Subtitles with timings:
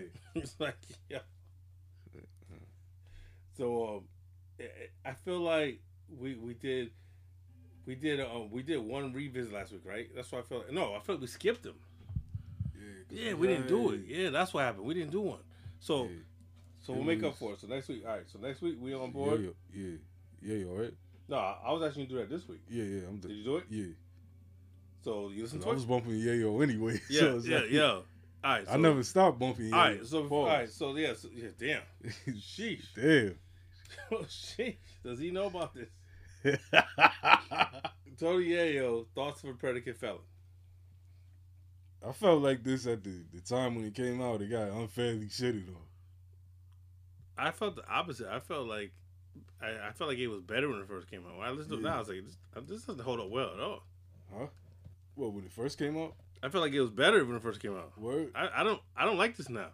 [0.00, 0.10] Right.
[0.42, 0.76] it's like,
[1.08, 1.18] yeah.
[3.56, 4.04] So um,
[4.60, 5.80] I- I feel like
[6.18, 6.90] we we did
[7.86, 10.08] we did um we did one revisit last week, right?
[10.14, 11.76] That's why I felt no, I feel like we skipped them.
[13.10, 14.00] Yeah, Yeah, we didn't do it.
[14.06, 14.84] Yeah, that's what happened.
[14.86, 15.40] We didn't do one.
[15.78, 16.10] So Yeah.
[16.80, 17.60] so we'll make up for it.
[17.60, 18.28] So next week, all right.
[18.28, 19.42] So next week we on board.
[19.42, 19.50] yeah,
[19.82, 19.96] yeah,
[20.42, 20.94] yeah, you all right?
[21.28, 22.62] No, I I was actually gonna do that this week.
[22.68, 23.18] Yeah, yeah, I'm.
[23.18, 23.64] Did you do it?
[23.68, 23.84] yeah,
[25.02, 25.88] So you listen I to was it?
[25.88, 27.00] bumping Yayo anyway.
[27.10, 28.00] Yeah, so yeah, like- yeah.
[28.42, 28.66] All right.
[28.66, 29.72] So, I never stopped bumping.
[29.72, 30.06] All right.
[30.06, 30.70] So all right.
[30.70, 31.14] So yeah.
[31.14, 31.48] So, yeah.
[31.58, 31.82] Damn.
[32.34, 32.84] Sheesh.
[32.94, 33.34] Damn.
[34.12, 34.76] Oh, sheesh.
[35.04, 35.88] Does he know about this?
[38.18, 40.20] Tony Yayo, thoughts of a predicate felon.
[42.06, 44.40] I felt like this at the, the time when it came out.
[44.42, 45.82] It got unfairly shitted on.
[47.36, 48.28] I felt the opposite.
[48.28, 48.92] I felt like
[49.60, 51.36] I, I felt like it was better when it first came out.
[51.38, 52.36] When I listened to it now, I was like, this,
[52.68, 53.82] this doesn't hold up well at all.
[54.36, 54.46] Huh?
[55.16, 56.14] Well, when it first came out?
[56.42, 57.98] I felt like it was better when it first came out.
[57.98, 58.32] Word.
[58.34, 59.68] I, I don't I don't like this now.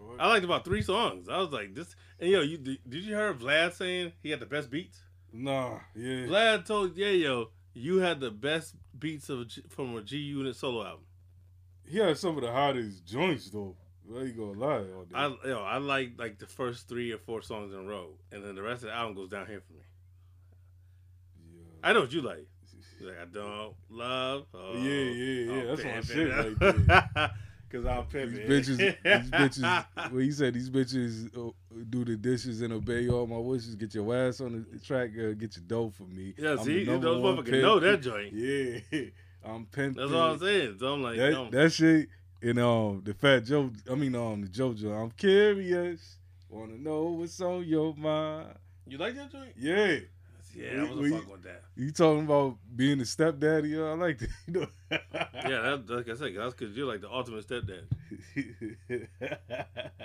[0.00, 0.20] Word.
[0.20, 1.28] I liked about three songs.
[1.28, 1.94] I was like this.
[2.20, 5.02] And yo, you did, did you hear Vlad saying he had the best beats?
[5.32, 6.26] Nah, yeah.
[6.26, 10.84] Vlad told yeah, yo, you had the best beats of from a G Unit solo
[10.84, 11.04] album.
[11.86, 13.76] He had some of the hottest joints though.
[14.14, 14.84] I ain't gonna lie.
[14.94, 15.14] All day.
[15.14, 18.44] I yo I like like the first three or four songs in a row, and
[18.44, 19.80] then the rest of the album goes down here for me.
[21.56, 21.88] yeah.
[21.88, 22.46] I know what you like.
[23.04, 24.46] Like I don't love.
[24.54, 27.32] Oh, Yeah, yeah, yeah, I'm that's my shit it right up.
[27.70, 29.84] Cause I'm These bitches, these bitches.
[29.96, 31.50] Well, he said these bitches uh,
[31.90, 33.74] do the dishes and obey all my wishes.
[33.74, 36.34] Get your ass on the track, uh, get your dough for me.
[36.38, 38.32] Yeah, I'm see, those motherfuckers know that joint.
[38.32, 39.00] Yeah,
[39.44, 40.00] I'm pimping.
[40.00, 40.76] That's all I'm saying.
[40.78, 42.08] So I'm like, That, um, that shit
[42.42, 43.70] and um the Fat Joe.
[43.90, 45.02] I mean um the JoJo.
[45.02, 46.18] I'm curious.
[46.48, 48.54] Wanna know what's on your mind?
[48.86, 49.52] you like that joint?
[49.56, 49.96] Yeah,
[50.54, 51.62] Yeah, I wasn't We- fucking with that.
[51.76, 53.70] you talking about being a stepdaddy?
[53.70, 54.28] Yeah, I like that.
[54.46, 54.66] You know.
[55.46, 57.84] Yeah, that, like I said, that's because you're like the ultimate stepdad.
[58.36, 59.06] You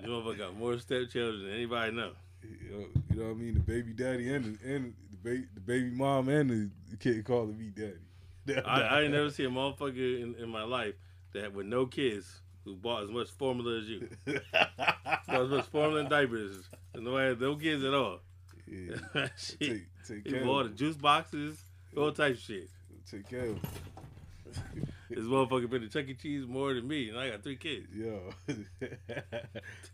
[0.08, 2.12] motherfucker got more stepchildren than anybody know.
[2.44, 3.54] you, know, you know what I mean?
[3.54, 6.50] The baby daddy and the, and the baby the baby mom and
[6.90, 8.62] the, kid calling me daddy.
[8.66, 10.96] I, I ain't never seen a motherfucker in, in my life
[11.34, 14.10] that with no kids who bought as much formula as you.
[14.26, 16.70] Bought as much formula and diapers.
[16.94, 18.20] And no had no kids at all.
[18.70, 18.96] Yeah.
[19.60, 20.44] Take, take He care.
[20.64, 21.60] the juice boxes,
[21.98, 22.70] all type of shit.
[23.10, 23.46] Take care.
[23.50, 23.58] Of.
[25.12, 26.14] This motherfucker been to Chuck E.
[26.14, 27.88] Cheese more than me, and I got three kids.
[27.96, 28.30] Yo,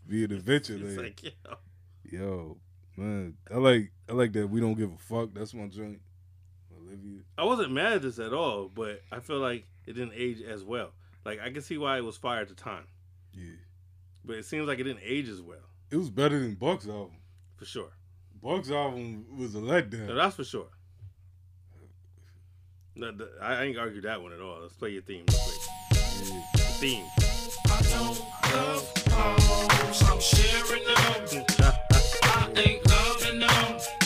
[0.06, 1.34] be an adventure, It's like, like,
[2.12, 2.18] yo.
[2.18, 2.56] yo,
[2.98, 3.34] man.
[3.50, 4.48] I like, I like that.
[4.48, 5.30] We don't give a fuck.
[5.32, 6.00] That's my joint.
[6.78, 7.20] Olivia.
[7.38, 10.62] I wasn't mad at this at all, but I feel like it didn't age as
[10.64, 10.90] well.
[11.24, 12.84] Like I can see why it was fire at the time,
[13.32, 13.54] Yeah,
[14.24, 17.16] but it seems like it didn't age as well, it was better than Buck's album.
[17.56, 17.90] for sure.
[18.42, 20.06] Buck's album was a letdown.
[20.06, 20.16] No, letdown.
[20.16, 20.66] that's for sure.
[22.94, 24.60] No, the- I ain't argue that one at all.
[24.62, 25.24] Let's play your theme.
[25.28, 25.60] Real quick.
[26.30, 26.42] Yeah.
[26.52, 27.06] The theme.
[27.66, 28.20] I don't
[28.54, 31.44] love hoes, I'm sharing them.
[32.22, 34.05] I ain't loving them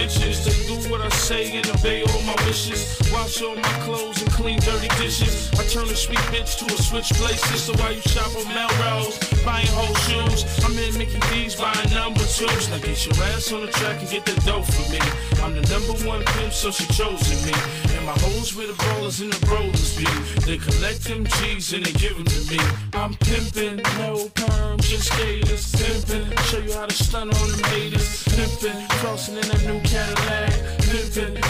[0.00, 0.44] to bitches.
[0.44, 2.98] They do what I say and obey all my wishes.
[3.12, 5.50] Wash all my clothes and clean dirty dishes.
[5.58, 7.62] I turn a sweet bitch to a switch places.
[7.64, 12.20] So while you shop on Melrose, buying whole shoes, I'm in Mickey D's buying number
[12.20, 12.68] twos.
[12.70, 15.00] Now get your ass on the track and get the dough for me.
[15.42, 17.54] I'm the number one pimp, so she chosen me.
[17.96, 20.06] And my hoes with the ballers and the rollers be.
[20.46, 22.60] They collect them G's and they give them to me.
[22.94, 25.74] I'm pimping, no perm, just gators.
[25.74, 28.24] Pimping, show you how to stun on them haters.
[28.24, 30.52] Pimping, crossing in a new Cadillac.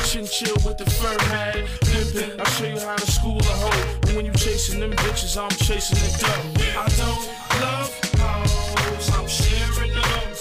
[0.06, 1.56] Chin chill with the fur hat.
[1.82, 3.98] Pimping, I'll show you how to school a hoe.
[4.08, 6.80] And when you chasing them bitches, I'm chasing the dough.
[6.80, 7.24] I don't
[7.60, 10.34] love hoes, I'm sharing them.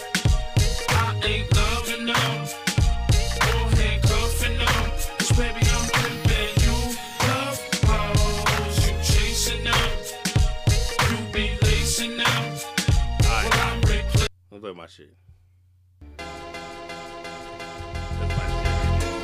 [0.89, 2.47] I ain't loving them
[3.51, 4.91] or handcuffing them.
[5.17, 6.77] 'Cause baby, I'm pimping you.
[7.27, 9.89] Love hoes, you chasing them.
[11.09, 12.43] You be lacing them.
[13.21, 14.75] Well, I'm replacing.
[14.75, 15.28] My shit.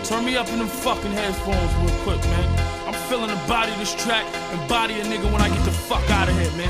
[0.05, 2.45] Turn me up in them fucking headphones real quick, man.
[2.85, 4.23] I'm feeling the body of this track
[4.53, 6.69] and body a nigga when I get the fuck out of here, man.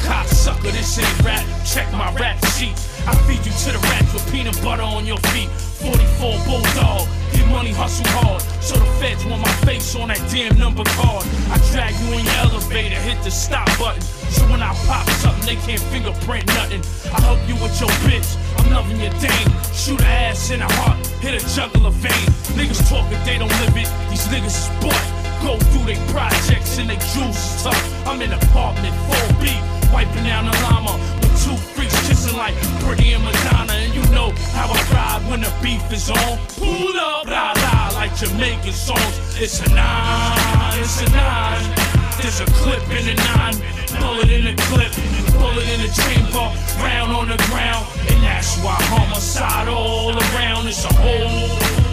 [0.00, 1.44] Cocksucker, this ain't rap.
[1.66, 2.72] Check my rap sheet.
[3.04, 5.50] I feed you to the rats with peanut butter on your feet.
[5.84, 8.40] 44 bulldog, get money, hustle hard.
[8.64, 11.26] So the feds want my face on that damn number card.
[11.52, 14.00] I drag you in your elevator, hit the stop button.
[14.32, 16.80] So when I pop something, they can't fingerprint nothing.
[17.12, 19.52] I help you with your bitch, I'm loving your dame.
[19.76, 20.96] Shoot her ass in the heart,
[21.26, 22.26] hit a jugular vein.
[22.54, 23.90] Niggas talking, they don't live it.
[24.10, 25.06] These niggas is bought.
[25.42, 28.06] Go through they projects and they juice is tough.
[28.06, 33.14] I'm in an apartment 4B, wiping down the llama with two freaks kissing like Britney
[33.16, 33.74] and Madonna.
[33.74, 36.38] And you know how I ride when the beef is on.
[36.54, 39.14] Pull up, la la, like Jamaican songs.
[39.34, 41.96] It's a nine, it's a nine.
[42.22, 43.56] There's a clip in the nine,
[44.00, 44.92] bullet in the clip,
[45.38, 46.46] bullet in the chamber,
[46.82, 50.66] round on the ground, and that's why homicide all around.
[50.66, 51.48] It's a hole,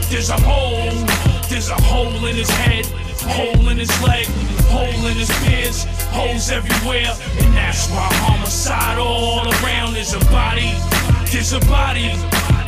[0.10, 0.92] there's a hole,
[1.50, 2.86] there's a hole in his head,
[3.26, 4.28] hole in his leg,
[4.70, 5.76] hole in his beard,
[6.14, 9.94] holes everywhere, and that's why homicide all around.
[9.94, 10.74] There's a body,
[11.32, 12.12] there's a body,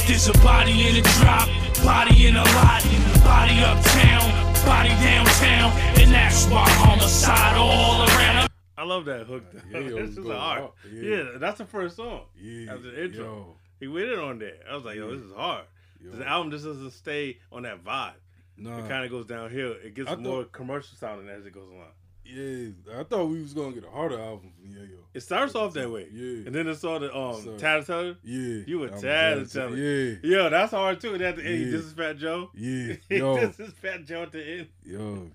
[0.07, 1.49] there's a body in a drop,
[1.83, 2.83] body in a lot,
[3.23, 4.25] body uptown,
[4.65, 8.54] body downtown, and that's why homicide all around.
[8.77, 9.43] I love that hook.
[9.51, 9.79] Though.
[9.79, 10.59] Yeah, yo, this is hard.
[10.61, 10.71] hard.
[10.91, 11.15] Yeah.
[11.17, 11.23] Yeah.
[11.37, 12.21] that's the first song.
[12.39, 12.73] Yeah.
[12.73, 13.23] After the intro.
[13.23, 14.59] Yo, He went in on that.
[14.69, 15.65] I was like, yo, this is hard.
[16.01, 16.11] yo.
[16.11, 18.13] The album just doesn't stay on that vibe.
[18.57, 19.75] Nah, It kind of goes downhill.
[19.83, 21.91] It gets I more thought- commercial sounding as it goes along.
[22.25, 22.69] yeah,
[22.99, 24.99] I thought we was gonna get a harder album from Yayo.
[25.13, 26.07] It starts off that way.
[26.11, 26.45] Yeah.
[26.47, 28.15] And then it's all the um So- Tattletale.
[28.23, 29.77] Yeah, You I'm tattletale.
[29.77, 31.13] Yeah, yo, that's hard too.
[31.13, 31.71] And at the end, Yeah.
[31.71, 32.49] this is Fat Joe.
[32.55, 34.67] yeah, yo, this is Fat Joe at the end.
[34.85, 35.31] yo.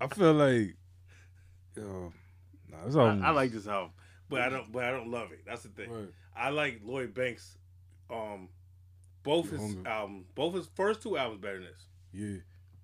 [0.00, 0.76] I feel like,
[1.76, 2.12] yo,
[2.86, 3.18] this I.
[3.18, 3.90] I like this album,
[4.28, 4.70] but I don't.
[4.72, 5.40] But I don't love it.
[5.46, 5.90] That's the thing.
[5.90, 6.08] Right.
[6.36, 7.56] I like Lloyd Banks.
[8.10, 8.48] Um,
[9.22, 9.88] both his Hunger.
[9.88, 11.86] albums, both his first two albums better than this.
[12.12, 12.38] Yeah,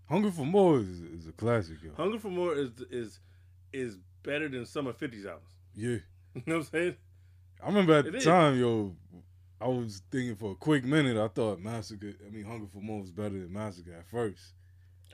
[0.08, 1.90] Hunger for More is, is a classic, yo.
[1.96, 3.20] Hunger for More is is
[3.72, 5.50] is better than some of 50's albums.
[5.74, 5.96] Yeah,
[6.34, 6.96] You know what I'm saying?
[7.62, 8.24] I remember at It the is.
[8.24, 8.94] time, yo,
[9.60, 12.12] I was thinking for a quick minute, I thought Massacre.
[12.26, 14.42] I mean, Hunger for More was better than Massacre at first.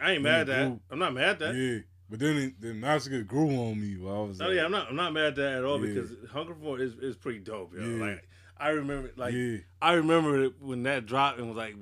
[0.01, 0.79] I ain't mad at that.
[0.91, 1.55] I'm not mad at that.
[1.55, 1.79] Yeah,
[2.13, 3.97] but then it, then Massacre grew on me.
[3.97, 4.89] While I was Oh like, yeah, I'm not.
[4.91, 5.95] I'm not mad at that at all Yeah.
[5.95, 7.73] because Hunger for is, is pretty dope.
[7.75, 7.81] Yo.
[7.81, 8.05] Yeah.
[8.05, 8.29] Like
[8.59, 11.75] I remember, like yeah, I remember when that dropped and was like,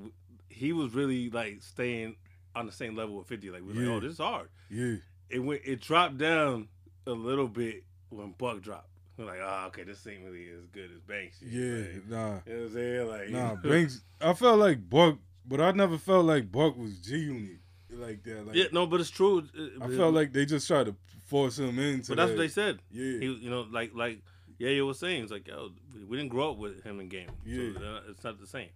[0.49, 2.15] he was really like staying
[2.55, 3.49] on the same level with 50.
[3.51, 3.87] Like we were Yeah.
[3.89, 4.49] like, oh, this is hard.
[4.69, 4.95] yeah,
[5.29, 5.61] It went.
[5.65, 6.69] It dropped down
[7.05, 8.87] a little bit when Buck dropped.
[9.17, 11.41] We're like, oh, okay, this ain't really as good as Banks.
[11.41, 11.75] yeah.
[11.75, 13.07] Like, Nah, you know what I'm saying?
[13.09, 13.55] Like, nah.
[13.63, 14.01] Banks.
[14.21, 17.57] I felt like Buck, but I never felt like Buck was G Unit
[17.99, 18.47] like that.
[18.47, 19.47] Like, yeah, no, but it's true.
[19.81, 20.95] I felt like they just tried to
[21.27, 22.09] force him into.
[22.11, 22.37] but that's that.
[22.37, 22.79] what they said.
[22.91, 24.21] Yeah, He, you know, like like
[24.57, 25.71] yeah, you was saying, it's like, yo,
[26.07, 27.73] we didn't grow up with him in game, Yeah.
[27.73, 28.69] so it's not the same.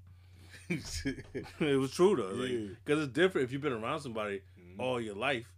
[0.69, 2.69] it was true though, Yeah.
[2.83, 4.79] because it's different if you've been around somebody Mhm.
[4.79, 5.51] all your life,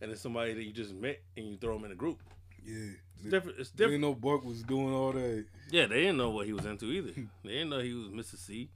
[0.00, 2.20] and it's somebody that you just met and you throw them in a group.
[2.64, 2.92] yeah.
[3.24, 3.58] It's different.
[3.60, 5.46] It's They didn't know Buck was doing all that.
[5.70, 7.12] Yeah, they didn't know what he was into either.
[7.44, 8.36] they didn't know he was Mr.
[8.36, 8.68] C.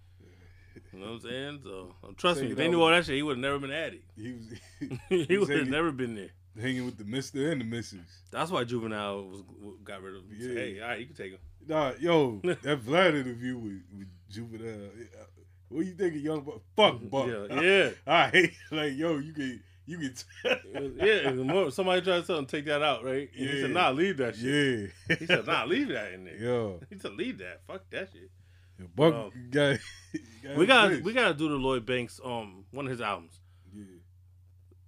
[0.93, 1.61] You know what I'm saying?
[1.65, 4.03] So trust me, if they knew all that shit, he would have never been Addy.
[4.17, 6.31] He was he would have never been there.
[6.61, 8.01] hanging with the Mister and the Missus.
[8.31, 9.43] That's why Juvenile was
[9.85, 10.31] got rid of him.
[10.37, 10.61] He said, Yeah.
[10.61, 11.39] Hey, all right, you can take him.
[11.69, 14.91] Nah, yo, that Vlad interview with, with Juvenile.
[15.69, 16.61] What you think of young Buck?
[16.77, 17.27] Fuck Buck.
[17.27, 17.91] Yeah, yeah.
[18.07, 19.19] I hate like yo.
[19.19, 20.93] You can you can.
[20.97, 23.29] yeah, more somebody tried to tell him take that out, right?
[23.37, 23.63] And He Yeah.
[23.63, 25.17] said, "Nah, leave that shit." yeah.
[25.17, 27.63] He said, "Nah, leave that in there." Yo, He said, "Leave that.
[27.67, 28.31] Fuck that shit."
[28.95, 29.79] Buck Um, got.
[30.43, 31.03] got We got pissed.
[31.03, 33.41] we got to do the Lloyd Banks um one of his albums.
[33.75, 33.85] Yeah,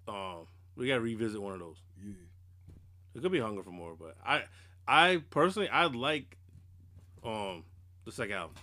[0.06, 0.46] Um,
[0.76, 1.76] we got to revisit one of those.
[2.04, 2.12] yeah.
[3.14, 4.44] It could be Hunger for More, but I
[4.86, 6.36] I personally I like
[7.24, 7.64] um
[8.04, 8.56] the second album.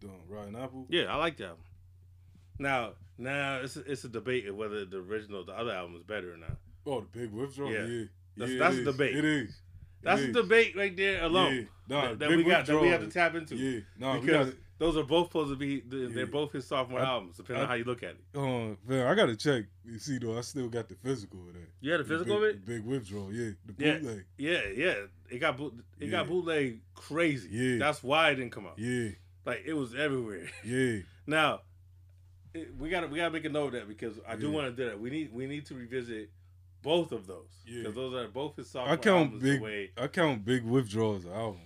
[0.00, 0.10] Done.
[0.28, 0.86] Rotten Apple.
[0.88, 1.44] Yeah, I like that.
[1.50, 1.62] album.
[2.58, 6.02] Now now it's a, it's a debate of whether the original the other album is
[6.02, 6.56] better or not.
[6.86, 7.72] Oh, the big withdrawal.
[7.72, 7.84] Yeah.
[7.86, 8.04] Yeah,
[8.36, 9.16] That's- yeah, that's a debate.
[9.16, 9.60] It is.
[10.06, 11.54] That's a debate right there alone.
[11.54, 11.62] Yeah.
[11.88, 13.54] Nah, that, that we got that we have to tap into.
[13.56, 16.24] Yeah, nah, because those are both supposed to be they're Yeah.
[16.24, 18.20] both his sophomore I- albums, depending on how you look at it.
[18.34, 19.64] Uh, man, I gotta check.
[19.84, 21.68] You see, though, I still got the physical of that.
[21.80, 22.64] You had The physical big, of it?
[22.66, 23.32] Big withdrawal.
[23.32, 24.24] Yeah, the bootleg.
[24.36, 24.94] Yeah, yeah.
[25.30, 27.48] It got boot, it got bootleg crazy.
[27.50, 27.78] Yeah.
[27.78, 28.78] That's why it didn't come out.
[28.78, 29.10] Yeah,
[29.44, 30.48] Like it was everywhere.
[30.64, 31.60] yeah, Now,
[32.54, 34.72] it, we gotta we gotta make a note of that because I do want to
[34.82, 34.98] do that.
[35.00, 36.30] We need we need to revisit
[36.86, 37.80] both of those Yeah.
[37.80, 39.42] because those are both his sophomore I count albums.
[39.42, 39.58] big.
[39.58, 41.60] The way I count big withdrawals as an album.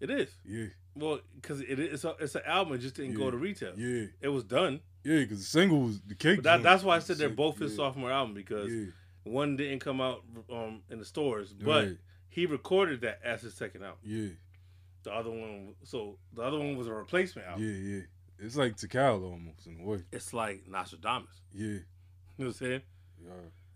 [0.00, 0.30] it is.
[0.44, 2.74] Yeah, Well, because it is a, it's an album.
[2.74, 3.72] It just didn't go to retail.
[3.78, 4.80] yeah, It was done.
[5.04, 5.20] yeah.
[5.20, 6.42] Because the single was the cake.
[6.42, 8.86] That, that's why I said they're both his yeah, sophomore album because Yeah,
[9.24, 11.96] one didn't come out um, in the stores, but right,
[12.28, 14.00] he recorded that as his second album.
[14.04, 14.28] yeah,
[15.04, 17.64] The other one, so the other one was a replacement album.
[17.64, 18.02] yeah, yeah.
[18.44, 20.02] It's like Takal almost in a way.
[20.12, 21.40] It's like Nostradamus.
[21.54, 21.78] Yeah, You
[22.38, 22.82] know what I'm saying?
[23.24, 23.30] yeah,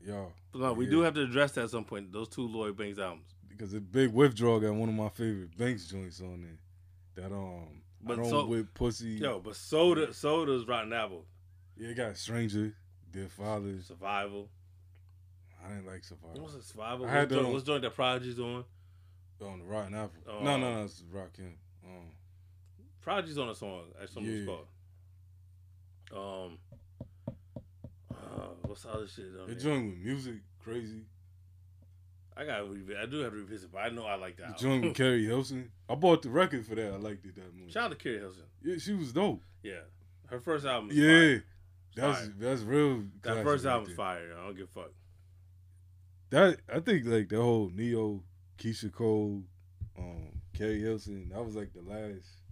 [0.06, 0.24] yeah.
[0.52, 0.90] But no, we Yeah.
[0.92, 2.12] do have to address that at some point.
[2.12, 3.34] Those two Lloyd Banks albums.
[3.48, 7.24] Because the big withdrawal got one of my favorite Banks joints on there.
[7.24, 9.12] That um, But I don't so- with pussy.
[9.12, 11.24] Yo, but Soda, Soda's Rotten Apple,
[11.76, 12.74] Yeah, it got Stranger,
[13.10, 13.86] Dear Fathers.
[13.86, 14.48] Survival.
[15.64, 16.40] I didn't like Survivor.
[16.40, 17.06] What's it, Survival?
[17.06, 18.64] I had What's joint, them- what's joint that Prodigy's on?
[19.42, 20.22] On the Rotten Apple.
[20.28, 20.42] Oh.
[20.44, 21.56] no, no, no, it's Rockin'.
[21.84, 22.10] Um,
[23.00, 23.92] Prodigy's on a song.
[23.98, 24.66] That's something it's called.
[26.12, 26.58] Um,
[28.84, 29.56] what's the shit on there?
[29.56, 31.02] joined with music, crazy.
[32.36, 32.60] I got.
[32.60, 34.58] I do have to revisit, but I know I like that.
[34.58, 35.70] The joint with Keri Hilson.
[35.88, 36.92] I bought the record for that.
[36.92, 37.72] I liked it that much.
[37.72, 38.42] Shout out to Keri Hilson.
[38.62, 39.42] Yeah, she was dope.
[39.62, 39.80] Yeah,
[40.26, 40.90] her first album.
[40.92, 41.38] Yeah,
[41.94, 42.32] that's Fire.
[42.38, 43.04] that's real.
[43.22, 44.36] that first right album's fire.
[44.38, 44.90] I don't give a fuck.
[46.30, 48.22] That I think like the whole Ne-Yo,
[48.58, 49.42] Keyshia Cole,
[49.98, 51.30] um, Keri Hilson.
[51.30, 52.42] That was like the last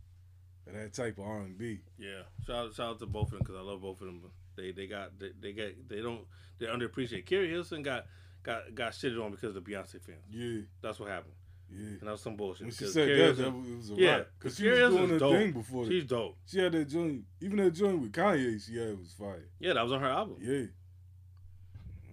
[0.66, 1.80] of that type of R and B.
[1.98, 4.22] Yeah, shout out, shout out to both of them because I love both of them.
[4.56, 6.22] They they got they, they get they don't
[6.58, 7.26] they're underappreciated.
[7.26, 8.06] Keri Hilson got
[8.42, 10.24] got got shitted on because of the Beyonce fans.
[10.30, 11.34] Yeah, That's what happened,
[11.70, 11.86] yeah.
[11.86, 12.66] and that was some bullshit.
[12.66, 14.22] When she said Keri that, Hilson- that it was a yeah.
[14.38, 15.36] Because she was doing her dope.
[15.36, 15.86] thing before.
[15.86, 16.36] she's dope.
[16.46, 18.64] She had that joint, even that joint with Kanye.
[18.64, 19.48] She had was fire.
[19.58, 20.36] Yeah, that was on her album.
[20.40, 20.68] Yeah, You know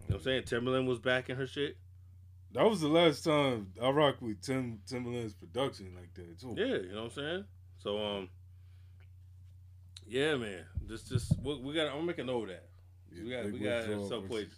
[0.07, 0.43] what I'm saying?
[0.43, 1.77] Timbaland was back in her shit.
[2.53, 6.55] that was the last time I rocked with Tim Timbaland's production like that too.
[6.57, 7.45] Yeah, you know what I'm saying?
[7.77, 8.29] So um
[10.11, 10.65] Yeah, man.
[10.89, 12.65] Just just we, we got I'm making note of that.
[13.23, 14.49] We got we got at some point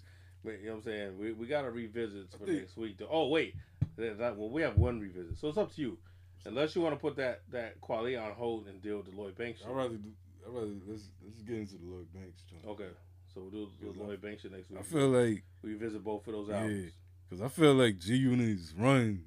[0.43, 1.17] wait, you know what I'm saying?
[1.19, 2.97] We we gotta revisit for think- next week.
[2.97, 3.07] Though.
[3.11, 3.55] Oh wait.
[3.97, 5.37] That- that- well we have one revisit.
[5.37, 5.97] So it's up to you.
[6.45, 9.37] Unless you want to put that that quality on hold and deal with the Lloyd
[9.37, 9.61] Banks.
[9.63, 10.09] I'd rather do.
[10.45, 12.65] I'd rather let's let's get into the Lloyd Banks joint.
[12.65, 12.89] Okay.
[13.33, 14.79] So we'll do the Lloyd Banks shit next week.
[14.79, 16.61] I feel like we revisit both of those Yeah.
[16.61, 16.93] albums.
[17.29, 19.23] Because I feel like G Unit's run,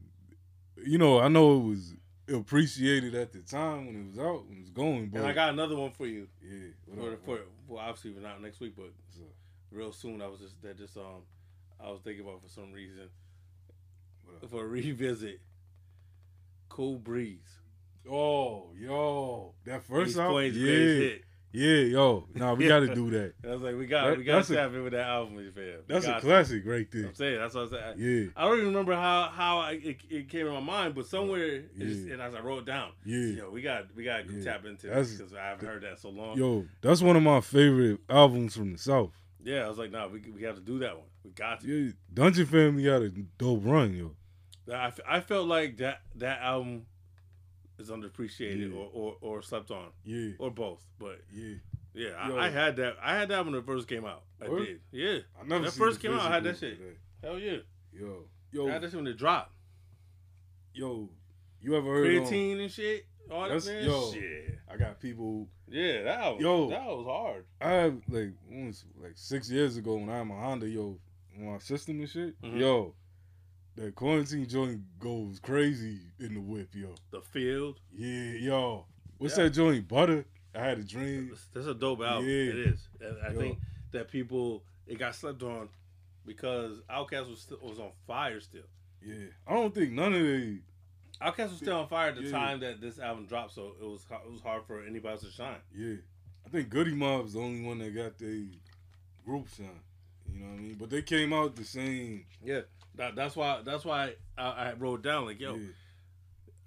[0.85, 1.95] you know, I know it was
[2.29, 5.33] appreciated at the time when it was out, when it was going, but And I
[5.33, 6.29] got another one for you.
[6.43, 9.29] yeah, For, up, for, well, obviously we're not next week, but up?
[9.71, 10.21] real soon.
[10.23, 11.23] I was just that just um
[11.81, 13.09] I was thinking about for some reason
[14.49, 15.41] for a revisit.
[16.69, 17.59] Cool Breeze.
[18.11, 21.25] Oh, yo, that first East album, yeah, hit.
[21.59, 23.33] Yeah, yo, nah, we got to do that.
[23.45, 25.81] I was like, we got That- we got to tap in with that album, fam.
[25.89, 26.27] That's a got to.
[26.27, 27.07] classic right there.
[27.07, 27.99] I'm saying that's what I said.
[27.99, 31.07] Yeah, I don't even remember how how I, it, it came in my mind, but
[31.07, 34.27] somewhere it just, and as I wrote it down, yeah, yo, we got we got
[34.29, 34.45] to Yeah.
[34.45, 36.37] tap into That's- this because I haven't heard that so long.
[36.37, 39.13] yo, that's one of my favorite albums from the South.
[39.43, 41.07] Yeah, I was like, nah, we we have to do that one.
[41.25, 41.67] We got to.
[41.69, 44.13] Yeah, Dungeon Family got a dope run, yo.
[44.73, 46.87] I, I felt like that that album
[47.79, 48.77] is underappreciated Yeah.
[48.79, 50.83] or, or or slept on Yeah, or both.
[50.99, 51.55] But yeah.
[51.95, 52.09] yeah.
[52.19, 52.95] I, I had that.
[53.03, 54.23] I had that when it first came out.
[54.41, 54.81] I did.
[54.93, 55.19] Yeah.
[55.41, 56.79] I never That first came out, I had that shit.
[56.79, 57.59] for Hell yeah.
[57.93, 58.69] Yo, Yo.
[58.69, 59.53] I had that shit when it dropped.
[60.75, 61.09] yo,
[61.63, 62.07] you ever heard?
[62.07, 63.07] Creatine and shit.
[63.31, 63.85] All that man.
[63.85, 64.13] yo.
[64.13, 64.59] Shit.
[64.71, 65.49] I got people.
[65.69, 66.69] Yeah, that was Yo.
[66.71, 67.45] that was hard.
[67.61, 70.99] I have like once like six years ago when I had my Honda, yo,
[71.37, 72.61] my system and shit, Mhm.
[72.61, 72.95] yo,
[73.77, 76.95] that quarantine joint goes crazy in the whip, yo.
[77.11, 77.81] The Field.
[77.95, 78.87] Yeah, yo.
[79.19, 79.45] What's Yeah.
[79.45, 79.87] that joint?
[79.89, 80.25] Butter.
[80.55, 81.37] I had a dream.
[81.53, 82.25] That's, a dope album.
[82.29, 82.35] Yeah.
[82.35, 82.89] It is.
[83.01, 83.39] And I Yo.
[83.39, 83.59] think
[83.93, 85.69] that people it got slept on
[86.25, 88.65] because Outkast was still, was on fire still.
[89.05, 90.61] Yeah, I don't think none of the.
[91.21, 92.31] Outkast was still on fire at the Yeah.
[92.31, 95.31] time that this album dropped, so it was it was hard for anybody else to
[95.31, 95.61] shine.
[95.75, 95.97] Yeah,
[96.45, 98.49] I think Goodie Mob's the only one that got the
[99.25, 99.81] group shine.
[100.33, 100.75] You know what I mean?
[100.75, 102.27] But they came out the same.
[102.43, 102.63] Yeah,
[102.97, 105.67] that, that's why that's why I, I wrote down like, yo, yeah,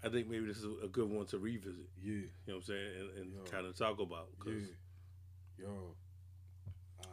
[0.03, 1.89] I think maybe this is a good one to revisit.
[2.01, 4.27] yeah, You know what I'm saying, and, and kind of talk about.
[4.45, 4.53] yeah.
[4.53, 4.63] 'cause,
[5.57, 5.95] Yo,
[7.01, 7.05] uh,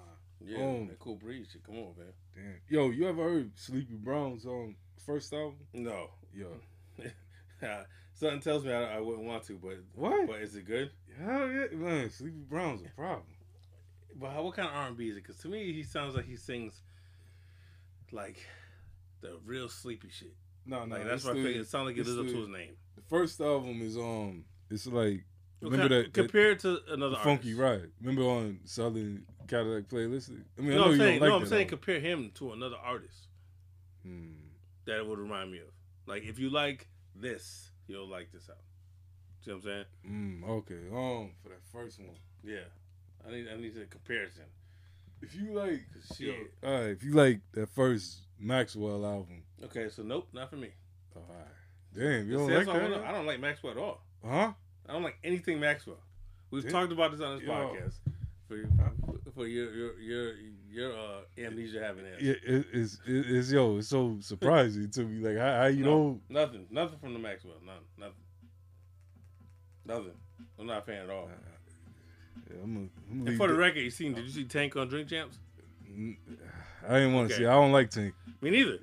[0.44, 1.64] yeah, Um, that cool breeze shit.
[1.64, 2.06] Come on, man.
[2.34, 2.54] damn.
[2.68, 5.56] Yo, you ever heard Sleepy Brown's um first album?
[5.72, 6.48] No, Yo,
[8.12, 10.26] something tells me I, I wouldn't want to, but what?
[10.26, 10.90] but is it good?
[11.18, 12.10] Hell yeah, man.
[12.10, 13.22] Sleepy Brown's a problem.
[14.18, 15.22] But how, what kind of R and B is it?
[15.24, 16.82] Because to me, he sounds like he sings
[18.12, 18.38] like
[19.20, 20.34] the real sleepy shit.
[20.64, 22.48] No, no, Like that's why I figured it sounded like it lives up to his
[22.48, 22.72] name.
[22.96, 25.24] The first album is um, it's like
[25.60, 27.82] remember that, that compared to another the Funky artist.
[27.82, 27.90] Ride.
[28.00, 30.30] Remember on Southern Cadillac playlist?
[30.58, 31.78] I mean, I No, know I'm you saying, like no, I'm saying album.
[31.78, 33.28] compare him to another artist
[34.02, 34.32] Hmm.
[34.86, 35.68] that it would remind me of.
[36.06, 38.64] Like if you like this, you'll like this album.
[39.44, 39.84] See what I'm saying?
[40.44, 40.80] Mm, okay.
[40.92, 42.64] Um, for that first one, Yeah.
[43.26, 44.44] I need I need a comparison.
[45.22, 46.54] if you like, 'Cause yo, shit.
[46.62, 50.70] all right, if you like that first Maxwell album, Okay, so nope, not for me.
[51.14, 51.46] all right.
[51.94, 53.04] Damn, you don't like I that?
[53.04, 54.02] I don't like Maxwell at all.
[54.24, 54.52] Huh?
[54.88, 55.98] I don't like anything Maxwell.
[56.50, 56.72] We've Damn.
[56.72, 57.52] talked about this on this Yo.
[57.52, 57.94] podcast.
[58.48, 58.56] For
[59.34, 60.32] for your your your
[60.70, 62.20] your uh, amnesia having ass.
[62.20, 65.26] Yeah, it, it's it, it's yo, it's so surprising to me.
[65.26, 66.20] Like how, how you know?
[66.28, 68.14] No, nothing, nothing from the Maxwell, none, nothing,
[69.84, 70.18] nothing.
[70.58, 71.28] I'm not a fan at all.
[72.48, 74.14] Yeah, I'm a, I'm And for the record, you seen?
[74.14, 75.38] Did you see Tank on Drink Champs?
[76.88, 77.42] I didn't want to Okay.
[77.44, 77.46] see.
[77.46, 78.14] I don't like Tank.
[78.40, 78.78] Me neither.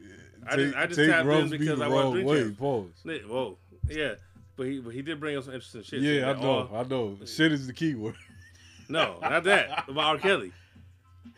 [0.48, 2.52] I just- I just Tank tapped in because I watched wrong Drink way.
[2.52, 3.22] Pause.
[3.28, 3.58] Whoa,
[3.90, 4.16] yeah,
[4.58, 6.02] but he but he did bring up some interesting shit.
[6.02, 6.50] Yeah, I know.
[6.70, 7.18] all- I know.
[7.26, 8.16] Shit is the key word.
[8.90, 10.18] no, not that about R.
[10.18, 10.52] Kelly.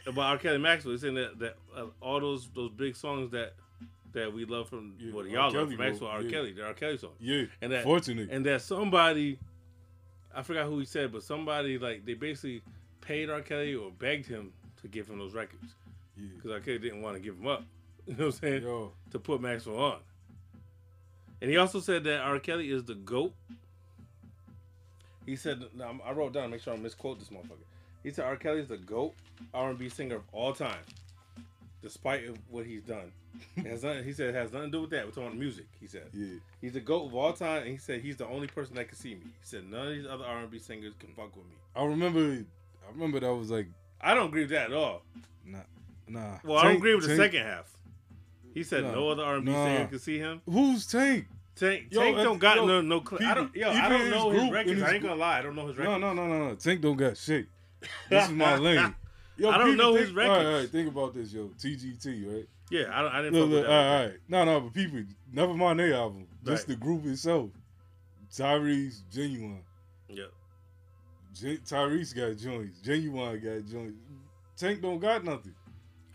[0.07, 0.37] About R.
[0.39, 3.53] Kelly Maxwell, he's saying that that uh, all those those big songs that
[4.13, 6.21] that we love from Yeah, what y'all love from Maxwell, R.
[6.21, 6.31] yeah.
[6.31, 6.73] Kelly, the R.
[6.73, 7.15] Kelly songs.
[7.19, 7.43] Yeah.
[7.61, 8.29] And that- fortunate.
[8.31, 9.37] and that somebody
[10.33, 12.61] I forgot who he said, but somebody like they basically
[13.01, 13.41] paid R.
[13.41, 15.75] Kelly or begged him to give him those records
[16.17, 16.27] yeah.
[16.35, 16.59] because R.
[16.59, 17.63] Kelly didn't want to give him up.
[18.07, 18.61] You know what I'm saying?
[18.61, 19.97] Yo, To put Maxwell on.
[21.41, 22.37] And he also said that R.
[22.37, 23.33] Kelly is the GOAT.
[25.25, 27.65] He said, now I wrote down, make sure I misquote this motherfucker.
[28.03, 28.35] He said R.
[28.35, 29.15] Kelly is the GOAT
[29.53, 30.77] R&B singer of all time,
[31.81, 33.11] despite of what he's done.
[33.65, 35.05] Has nothing, he said it has nothing to do with that.
[35.05, 35.65] We're talking about music.
[35.81, 36.37] He said yeah.
[36.61, 38.95] he's the GOAT of all time, and he said he's the only person that can
[38.95, 39.23] see me.
[39.23, 41.55] He said none of these other R&B singers can fuck with me.
[41.75, 42.45] I remember.
[42.87, 43.67] I remember that was like
[43.99, 45.01] I don't agree with that at all.
[45.45, 45.59] nah,
[46.07, 46.39] nah.
[46.43, 47.71] Well, I don't agree with the second half.
[48.53, 48.91] He said Nah.
[48.93, 49.65] no other R&B Nah.
[49.65, 50.41] singer can see him.
[50.49, 51.27] Who's Tank?
[51.55, 53.03] Tank, Yo, Tank don't got yo, no no.
[53.03, 53.55] Cl- I don't.
[53.55, 54.79] Yo, I don't know his group- records.
[54.79, 55.39] in I ain't gonna lie.
[55.39, 56.01] I don't know his No, records.
[56.01, 56.55] no, no, no, no.
[56.55, 57.47] Tank don't got shit.
[58.09, 58.93] This is my lane.
[59.37, 60.47] Yo, I don't know think, his All right, records.
[60.47, 61.47] all right, think about this, yo.
[61.59, 62.45] TGT, right?
[62.71, 63.71] Yeah, I, don't, I didn't Look, look, that.
[63.71, 64.17] all right, all right.
[64.29, 66.25] No, no, but people, never mind their album.
[66.45, 66.77] Just Right.
[66.79, 67.49] the group itself.
[68.33, 69.61] Tyrese, Ginuwine.
[70.09, 70.23] Yeah,
[71.33, 72.79] Gen- Tyrese got joints.
[72.81, 73.97] Ginuwine got joints.
[74.57, 75.53] Tank don't got nothing.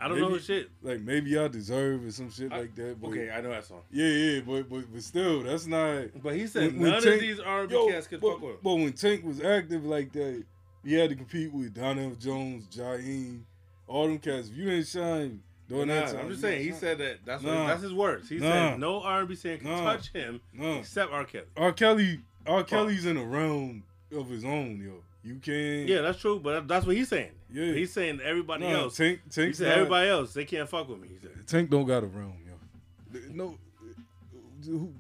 [0.01, 0.71] I don't Maybe- know shit.
[0.83, 3.01] Like maybe I deserve or some shit I- like that.
[3.01, 3.83] But Okay, I know that song.
[3.93, 6.07] Yeah, yeah, but but but still, that's not.
[6.23, 8.41] But he said When- when none Tank- of these R&B Yo, cats could but, fuck
[8.43, 8.59] with him.
[8.63, 10.43] but when Tank was active like that,
[10.85, 13.43] he had to compete with Donell Jones, Jaheim,
[13.87, 14.49] all them cats.
[14.49, 16.61] If you didn't shine during Nah, that time, I'm just saying.
[16.63, 17.19] He didn't said that.
[17.27, 17.61] That's Nah.
[17.63, 18.29] what, that's his words.
[18.29, 18.51] He Nah.
[18.71, 20.79] said no R&B singer can touch him shine.
[20.79, 21.25] except R.
[21.25, 21.45] Kelly.
[21.59, 21.73] R.
[21.73, 22.65] Kelly, R.
[22.65, 23.83] Kelly's in a realm
[24.17, 25.03] of his own, yo.
[25.23, 26.41] You can, Yeah, that's true.
[26.41, 27.33] But that's what he's saying.
[27.53, 27.73] Yeah.
[27.73, 28.97] he's saying everybody no, else.
[28.97, 31.09] Tank, He Tank, said everybody else they can't fuck with me.
[31.09, 31.47] He said.
[31.47, 33.21] Tank don't got a room, yo.
[33.33, 33.59] No,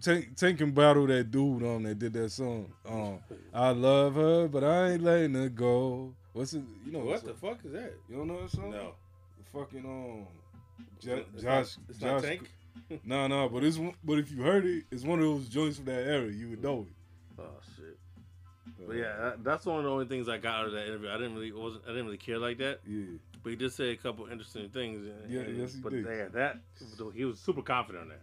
[0.00, 2.72] Tank, Tank can battle that dude um that did that song.
[2.88, 3.18] Um,
[3.52, 6.14] I love her, but I ain't letting her go.
[6.32, 6.62] What's it?
[6.84, 7.92] You know What the fuck is that?
[8.08, 8.70] You don't know that song?
[8.70, 8.94] No,
[9.38, 10.26] The fucking um,
[11.00, 12.10] Jo- It's Josh, not, it's Josh.
[12.12, 12.50] not Tank.
[13.04, 15.76] No, no, but it's one- but if you heard it, it's one of those joints
[15.76, 16.30] from that era.
[16.30, 17.42] You would know it.
[17.42, 17.44] Oh.
[18.90, 21.10] But yeah, that, that's one of the only things I got out of that interview.
[21.10, 22.80] I didn't really wasn't I didn't really care like that.
[22.84, 23.04] Yeah,
[23.44, 25.06] But he did say a couple interesting things.
[25.06, 26.04] And, Yeah, and- yes, he but did.
[26.04, 26.58] yeah, that
[27.14, 28.20] he was super confident on that.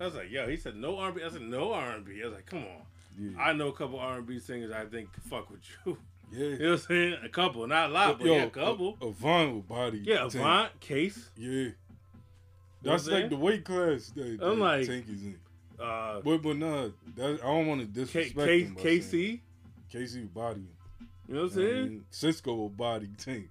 [0.00, 1.22] I was like, yo, he said no R&B.
[1.24, 2.20] I said no R&B.
[2.22, 2.82] I was like, come on.
[3.18, 5.98] yeah, I know a couple R&B singers I think fuck with you.
[6.32, 6.38] yeah.
[6.38, 7.16] You know what I'm saying?
[7.24, 8.96] A couple, not a lot, but yeah, a couple.
[9.00, 10.02] A, with body.
[10.04, 10.34] yeah, Tank.
[10.36, 11.30] Avant, Case.
[11.36, 11.70] Yeah,
[12.82, 13.30] that's like saying?
[13.30, 15.38] the weight class that, that I'm like- Tank is in.
[15.80, 18.74] Uh, But but nah, that, I don't want to K- disrespect K- him.
[18.74, 19.42] by saying- K-Ci.
[19.98, 20.68] K-Ci will body him.
[21.28, 21.88] You know what I'm saying?
[21.88, 23.48] mean, Sisqó will body Tank.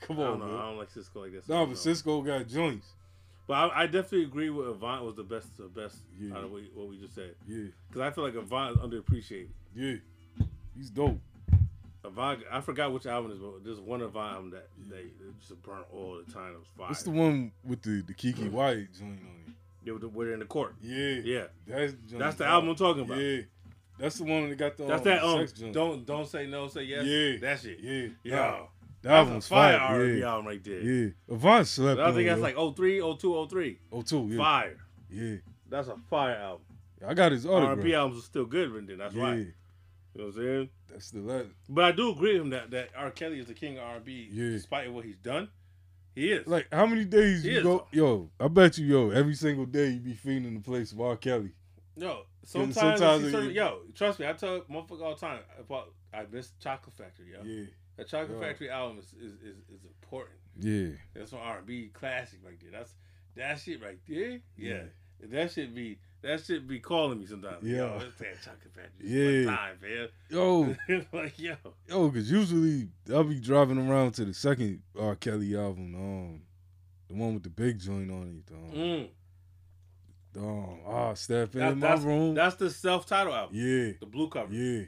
[0.00, 0.58] Come I on, don't know.
[0.58, 1.48] I don't like Sisqó like this.
[1.48, 2.88] Nah, but Sisqó got joints.
[3.46, 6.36] But I, I definitely agree with Avant was the best, the best Yeah.
[6.36, 7.34] out of what, what we just said.
[7.46, 9.48] Yeah, Because I feel like Avant is underappreciated.
[9.74, 9.94] yeah.
[10.76, 11.18] He's dope.
[12.04, 15.30] Avant, I forgot which album it is, but there's one Avant album that they, they
[15.40, 16.52] just burn all the time.
[16.54, 16.88] It was fire.
[16.90, 19.52] It's the one with the, the Keke Wyatt joint on it.
[19.84, 20.74] Yeah, with the, where they're in the court.
[20.80, 21.20] Yeah.
[21.24, 23.18] Yeah, That's, that's the album I'm talking about.
[23.18, 23.42] Yeah.
[24.02, 25.72] That's the one that got the That's um, that um, sex joint.
[25.72, 27.04] don't don't say no, say yes.
[27.04, 27.36] Yeah.
[27.40, 27.78] that shit.
[27.80, 28.08] Yeah.
[28.24, 28.68] Yeah, Nah, that
[29.02, 30.00] that's album's a fire fire.
[30.00, 30.26] R&B Yeah.
[30.28, 30.80] album right there.
[30.80, 31.10] Yeah.
[31.30, 32.64] Avant slept I think on, that's yo.
[32.64, 33.78] like 03, 02, 03.
[33.92, 34.28] Oh, two.
[34.28, 34.36] Yeah.
[34.38, 34.76] Fire.
[35.08, 35.36] Yeah.
[35.68, 36.62] That's a fire album.
[37.06, 37.78] I got his autograph.
[37.78, 39.22] R&B albums are still good, but then that's yeah.
[39.22, 39.34] why.
[39.34, 39.52] You
[40.16, 40.68] know what I'm saying?
[40.90, 41.48] That's the last.
[41.68, 43.10] But I do agree with him that, that R.
[43.12, 44.50] Kelly is the king of R&B, Yeah.
[44.50, 45.48] despite what he's done.
[46.16, 46.46] He is.
[46.46, 47.86] Like, how many days He you is, go?
[47.92, 51.16] Yo, I bet you, yo, every single day you be feeding the place of R.
[51.16, 51.52] Kelly.
[51.96, 55.20] Yo, sometimes sometimes, I see it- certain- yo, trust me, I tell motherfucker all the
[55.20, 57.42] time about I miss Chocolate Factory, yo.
[57.44, 57.66] Yeah.
[57.96, 58.46] That Chocolate Yeah.
[58.46, 60.38] Factory album is, is, is, is important.
[60.58, 60.88] Yeah.
[61.14, 62.70] That's an R and B classic right there.
[62.70, 62.94] That's
[63.36, 64.40] that shit right there.
[64.56, 64.82] Yeah.
[65.20, 65.26] Yeah.
[65.30, 67.62] That should be that should be calling me sometimes.
[67.66, 67.76] Yeah.
[67.78, 69.08] Yo, let's play Chocolate Factory.
[69.44, 69.56] Yeah.
[69.56, 70.08] Time, man.
[70.30, 70.76] Yo,
[71.12, 71.54] like, yo.
[71.88, 75.14] yo, because usually I'll be driving around to the second R.
[75.16, 76.42] Kelly album, um,
[77.08, 78.52] the one with the big joint on it.
[78.52, 79.08] Um, Mm.
[80.36, 82.34] Um ah, step in That- my that's, room.
[82.34, 83.54] that's the self title album.
[83.56, 84.52] yeah, The blue cover.
[84.54, 84.84] yeah.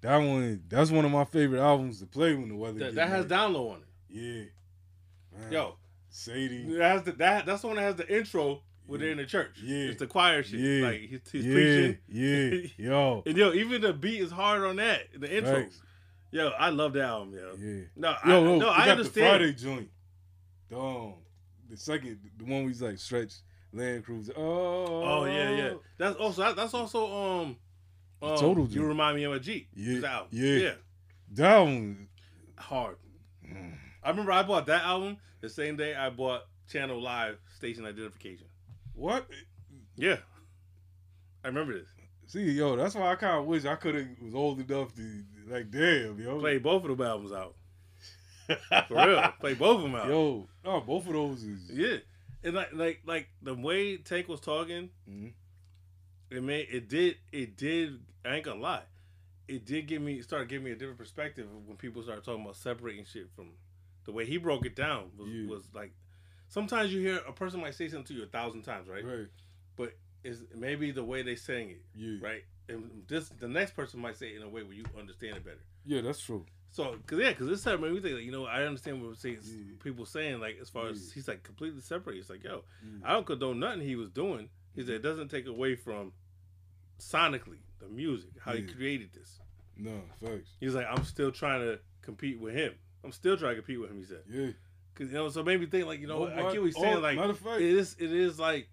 [0.00, 2.80] That one, that's one of my favorite albums to play when the weather.
[2.80, 3.86] That, that has Down Low on it.
[4.10, 5.38] Yeah.
[5.40, 5.76] Man, Yo,
[6.10, 6.74] Sadie.
[6.74, 9.24] that has the, that that's the one that has the intro when they're in the
[9.26, 9.60] church.
[9.62, 9.84] Yeah.
[9.86, 10.58] It's the choir shit.
[10.58, 10.86] Yeah.
[10.88, 11.98] Like he's, he's yeah, preaching.
[12.08, 13.22] yeah, yo.
[13.24, 15.02] And yo, even the beat is hard on that.
[15.16, 15.62] The intro.
[15.62, 15.80] Facts.
[16.32, 17.52] Yo, I love that album, yo.
[17.60, 17.82] Yeah.
[17.94, 19.26] No, Yo, I, yo, no, I got understand.
[19.26, 19.90] the Friday joint.
[20.70, 21.14] The, um,
[21.70, 23.34] the second, the one we like stretch
[23.72, 24.32] Land Cruiser.
[24.36, 25.72] Oh, Oh yeah, yeah.
[25.98, 27.56] That's also that's also um,
[28.22, 29.68] um Total You remind me of a Jeep.
[29.74, 30.28] Yeah, album.
[30.32, 30.56] yeah.
[30.56, 30.74] yeah.
[31.32, 32.08] That one.
[32.58, 32.96] Hard.
[33.46, 37.84] mm, I remember I bought that album the same day I bought Channel Live Station
[37.86, 38.46] Identification.
[38.94, 39.26] What?
[39.96, 40.16] Yeah.
[41.44, 41.88] I remember this.
[42.26, 45.22] See, yo, that's why I kind of wish I could have was old enough to
[45.48, 47.54] like, damn, yo, Play both of them albums out.
[48.88, 49.32] For real.
[49.40, 50.08] Play both of them out.
[50.08, 51.96] yo, no, both of those is Yeah.
[52.44, 55.32] And like like like the way Tank was talking, Mhm.
[56.30, 58.84] it made it did it did I ain't gonna lie.
[59.48, 62.56] It did give me start giving me a different perspective when people started talking about
[62.56, 63.52] separating shit from
[64.04, 65.46] the way he broke it down was, Yeah.
[65.48, 65.92] was like
[66.48, 69.04] sometimes you hear a person might say something to you a thousand times, right?
[69.04, 69.28] Right.
[69.76, 72.18] But is maybe the way they saying it, Yeah.
[72.20, 72.44] right?
[72.68, 75.44] And this the next person might say it in a way where you understand it
[75.44, 75.62] better.
[75.84, 76.46] Yeah, that's true.
[76.72, 79.18] So, cause yeah, cause this time made me think, like, you know, I understand what
[79.18, 79.74] saying, Yeah.
[79.84, 82.16] people saying, like, as far as he's like completely separate.
[82.16, 83.10] He's like, yo, Yeah.
[83.10, 84.48] I don't condone nothing he was doing.
[84.74, 85.02] He said it mm-hmm.
[85.08, 86.12] doesn't take away from
[86.98, 89.38] sonically the music, how he created this.
[89.76, 90.52] No, facts.
[90.60, 92.74] He's like, I'm still trying to compete with him.
[93.04, 93.98] I'm still trying to compete with him.
[93.98, 94.52] He said, Yeah.
[94.94, 96.26] cause you know, so it made me think, like, you know?
[96.26, 96.96] I get what he's saying.
[96.96, 98.68] oh, Like, fact- it is, it is like,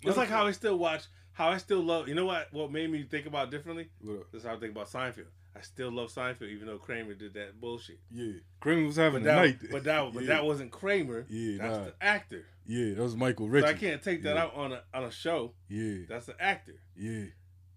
[0.00, 2.08] it's like of how I still watch, how I still love.
[2.08, 2.50] You know what?
[2.52, 3.90] What made me think about differently?
[4.00, 4.32] What?
[4.32, 5.26] This is how I think about Seinfeld.
[5.56, 8.00] I still love Seinfeld, even though Kramer did that bullshit.
[8.10, 8.32] Yeah.
[8.60, 9.58] Kramer was having But a that, night.
[9.70, 10.28] but that, but yeah.
[10.30, 11.26] that wasn't Kramer.
[11.28, 11.84] Yeah, that's nah.
[11.84, 12.44] the actor.
[12.66, 14.42] Yeah, that was Michael So I can't take that Yeah.
[14.44, 15.52] out on a on a show.
[15.68, 16.06] Yeah.
[16.08, 16.80] That's the actor.
[16.96, 17.26] Yeah.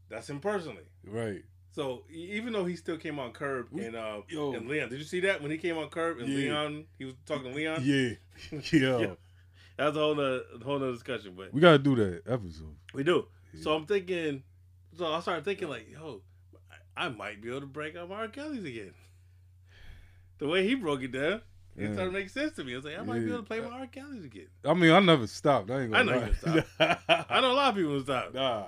[0.10, 0.86] That's him personally.
[1.06, 1.44] Right.
[1.72, 4.54] So even though he still came on Curb and uh yo.
[4.54, 6.38] and Leon, did you see that when he came on Curb and Yeah.
[6.38, 6.86] Leon?
[6.98, 7.82] He was talking to Leon.
[7.84, 8.12] Yeah.
[8.72, 9.16] Yeah.
[9.78, 12.76] That's a whole nother, whole nother discussion, but We gotta do that episode.
[12.96, 13.28] we do.
[13.62, 14.42] So I'm thinking.
[14.98, 16.22] So I started thinking like, yo,
[16.98, 18.28] I, I might be able to break up R.
[18.28, 18.94] Kelly's again.
[20.40, 21.42] The way he broke it down,
[21.76, 22.74] it started to make sense to me.
[22.74, 23.88] I was like, I might be able to play my R.
[23.88, 24.48] Kelly's again.
[24.66, 25.72] I mean, I never stopped.
[25.72, 26.28] I ain't gonna know lie.
[26.28, 26.70] you stopped.
[27.32, 28.34] I know a lot of people stop.
[28.34, 28.66] Nah.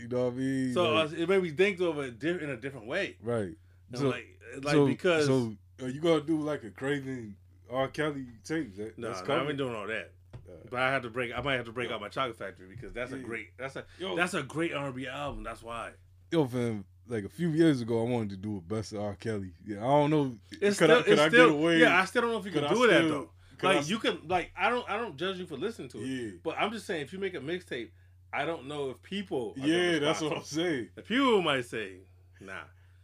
[0.00, 0.74] You know what I mean?
[0.74, 3.16] So Like, uh, it made me think of it in a different way.
[3.22, 3.54] right.
[3.90, 4.26] And So- like,
[4.62, 7.36] like so, because so are you gonna do like a Craven
[7.70, 7.88] R.
[7.88, 8.76] Kelly tape?
[8.76, 9.40] That, no, that's no.
[9.40, 10.12] I've been doing all that.
[10.34, 11.32] Uh, But I have to break.
[11.34, 13.56] I might have to break out my Chocolate Factory because that's a great.
[13.56, 15.42] That's a Yo, that's a great R&B album.
[15.44, 15.92] That's why.
[16.30, 16.84] yo, fam.
[17.12, 19.14] Like a few years ago, I wanted to do a best of R.
[19.16, 19.52] Kelly.
[19.66, 20.34] Yeah, I don't know.
[20.62, 21.78] It's could still, I, could I still, get away?
[21.78, 23.30] Yeah, I still don't know if you Could can I do that still- though.
[23.58, 25.88] could I Like s- you can, like I don't, I don't judge you for listening
[25.90, 26.06] to it.
[26.06, 26.30] Yeah.
[26.42, 27.90] But I'm just saying, if you make a mixtape,
[28.32, 29.52] I don't know if people.
[29.58, 30.88] Yeah, that's what I'm saying.
[30.94, 31.98] The people might say,
[32.40, 32.52] nah.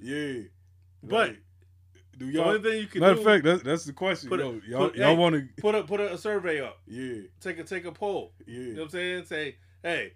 [0.00, 0.44] Yeah.
[1.02, 1.38] But Right.
[2.16, 2.48] do the y'all?
[2.48, 4.30] only thing you can Matter do, of fact, that's that's the question.
[4.30, 5.16] Put it- Yo, y'all, put- y'all hey.
[5.16, 5.62] want to?
[5.62, 6.78] put a put a, a survey up.
[6.86, 8.32] Yeah, Take a take a poll.
[8.46, 8.58] yeah.
[8.58, 9.24] You know what I'm saying?
[9.26, 10.14] Say, hey,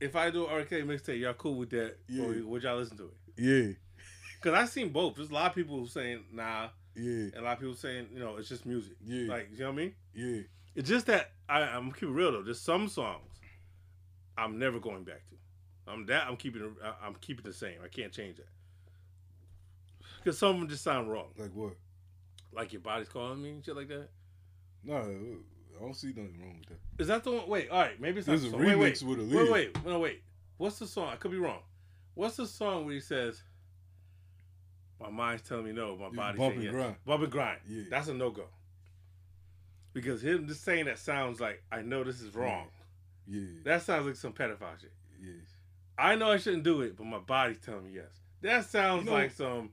[0.00, 1.96] if I do RK mixtape, y'all cool with that?
[2.08, 2.24] Yeah.
[2.24, 3.14] Or would y'all listen to it?
[3.36, 3.72] Yeah,
[4.42, 5.16] Because I've seen both.
[5.16, 8.18] There's a lot of people saying nah, yeah, and a lot of people saying you
[8.20, 8.96] know it's just music.
[9.04, 9.28] Yeah.
[9.28, 9.94] Like you know what I mean?
[10.14, 10.40] yeah.
[10.74, 12.42] It's just that I, I'm keeping it real though.
[12.42, 13.40] There's some songs
[14.36, 15.34] I'm never going back to.
[15.90, 16.76] I'm that I'm keeping.
[16.84, 17.78] I- I'm keeping the same.
[17.84, 18.46] I can't change that.
[20.18, 21.28] Because some of them just sound wrong.
[21.36, 21.72] Like what?
[22.52, 24.08] Like your body's calling me and shit like that.
[24.84, 25.02] No,
[25.78, 27.02] I don't see nothing wrong with that.
[27.02, 27.48] Is that the one?
[27.48, 28.00] Wait, all right.
[28.00, 28.32] Maybe it's not.
[28.32, 28.60] There's a song.
[28.64, 29.52] Wait, wait, remix with wait, Aaliyah.
[29.52, 30.22] wait, no, wait.
[30.56, 31.08] What's the song?
[31.12, 31.60] I could be wrong.
[32.14, 33.42] What's the song where he says,
[35.00, 36.96] "My mind's telling me no, my body's Bump saying and yes." Grind.
[37.06, 37.58] Bump and grind.
[37.68, 37.84] Yeah.
[37.90, 38.44] That's a no go.
[39.92, 42.66] Because him just saying that sounds like I know this is wrong.
[43.26, 44.92] Yeah, That sounds like some pedophile shit.
[45.22, 45.32] yeah.
[45.98, 48.06] I know I shouldn't do it, but my body's telling me yes.
[48.40, 49.70] That sounds You know- like some.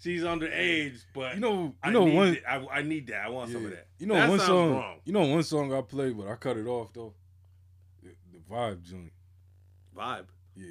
[0.00, 2.38] She's underage, but You know, you I know need one.
[2.48, 3.24] I, I need that.
[3.26, 3.86] I want some of that.
[3.98, 4.72] You know that one song.
[4.72, 4.98] wrong.
[5.04, 7.14] You know one song I played, but I cut it off though.
[8.02, 9.12] The, the vibe joint.
[9.96, 10.24] Vibe.
[10.56, 10.66] Yeah,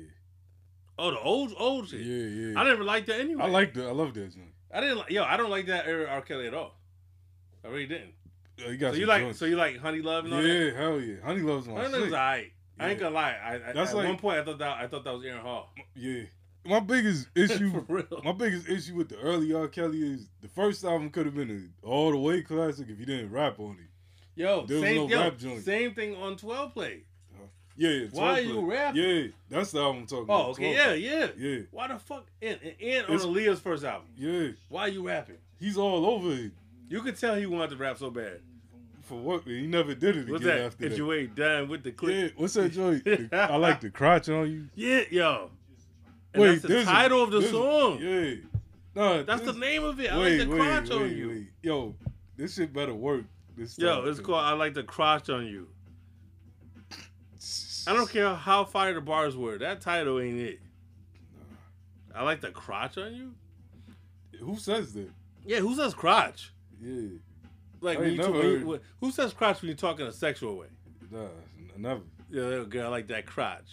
[1.00, 2.02] Oh, the old old shit.
[2.02, 2.60] yeah, yeah.
[2.60, 3.42] I never liked that anyway.
[3.44, 3.88] I like that.
[3.88, 4.54] I love that joint.
[4.74, 5.10] I didn't like.
[5.10, 6.22] Yo, I don't like that era R.
[6.22, 6.76] Kelly at all.
[7.64, 8.14] I really didn't.
[8.64, 9.22] Uh, you got So you like?
[9.24, 9.40] joints.
[9.40, 10.48] So you like Honey Love and all that?
[10.48, 11.16] yeah, hell yeah.
[11.24, 12.14] Honey loves my Honey Love was shit.
[12.14, 12.52] alright.
[12.80, 13.32] I ain't gonna lie.
[13.44, 15.42] I, I, That's at like- one point I thought that I thought that was Aaron
[15.42, 15.70] Hall.
[15.96, 16.24] Yeah.
[16.66, 17.84] My biggest issue,
[18.24, 19.68] my biggest issue with the early R.
[19.68, 23.06] Kelly is the first album could have been an all the way classic if you
[23.06, 24.40] didn't rap on it.
[24.40, 25.64] Yo, There was same, no yo, rap joint.
[25.64, 27.04] same thing on Twelve Play.
[27.78, 28.08] Yeah, yeah.
[28.12, 29.02] Why 12 you rapping?
[29.02, 30.50] Yeah, that's the album I'm talking Oh, about.
[30.52, 31.28] okay, yeah, yeah.
[31.38, 32.26] Yeah, Why the fuck?
[32.42, 34.50] And, and, on Aaliyah's first album, yeah.
[34.70, 35.38] why are you rapping?
[35.58, 36.52] He's all over it.
[36.90, 38.42] You could tell he wanted to rap so bad.
[39.04, 39.44] For what?
[39.46, 40.66] He never did it What's again that?
[40.66, 40.98] after If that.
[40.98, 42.16] you ain't done with the clip.
[42.16, 43.08] yeah, what's that joint?
[43.34, 44.68] I like the crotch on you.
[44.76, 45.50] Yeah, yo.
[46.34, 48.00] And Wait, that's the there's a- title of the song.
[48.02, 48.36] Yeah.
[48.96, 50.12] No, That's the name of it.
[50.12, 51.30] I wait, like the wait, crotch on wait, you.
[51.30, 51.48] wait.
[51.62, 51.96] Yo,
[52.36, 53.24] this shit better work.
[53.56, 54.26] This Yo, it's man.
[54.26, 55.68] called I like the crotch on you.
[57.88, 59.58] I don't care how fire the bars were.
[59.58, 60.60] That title ain't it.
[62.14, 63.34] I like the crotch on you.
[64.40, 65.10] Who says that?
[65.46, 66.52] Yeah, who says crotch?
[66.82, 67.18] Yeah.
[67.80, 70.58] Like when you, never when you- heard- who says crotch when you're talking a sexual
[70.58, 70.68] way?
[71.10, 71.28] Nah,
[71.78, 72.02] never.
[72.30, 73.70] Yeah, girl, I like that crotch.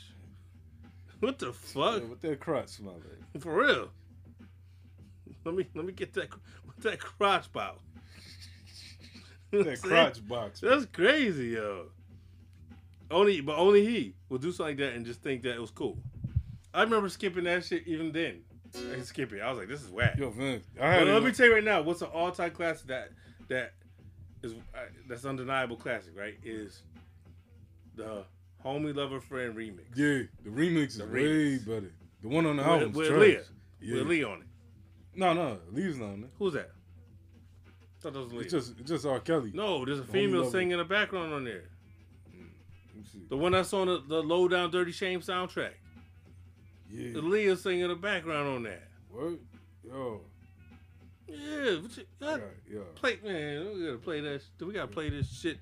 [1.21, 2.03] What the fuck?
[2.03, 3.43] Yeah, what that crotch smell like?
[3.43, 3.91] For real?
[5.45, 6.29] Let me let me get that
[6.65, 7.81] what that crotch about.
[9.51, 10.61] That crotch box.
[10.61, 11.87] That's crazy, yo.
[13.11, 15.71] Only, but only he will do something like that and just think that it was
[15.71, 15.97] cool.
[16.75, 18.43] I remember skipping that shit even then.
[18.77, 19.41] I could skip it.
[19.41, 20.17] I was like, this is whack.
[20.19, 23.11] Yo, man, I let me tell you right now, what's an all-time classic that
[23.49, 23.73] that
[24.43, 24.79] is uh,
[25.09, 26.35] that's undeniable classic, right?
[26.45, 26.83] Is
[27.95, 28.25] the
[28.65, 31.67] Homie Lover Friend remix Yeah, the remix is The way remix.
[31.67, 31.93] better.
[32.23, 33.21] The one on the with, album with trash.
[33.21, 33.43] Leah,
[33.81, 33.95] Yeah.
[33.99, 34.47] with Lee on it.
[35.15, 36.31] No, no, Lee's not on it.
[36.39, 36.71] Who's that?
[38.01, 39.19] thought that was It's just it's just R.
[39.21, 39.51] Kelly.
[39.55, 41.65] no, there's a Homie female singing in the background on there.
[42.33, 42.47] Mm,
[42.89, 43.27] let me see.
[43.29, 45.73] The one that's on the, the Low Down Dirty Shame soundtrack.
[46.91, 47.13] Yeah.
[47.21, 48.89] Aaliyah singing in the background on that.
[49.11, 49.39] What?
[49.85, 50.21] Yo.
[51.27, 52.39] Yeah, but you, Yeah.
[52.71, 52.81] Yeah.
[52.95, 53.75] play man.
[53.75, 54.43] We gotta play that.
[54.61, 55.59] We gotta play this shit.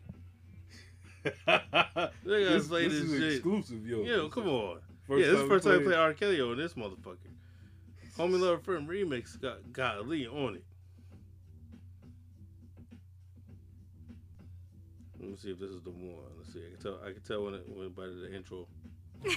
[1.27, 3.33] This, gotta play this this is shit.
[3.35, 4.03] exclusive, yo.
[4.03, 4.79] Yo, come on.
[5.07, 6.15] First yeah, this is the first time I play R.
[6.15, 7.17] Kelly on this motherfucker.
[8.19, 10.65] Homie Love Friend remix got got Aaliyah on it.
[15.21, 16.17] Let me see if this is the one.
[16.39, 16.61] Let's see.
[16.61, 17.01] I can tell.
[17.05, 18.67] I can tell when it when by the intro.
[19.25, 19.35] Y'all,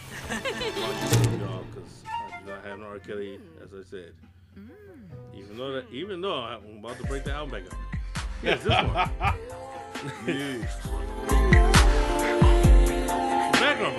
[1.72, 3.00] because I do not have an R.
[3.00, 3.64] Kelly, mm.
[3.64, 4.14] as I said.
[4.58, 4.70] Mm.
[5.36, 7.78] Even though that, even though I'm about to break the album back up.
[8.42, 9.10] Yes, this one.
[10.28, 11.49] Yeah.
[13.10, 13.96] That was.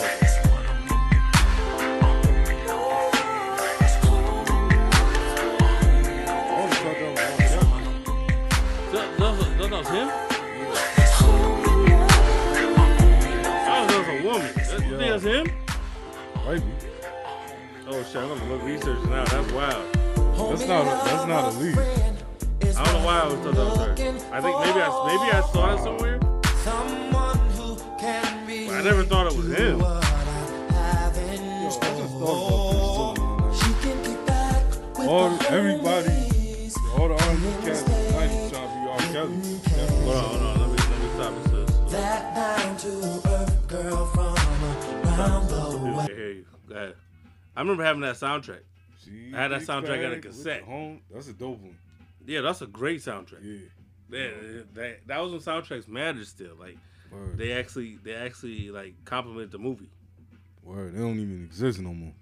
[8.92, 10.08] That, was, was him?
[13.80, 14.52] Was a woman.
[14.98, 15.46] That's him?
[16.46, 16.64] Maybe.
[17.88, 19.24] Oh shit, I'm gonna look research now.
[19.24, 19.92] That's wild.
[20.50, 21.78] That's not that's not a lead.
[22.76, 23.92] I don't know why I always thought that was her.
[24.32, 26.20] I think maybe I maybe I saw it somewhere.
[28.00, 29.78] But I never thought it was him.
[29.78, 30.00] Yo, I
[31.64, 33.60] just thought about this
[34.96, 35.06] too.
[35.08, 36.10] All everybody,
[36.96, 39.12] all the R&B cats in the 90s trying to.
[39.12, 39.36] Kelly.
[39.36, 40.60] That's Hold on, hold on.
[40.60, 41.32] Let me let me stop
[41.66, 41.92] this.
[41.92, 42.88] That down to
[43.28, 44.34] earth girl from
[45.04, 46.06] around the People way.
[46.06, 46.44] hear you.
[46.68, 46.94] Go ahead.
[47.54, 48.60] I remember having that soundtrack.
[49.04, 50.62] She I had that soundtrack on a cassette.
[50.62, 51.02] Home.
[51.12, 51.76] That's a dope one.
[52.24, 53.42] Yeah, that's a great soundtrack.
[53.42, 53.58] Yeah.
[54.08, 56.56] That, that, that was when soundtracks mattered still.
[56.58, 56.78] Like
[57.12, 57.36] Word.
[57.38, 59.90] they actually they actually like compliment the movie.
[60.62, 60.94] Word.
[60.94, 62.12] They don't even exist no more.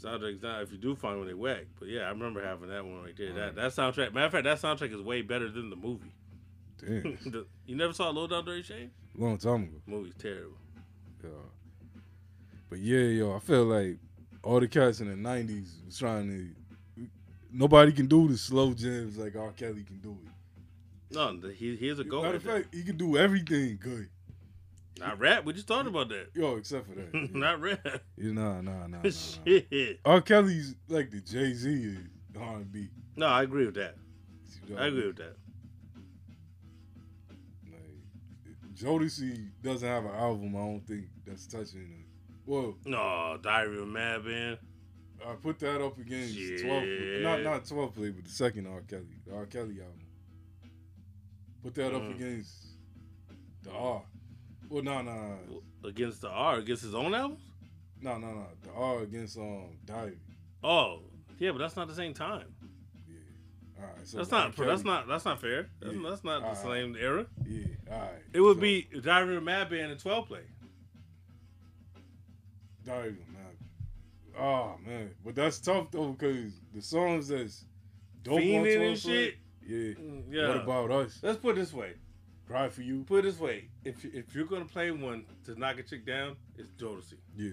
[0.00, 1.66] Soundtracks now, if you do find one, they whack.
[1.78, 3.32] But yeah, I remember having that one right there.
[3.32, 4.12] That that soundtrack.
[4.14, 6.12] Matter of fact, that soundtrack is way better than the movie.
[6.78, 7.18] Damn.
[7.32, 8.90] The- you never saw Low Down Dirty Shame?
[9.16, 9.76] Long time ago.
[9.86, 10.56] Movie's terrible.
[11.22, 11.30] Yeah.
[12.70, 13.98] But yeah, yo, I feel like
[14.44, 17.04] all the cats in the '90s was trying to.
[17.50, 19.50] Nobody can do the slow jams like R.
[19.52, 21.14] Kelly can do it.
[21.14, 22.22] No, he he's a goat.
[22.22, 24.08] Matter of fact, he can do everything good.
[24.98, 25.44] Not rap.
[25.44, 26.28] We just talked about that.
[26.34, 27.08] Yo, except for that.
[27.14, 27.86] Yeah, Not rap.
[28.16, 29.10] Yeah, nah, nah, nah, nah, nah.
[29.10, 30.00] Shit.
[30.04, 30.20] R.
[30.20, 31.96] Kelly's like the Jay Z
[32.34, 32.88] of R&B.
[33.16, 33.96] No, I agree with that.
[34.66, 35.06] You know I agree mean?
[35.08, 35.36] with that.
[37.64, 40.54] Like, Jodeci doesn't have an album.
[40.56, 42.06] I don't think that's touching it.
[42.46, 44.58] Well, No, Diary of Madman.
[45.26, 46.58] I put that up against Yeah.
[46.64, 48.80] 12 not not 12 play, but the second R.
[48.82, 49.46] Kelly, the R.
[49.46, 50.06] Kelly album.
[51.62, 52.14] Put that up Mm.
[52.14, 52.54] against
[53.62, 54.02] the R.
[54.68, 57.40] Well, no, no, no, Against the R, against his own albums?
[58.00, 58.46] no, no, no.
[58.62, 60.18] The R against um Diary.
[60.62, 61.00] Oh,
[61.38, 62.46] yeah, but that's not the same time.
[63.08, 63.14] Yeah.
[63.80, 64.06] All right.
[64.06, 64.56] So That's not.
[64.56, 65.06] That's not.
[65.08, 65.68] That's not fair.
[65.80, 66.08] That's, Yeah.
[66.10, 66.62] that's not the Alright.
[66.62, 67.26] same era.
[67.46, 67.66] Yeah.
[67.90, 68.10] All right.
[68.32, 70.42] It would So, be Diary of a Madman and 12 play.
[72.84, 73.56] Diary, man.
[74.38, 77.64] Oh man, but that's tough though because the songs that's
[78.22, 79.34] dope on Fiending 12 and play- shit.
[79.66, 79.76] Yeah.
[80.04, 80.48] Mm, Yeah.
[80.48, 81.18] What about us?
[81.22, 81.94] Let's put it this way.
[82.48, 83.04] Cry for you.
[83.04, 83.68] Put it this way.
[83.84, 87.14] If if you're gonna play one to knock a chick down, it's Jodeci.
[87.36, 87.50] Yeah.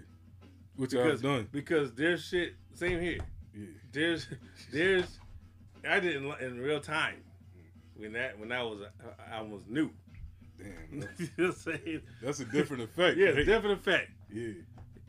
[0.78, 1.48] Which I've Because done.
[1.52, 2.56] because there's shit.
[2.74, 3.20] Same here.
[3.54, 3.66] Yeah.
[3.92, 4.28] There's
[4.72, 5.20] there's
[5.88, 7.18] I did in, in real time
[7.98, 8.80] when that when that was
[9.32, 9.92] I was new.
[10.58, 11.00] Damn.
[11.02, 12.02] That's, you know what I'm saying?
[12.22, 13.18] that's a different effect.
[13.20, 13.46] Yeah, right?
[13.46, 14.12] definite effect.
[14.34, 14.54] Yeah.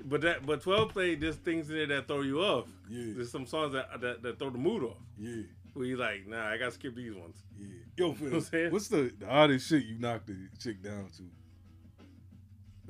[0.05, 2.67] But that but 12 play there's things in there that throw you off.
[2.89, 3.13] Yeah.
[3.15, 4.99] There's some songs that, that that throw the mood off.
[5.19, 5.43] Yeah.
[5.77, 7.37] Where you like, nah, I gotta skip these ones.
[7.59, 7.67] Yeah.
[7.99, 8.73] Yo, what I'm saying?
[8.73, 11.23] what's the, the oddest shit you knocked the chick down to?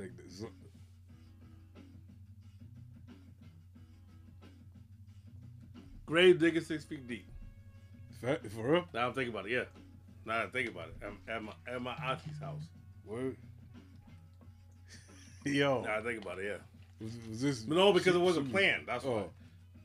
[0.01, 0.47] Like the,
[6.07, 7.27] Grave digger six feet deep.
[8.21, 8.85] fa- for real?
[8.95, 9.65] Now I'm thinking about it, yeah.
[10.25, 10.97] Now I think about it.
[11.03, 12.63] At, at my at my auntie's house.
[13.05, 13.37] Word.
[15.45, 17.05] Yo, Now I think about it, yeah.
[17.05, 17.67] was, was this?
[17.67, 18.85] No, because she- it wasn't she- planned.
[18.87, 19.11] That's oh.
[19.17, 19.25] why.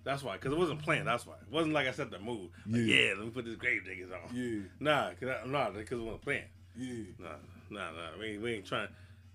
[0.03, 0.33] That's why.
[0.33, 1.07] Because it wasn't planned.
[1.07, 1.35] That's why.
[1.35, 2.49] It wasn't like I set the mood.
[2.67, 2.95] Like, Yeah.
[2.95, 3.13] yeah.
[3.17, 4.35] let me put this Gravediggaz on.
[4.35, 6.45] yeah, Nah, cause I, nah, because it wasn't planned.
[6.75, 7.03] yeah.
[7.19, 7.29] Nah,
[7.69, 8.17] nah, nah.
[8.19, 8.87] We ain't, we ain't trying.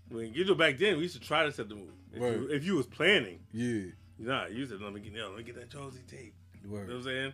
[0.09, 1.92] When you know back then, we used to try to set the mood.
[2.12, 2.33] If, Right.
[2.33, 5.38] you, if you was planning, Yeah, nah, you said let me get, you know, let
[5.38, 6.35] me get that Josie tape.
[6.64, 7.33] You know what I'm saying?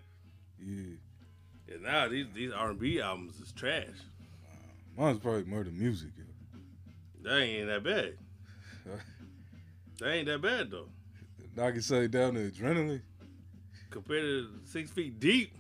[0.65, 3.87] Yeah, And now these these R and B albums is trash.
[4.97, 6.11] mine's probably murder music.
[7.23, 8.15] That ain't that bad.
[10.01, 10.89] that ain't that bad though.
[11.57, 13.03] Knock it say down to adrenaline.
[13.93, 15.53] Compared to Six Feet Deep,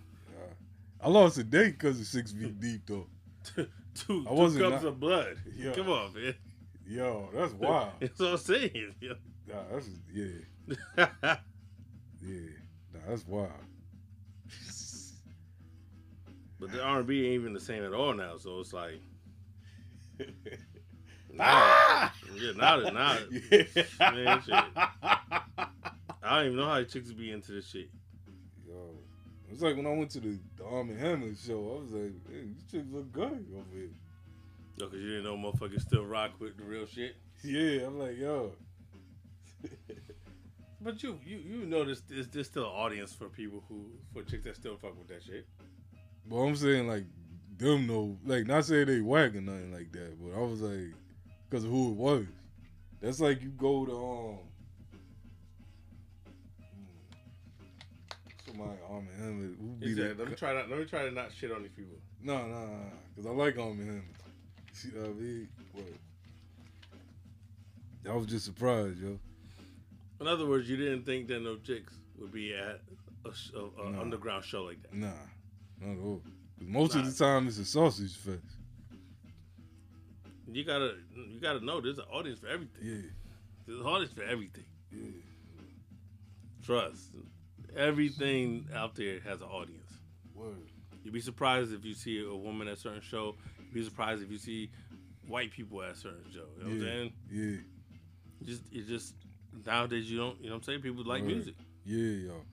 [1.00, 3.06] I lost a date because of six feet deep though.
[3.44, 5.36] two, two I wasn't cups not- of blood.
[5.56, 5.72] Yeah.
[5.72, 6.34] Come on, man.
[6.86, 7.92] Yo, that's wild.
[8.00, 8.94] That's what I'm saying.
[9.00, 9.14] yo.
[9.48, 10.24] Nah, that's yeah,
[10.96, 12.48] yeah.
[12.92, 13.50] Nah, that's wild.
[16.60, 18.36] But the R and B ain't even the same at all now.
[18.36, 19.00] So it's like,
[21.32, 23.18] nah, yeah, now that now,
[24.12, 24.54] man, shit.
[26.22, 27.90] I don't even know how chicks be into this shit.
[29.52, 31.76] It's like when I went to the, the Armand Hammer show.
[31.76, 33.90] I was like, hey, these chicks look good over here.
[34.76, 37.16] Yo, cause you didn't know motherfuckers still rock with the real shit.
[37.44, 38.52] Yeah, I'm like, yo,
[40.80, 44.22] But you, you, you know, this, this, there's still an audience for people who, for
[44.28, 45.46] chicks that still fuck with that shit.
[46.26, 47.04] but I'm saying like
[47.56, 50.16] them no, like not saying they whack or nothing like that.
[50.20, 50.94] But I was like,
[51.48, 52.26] because of who it was.
[53.00, 54.38] That's like you go to um.
[58.62, 60.18] Somebody Armand Hammer who be that?
[60.18, 61.96] let me try to, let me try to not shit on these people.
[62.22, 62.80] No, no, no,
[63.14, 64.02] because I like Armand Hammer.
[64.72, 65.48] See uh, what I mean?
[68.04, 69.18] But I was just surprised, yo.
[70.20, 72.80] In other words, you didn't think that no chicks would be at
[73.24, 74.00] a, a, a No.
[74.00, 74.94] underground show like that.
[74.94, 75.08] Nah,
[75.80, 76.22] not at all.
[76.60, 77.00] most Nah.
[77.02, 78.38] of the time it's a sausage fest.
[80.50, 82.82] You gotta, you gotta know there's an audience for everything.
[82.82, 83.10] Yeah,
[83.66, 84.64] There's an audience for everything.
[84.90, 85.00] yeah.
[86.62, 87.10] Trust.
[87.76, 89.90] Everything out there has an audience.
[90.34, 90.56] Word.
[91.04, 93.34] You'd be surprised if you see a woman at a certain show.
[93.58, 94.70] You'd be surprised if you see
[95.26, 96.44] white people at a certain show.
[96.58, 97.12] You know what I'm Yeah, saying?
[97.30, 97.56] yeah,
[98.46, 99.14] Just it just
[99.66, 100.82] nowadays you don't you know what I'm saying?
[100.82, 101.34] People like Right.
[101.34, 101.54] music.
[101.84, 102.44] yeah, yo.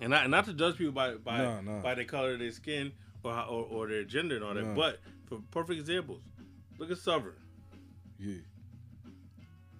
[0.00, 1.80] And not, not to judge people by by Nah, nah.
[1.82, 4.64] by the color of their skin or how, or, or their gender and all that.
[4.64, 4.74] Nah.
[4.74, 6.22] But for perfect examples,
[6.78, 7.36] look at Sovereign.
[8.18, 8.36] Yeah,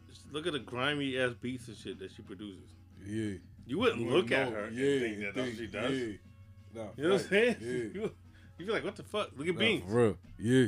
[0.09, 2.69] Just look at the grimy ass beats and shit that she produces.
[3.07, 3.35] Yeah.
[3.67, 4.57] You wouldn't You look at know.
[4.57, 5.99] her and Yeah, think that that's what she does.
[5.99, 6.07] Yeah.
[6.75, 7.57] Nah, You know what I'm saying?
[7.61, 7.69] Yeah.
[8.01, 8.11] You,
[8.59, 9.31] you feel like what the fuck?
[9.37, 9.85] Look at Nah, Beans.
[9.89, 10.19] for real.
[10.39, 10.67] Yeah.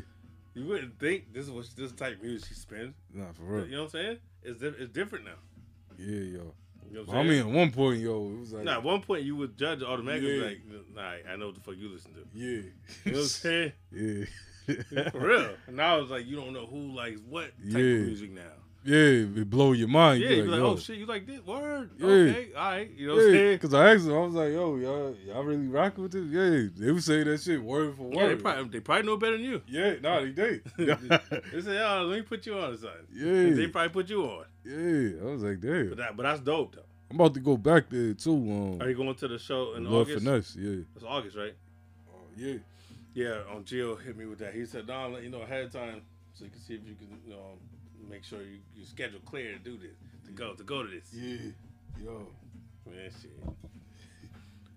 [0.55, 2.95] You wouldn't think this is what this type of music she spins.
[3.13, 3.67] Nah, for real.
[3.67, 4.19] You know what I'm saying?
[4.43, 5.39] It's di- it's different now.
[5.99, 6.07] Yeah,
[6.39, 6.55] yo.
[6.91, 9.23] You know I mean, at one point, yo, it was like, Nah, at one point
[9.25, 10.47] you would judge automatically Yeah.
[10.47, 10.59] like,
[10.95, 12.21] nah, I know what the fuck you listen to.
[12.35, 12.47] yeah.
[12.47, 12.63] You
[13.07, 13.73] know what I'm saying?
[13.93, 14.25] yeah.
[15.11, 15.51] For real.
[15.67, 17.79] And now it's like you don't know who likes what type Yeah.
[17.79, 18.43] of music now.
[18.85, 18.97] Yeah,
[19.41, 20.23] it blow your mind.
[20.23, 20.67] Yeah, you you be be like, yo.
[20.73, 21.41] oh shit, you like this?
[21.47, 21.91] Word.
[21.99, 22.07] Yeah.
[22.07, 22.91] Okay, all right.
[22.91, 23.55] You know what I'm Yeah, saying?
[23.57, 26.25] because I asked them, I was like, yo, y'all, y'all really rock with this?
[26.27, 28.15] Yeah, they would say that shit word for word.
[28.17, 29.63] Yeah, they probably they probably know better than you.
[29.69, 30.63] Yeah, nah, they did.
[31.53, 32.91] They say, oh, let me put you on, son.
[33.13, 34.45] yeah, They probably put you on.
[34.65, 35.21] yeah.
[35.23, 35.89] I was like, damn.
[35.91, 36.83] But that, but that's dope though.
[37.11, 38.33] I'm about to go back there too.
[38.35, 40.25] Um, Are you going to the show in Lord August?
[40.25, 40.81] finesse, yeah.
[40.97, 41.55] It's August, right?
[42.11, 42.55] Oh, yeah.
[43.15, 43.43] Yeah.
[43.55, 44.55] Um, Gio hit me with that.
[44.55, 46.01] He said, "Don, let you know ahead of time
[46.33, 47.59] so you can see if you can, you know,
[48.09, 51.13] make sure you you schedule clear to do this, to go to go to this."
[51.13, 52.27] Yeah, yo.
[52.87, 53.31] Man, shit.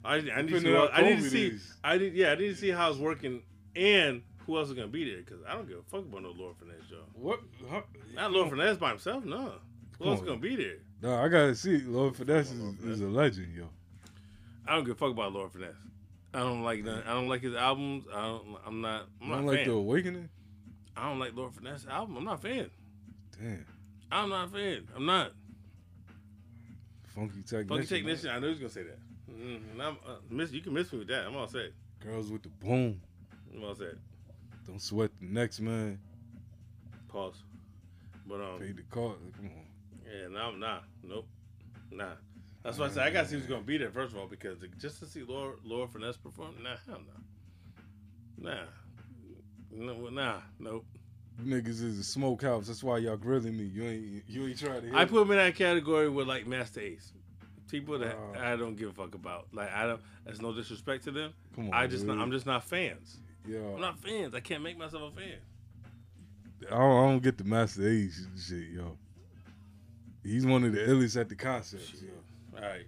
[0.04, 0.76] I, I need to see.
[0.94, 1.48] I need to see.
[1.48, 1.74] is.
[1.84, 2.14] I need.
[2.14, 3.42] Yeah, I need to see how it's working
[3.76, 6.32] and who else is gonna be there because I don't give a fuck about no
[6.32, 7.02] Lord Finesse show.
[7.14, 7.40] What?
[7.70, 7.82] Huh?
[8.14, 9.26] Not Lord Finesse by himself.
[9.26, 9.54] No.
[9.98, 10.76] Who else is gonna be there?
[11.02, 11.80] No, I gotta see.
[11.80, 13.70] Lord Finesse is, Lord is a legend, yo.
[14.68, 15.74] I don't give a fuck about Lord Finesse.
[16.34, 18.06] I don't like none, I don't like his albums.
[18.14, 18.58] I don't.
[18.66, 19.08] I'm not.
[19.22, 19.68] I'm You not like fan.
[19.70, 20.30] the Awakening?
[20.98, 22.18] I don't like Lord Finesse album.
[22.18, 22.70] I'm not a fan.
[23.42, 23.66] Damn,
[24.12, 24.88] I'm not a fan.
[24.96, 25.32] I'm not.
[27.14, 27.68] funky technician.
[27.68, 28.30] Funky technician.
[28.30, 29.00] I knew he was gonna say that.
[29.32, 31.26] Mm, I'm, uh, miss, you can miss me with that.
[31.26, 31.72] I'm all set.
[32.00, 33.02] Girls with the boom.
[33.54, 33.96] I'm all set.
[34.66, 36.00] Don't sweat the next man.
[37.10, 37.44] Pause.
[38.28, 39.20] But um, Pay the cost.
[39.38, 39.66] Come on.
[40.06, 41.28] yeah, no, nah, nope,
[41.92, 42.14] nah.
[42.64, 44.58] That's why I said I gotta see who's gonna be there first of all because
[44.80, 47.02] just to see Laura Lord Finesse perform, nah, hell
[48.38, 50.86] no, nah, no, nah, nope.
[51.44, 52.68] Niggas is a smokehouse.
[52.68, 53.66] That's why y'all grilling me.
[53.66, 56.82] You ain't you ain't trying to I put him in that category with like Masta
[56.82, 57.12] Ace,
[57.70, 58.40] people that Oh.
[58.40, 59.48] I don't give a fuck about.
[59.52, 60.02] Like I don't.
[60.26, 61.34] That's no disrespect to them.
[61.56, 61.74] Come on.
[61.74, 63.18] I just not, I'm just not fans.
[63.46, 64.34] Yo, I'm not fans.
[64.34, 65.36] I can't make myself a fan.
[66.68, 68.98] I don't, I don't get the Masta Ace shit, yo.
[70.24, 72.10] He's one of the illest at the concerts, yo.
[72.58, 72.88] All right,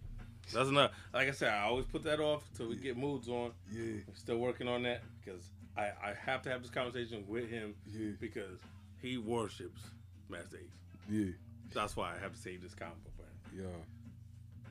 [0.54, 0.92] that's enough.
[1.14, 3.52] Like I said, I always put that off till we get moods on.
[3.72, 5.44] Yeah, I'm still working on that because
[5.78, 8.60] I, I have to have this conversation with him yeah, because
[9.02, 9.82] he worships
[10.30, 10.64] Masta Ace.
[11.10, 11.32] yeah,
[11.74, 13.64] That's why I have to save this comic book for him.
[13.64, 13.70] yo.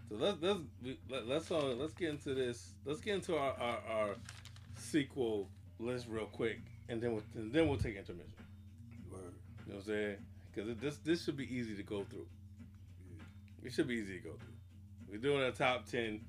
[0.08, 0.60] So let's let's
[1.08, 2.74] let, let's uh, let's get into this.
[2.84, 4.08] Let's get into our, our, our
[4.76, 5.48] sequel
[5.80, 8.32] list real quick, and then we'll, and then we'll take intermission.
[9.10, 9.20] Word.
[9.66, 10.16] You know what I'm saying?
[10.54, 12.26] Because this this should be easy to go through.
[13.10, 13.66] Yeah.
[13.66, 14.54] It should be easy to go through.
[15.10, 16.20] We're doing a top ten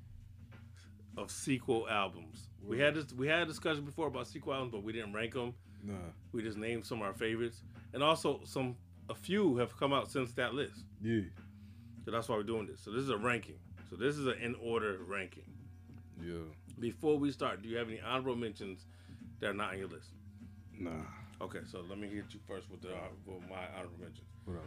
[1.15, 2.47] of sequel albums.
[2.68, 5.34] We had this we had a discussion before about sequel albums, but we didn't rank
[5.34, 5.53] them.
[5.84, 5.93] Nah,
[6.34, 7.61] We just named some of our favorites,
[7.93, 8.76] and also some
[9.09, 10.84] a few have come out since that list.
[11.01, 11.22] yeah,
[12.03, 12.82] So that's why we're doing this.
[12.82, 13.55] So this is a ranking.
[13.89, 15.45] So this is an in order ranking.
[16.22, 16.43] yeah.
[16.80, 18.86] Before we start, do you have any honorable mentions
[19.39, 20.09] that are not on your list?
[20.78, 20.91] Nah,
[21.41, 24.28] Okay, so let me hit you first with the uh, with my honorable mentions.
[24.45, 24.65] whatever.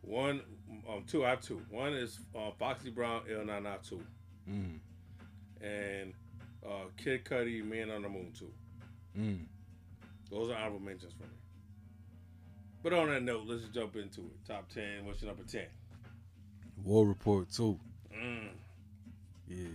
[0.00, 0.40] One,
[0.88, 1.24] um, two.
[1.24, 1.62] I have two.
[1.70, 4.02] One is uh, Foxy Brown Ill Na Na Two,
[4.50, 4.78] Mm.
[5.60, 6.14] and
[6.66, 8.50] uh, Kid Cudi, Man on the Moon too.
[9.18, 9.44] Mm.
[10.30, 11.28] Those are honorable mentions for me.
[12.82, 14.46] But on that note, let's jump into it.
[14.46, 15.04] Top ten.
[15.04, 15.66] What's your number ten?
[16.84, 17.78] War Report too.
[18.16, 18.48] Mm.
[19.48, 19.68] Yeah,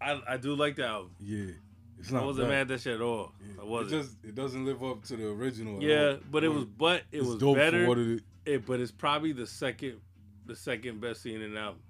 [0.00, 1.10] I I do like that album.
[1.20, 1.52] yeah.
[1.98, 2.52] It's not I wasn't bad.
[2.52, 3.32] mad at that shit at all.
[3.40, 3.62] Yeah.
[3.62, 3.92] I wasn't.
[3.92, 5.82] It just it doesn't live up to the original.
[5.82, 8.18] yeah, but it was but it it's was dope better.
[8.44, 10.00] it but it's probably the second
[10.44, 11.80] the second best scene in the album.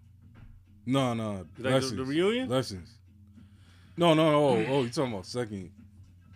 [0.87, 1.45] No, no.
[1.59, 2.49] Like the- the reunion?
[2.49, 2.89] Lessons.
[3.97, 4.45] No, no, no.
[4.49, 5.71] Oh, oh, you talking about second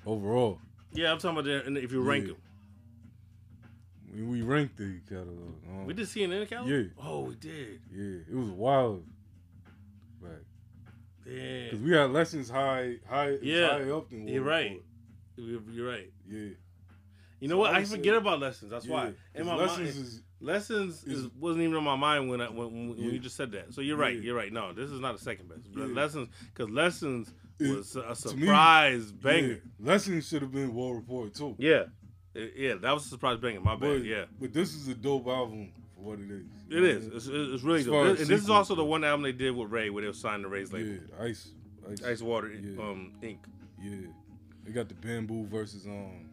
[0.07, 0.59] overall?
[0.93, 2.33] Yeah, I'm talking about the, if you rank Yeah.
[2.33, 2.43] them.
[4.15, 5.55] We, we ranked the catalog.
[5.69, 6.47] Um, We did see it in?
[6.51, 6.83] Yeah.
[7.01, 7.81] Oh, we did.
[7.95, 9.05] Yeah, it was wild.
[10.21, 10.33] Right.
[11.27, 11.65] Yeah.
[11.65, 13.69] Because we had lessons high, high, Yeah.
[13.85, 14.83] high up than You're right.
[15.37, 16.11] You're you're right.
[16.29, 16.49] Yeah.
[17.39, 17.71] You know So what?
[17.71, 18.71] I I would say- forget about lessons.
[18.71, 19.07] That's why.
[19.09, 22.41] In 'Cause my lessons mind, is lessons is, is- wasn't even on my mind when
[22.41, 23.13] I when, when Yeah.
[23.13, 23.73] you just said that.
[23.73, 24.17] So you're right.
[24.17, 24.23] Yeah.
[24.23, 24.53] You're right.
[24.53, 25.63] No, this is not a second best.
[25.75, 25.85] Yeah.
[25.85, 29.49] Lessons because lessons It- was a to me, surprise banger.
[29.49, 29.55] yeah,
[29.93, 31.55] lessons should have been War Report too.
[31.59, 31.85] Yeah.
[32.35, 33.61] It- yeah, that was a surprise banger.
[33.61, 33.81] My bad.
[33.81, 34.25] But yeah.
[34.41, 36.47] but this is a dope album for what it is.
[36.69, 37.07] It know is.
[37.07, 38.21] It's, it's really As far good.
[38.21, 40.43] And this is also the one album they did with Ray where they were signed
[40.45, 40.91] to Ray's label.
[40.93, 41.49] Yeah, ice,
[41.91, 42.81] ice, Ice Water Yeah.
[42.83, 43.39] um Inc.
[43.83, 43.97] Yeah,
[44.65, 46.27] they got the bamboo versus um.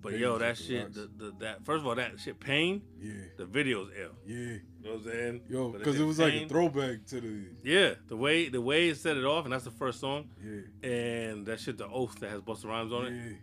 [0.00, 3.44] But yo, that shit, the, the, that first of all, that shit, Pain, Yeah, the
[3.46, 4.10] video's L.
[4.24, 5.40] yeah, You know what I'm saying?
[5.48, 8.96] yo, because it was like a throwback to the Yeah, the way the way it
[8.96, 12.30] set it off, and that's the first song, yeah, and that shit, the oath that
[12.30, 13.10] has Busta Rhymes on yeah.
[13.10, 13.36] it.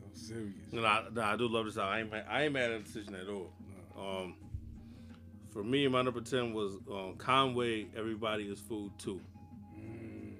[0.00, 0.52] No, serious.
[0.72, 1.78] No, I, no, I do love this.
[1.78, 1.92] album.
[1.94, 3.52] I ain't, mad- I ain't mad at the decision at all.
[3.98, 4.36] Um,
[5.50, 7.86] for me, my number ten was um, Conway.
[7.96, 9.20] Everybody is food too.
[9.78, 10.34] Mm,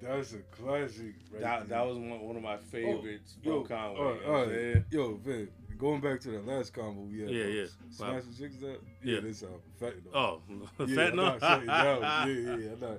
[0.00, 1.14] that's a classic.
[1.30, 4.00] Right That that was one, one of my favorites yo, from Conway.
[4.00, 4.56] right, you know what all I'm right.
[4.58, 4.84] saying?
[4.90, 5.48] Yo, Vin,
[5.82, 7.30] going back to that last combo we had.
[7.30, 7.64] Yeah, yeah.
[7.90, 8.80] Smash the chicks up.
[9.02, 9.20] Yeah, Yeah.
[9.20, 9.60] this album.
[9.80, 10.14] Fentanyl.
[10.14, 10.40] Oh,
[10.78, 11.10] yeah, fentanyl.
[11.10, 12.00] I'm not shutting down.
[12.28, 12.98] Yeah, yeah, I'm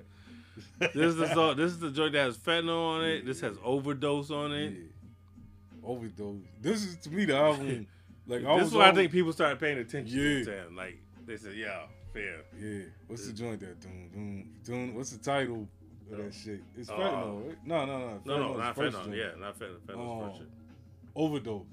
[0.94, 3.24] this is the song, this is the joint that has fentanyl on it.
[3.26, 4.56] This has overdose on Yeah.
[4.58, 4.74] it.
[5.82, 6.42] Overdose.
[6.60, 7.86] This is to me the album.
[8.26, 10.38] Like I this is where I think people started paying attention Yeah.
[10.40, 10.76] to them.
[10.76, 12.42] Like they said, yeah, fair.
[12.60, 12.82] Yeah.
[13.06, 14.94] What's the joint that doom doom doom?
[14.94, 15.66] What's the title
[16.12, 16.62] of that shit?
[16.76, 17.66] It's Uh, fentanyl, right?
[17.66, 18.20] No, no, no.
[18.24, 19.04] No, no, not fentanyl.
[19.06, 19.16] joint.
[19.16, 19.80] Yeah, not fentanyl.
[19.86, 20.26] Fentanyl's Oh.
[20.28, 20.48] first shit.
[21.16, 21.66] Overdose.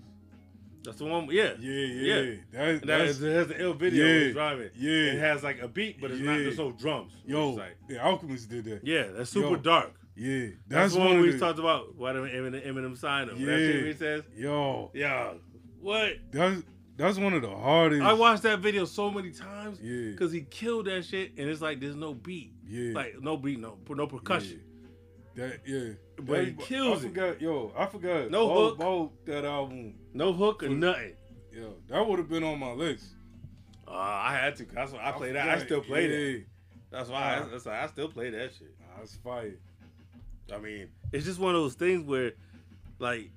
[0.83, 1.27] That's the one.
[1.31, 1.53] Yeah.
[1.59, 2.15] Yeah, yeah.
[2.21, 2.35] Yeah.
[2.51, 4.23] That, that that's, it has the ill video Yeah.
[4.25, 4.69] he's driving.
[4.75, 4.91] Yeah.
[5.13, 6.37] It has like a beat, but it's not.
[6.39, 7.13] just no drums.
[7.25, 8.81] yo, like, the Alchemist did that.
[8.83, 9.55] yeah, that's super Yo.
[9.57, 9.91] dark.
[10.15, 11.95] Yeah, That's, that's, the one one we the, talked about.
[11.95, 13.43] Why did Eminem, Eminem sign him?
[13.45, 13.67] That Yeah.
[13.71, 15.33] shit he says, Yo, yeah,
[15.79, 16.13] what?
[16.31, 16.63] that's
[16.97, 18.01] that's one of the hardest.
[18.03, 21.61] I watched that video so many times Yeah, because he killed that shit, and it's
[21.61, 24.61] like there's no beat, yeah, like no beat, no no percussion.
[25.35, 25.47] Yeah.
[25.47, 25.93] That yeah,
[26.25, 27.41] But he That- kills I it.
[27.41, 28.75] yo, I forgot No all hook.
[28.75, 29.95] about that album.
[30.13, 31.13] No hook or nothing.
[31.51, 33.05] Yo, that would have been on my list.
[33.87, 34.65] Uh, I had to.
[34.65, 35.49] That's why I played that.
[35.49, 36.31] I still play that.
[36.39, 36.39] yeah.
[36.91, 37.19] That's why.
[37.39, 37.45] Nah.
[37.45, 38.73] I, that's why I still play that shit.
[38.97, 39.55] That's fire.
[40.53, 42.33] I mean, it's just one of those things where,
[42.99, 43.29] like,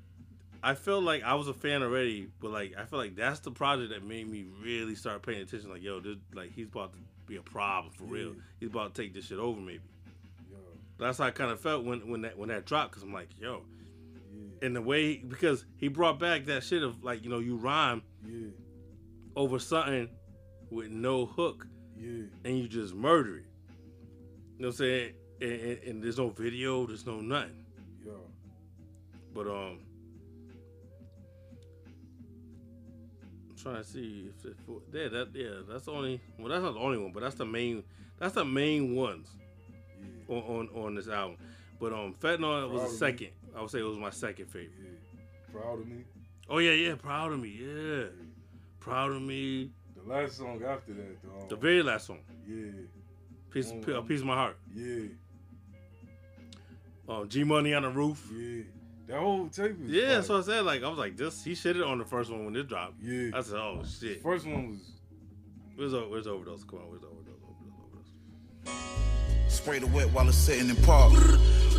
[0.62, 3.51] I felt like I was a fan already, but like I feel like that's the
[3.51, 5.70] project that made me really start paying attention.
[5.70, 8.35] Like, yo, this like he's about to be a problem for real.
[8.61, 9.80] He's about to take this shit over, maybe.
[11.05, 13.29] That's how I kind of felt when when that when that dropped, because I'm like,
[13.39, 13.63] yo,
[14.33, 17.57] yeah, and the way because he brought back that shit of like you know you
[17.57, 18.49] rhyme yeah,
[19.37, 20.09] over something
[20.71, 21.67] with no hook
[21.99, 23.45] yeah, and you just murder it.
[24.57, 25.13] You know what I'm saying?
[25.43, 27.67] And, and, and there's no video, there's no nothing.
[28.03, 28.13] Yeah.
[29.35, 29.81] But um,
[33.51, 34.57] I'm trying to see if it,
[34.91, 36.23] yeah, that yeah, that's the only.
[36.39, 37.83] Well, that's not the only one, but that's the main.
[38.19, 39.29] That's the main ones
[40.29, 41.37] on on, on this album.
[41.81, 43.29] But um, Fentanyl was the second.
[43.57, 44.72] I would say it was my second favorite.
[44.83, 44.91] yeah.
[45.61, 46.05] Proud of me.
[46.49, 48.05] Oh yeah, yeah, proud of me, yeah,
[48.81, 49.70] proud of me.
[49.97, 51.47] The last song after that, though.
[51.49, 52.70] The very last song, yeah,
[53.51, 54.57] piece, Oh, a piece of my heart.
[54.75, 55.07] yeah,
[57.09, 58.29] Um, G Money on the roof.
[58.35, 58.62] yeah.
[59.07, 60.22] That whole tape is Yeah, fire.
[60.22, 61.45] so I said like I was like this.
[61.45, 62.95] He shitted on the first one when it dropped.
[63.03, 63.31] yeah.
[63.35, 64.22] I said, oh shit.
[64.22, 64.81] First one was
[65.77, 66.64] Where's where's overdose?
[66.64, 67.41] Come on, where's overdose?
[67.43, 67.75] Overdose,
[68.66, 69.14] overdose.
[69.55, 71.13] Spray the wet while it's sitting in park.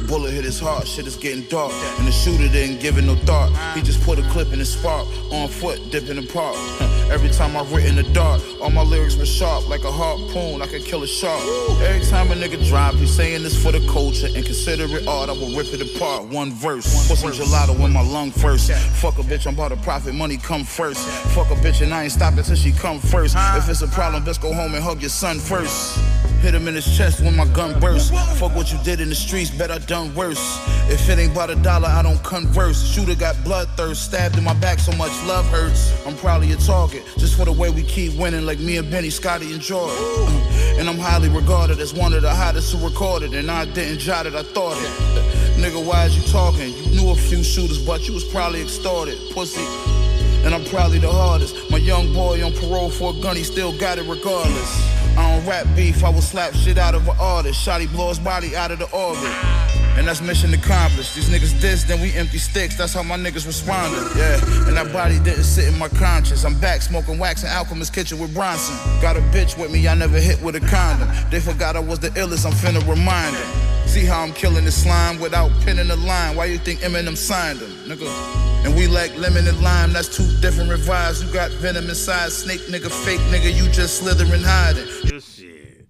[0.07, 1.73] Bullet hit his heart, shit is getting dark.
[1.99, 3.51] And the shooter didn't give it no thought.
[3.75, 5.05] He just put a clip in his spark.
[5.31, 6.55] On foot, dipping in park.
[7.11, 9.69] Every time I writ in the dark, all my lyrics were sharp.
[9.69, 11.41] Like a harpoon, I could kill a shark.
[11.81, 14.27] Every time a nigga drop, he's saying this for the culture.
[14.27, 16.25] And consider it art, I will rip it apart.
[16.25, 17.07] One verse.
[17.07, 18.71] Put some gelato in my lung first.
[18.71, 21.07] Fuck a bitch, I'm about to profit, money come first.
[21.35, 23.35] Fuck a bitch and I ain't stopping till she come first.
[23.37, 25.99] If it's a problem, best go home and hug your son first.
[26.41, 28.13] Hit him in his chest when my gun burst.
[28.37, 30.59] Fuck what you did in the streets, bet I done worse.
[30.91, 32.85] If it ain't about a dollar, I don't converse.
[32.87, 35.91] Shooter got bloodthirst, stabbed in my back, so much love hurts.
[36.05, 39.09] I'm probably a target, just for the way we keep winning, like me and Benny,
[39.09, 39.95] Scotty, and Jordan.
[39.95, 40.79] Mm.
[40.79, 43.33] And I'm highly regarded as one of the hottest who recorded.
[43.33, 45.59] And I didn't jot it, I thought it.
[45.59, 46.73] Nigga, why is you talking?
[46.73, 49.17] You knew a few shooters, but you was probably extorted.
[49.31, 49.65] Pussy.
[50.45, 51.55] And I'm probably the hardest.
[51.71, 55.04] My young boy on parole for a gun, he still got it regardless.
[55.17, 57.65] I don't rap beef, I will slap shit out of an artist.
[57.65, 59.31] Shotty blow his body out of the orbit.
[59.97, 61.15] And that's mission accomplished.
[61.15, 62.77] These niggas diss, then we empty sticks.
[62.77, 64.01] That's how my niggas responded.
[64.17, 66.43] Yeah, and that body didn't sit in my conscience.
[66.43, 68.75] I'm back smoking wax in Alchemist Kitchen with Bronson.
[69.01, 71.09] Got a bitch with me, I never hit with a condom.
[71.31, 73.64] They forgot I was the illest, I'm finna remind them.
[73.87, 76.35] See how I'm killing the slime without pinning the line.
[76.35, 78.65] Why you think Eminem signed him, nigga?
[78.65, 81.23] And we like lemon and lime, that's two different revives.
[81.23, 84.87] You got venom inside, snake nigga, fake nigga, you just slithering hiding.
[85.05, 85.87] This shit.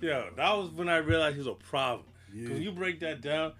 [0.00, 2.06] Yo, that was when I realized he was a problem.
[2.32, 2.48] Yeah.
[2.48, 3.52] Cause you break that down,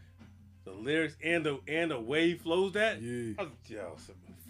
[0.64, 3.34] the lyrics and the and the way he flows that, Yeah.
[3.38, 3.96] I was yo,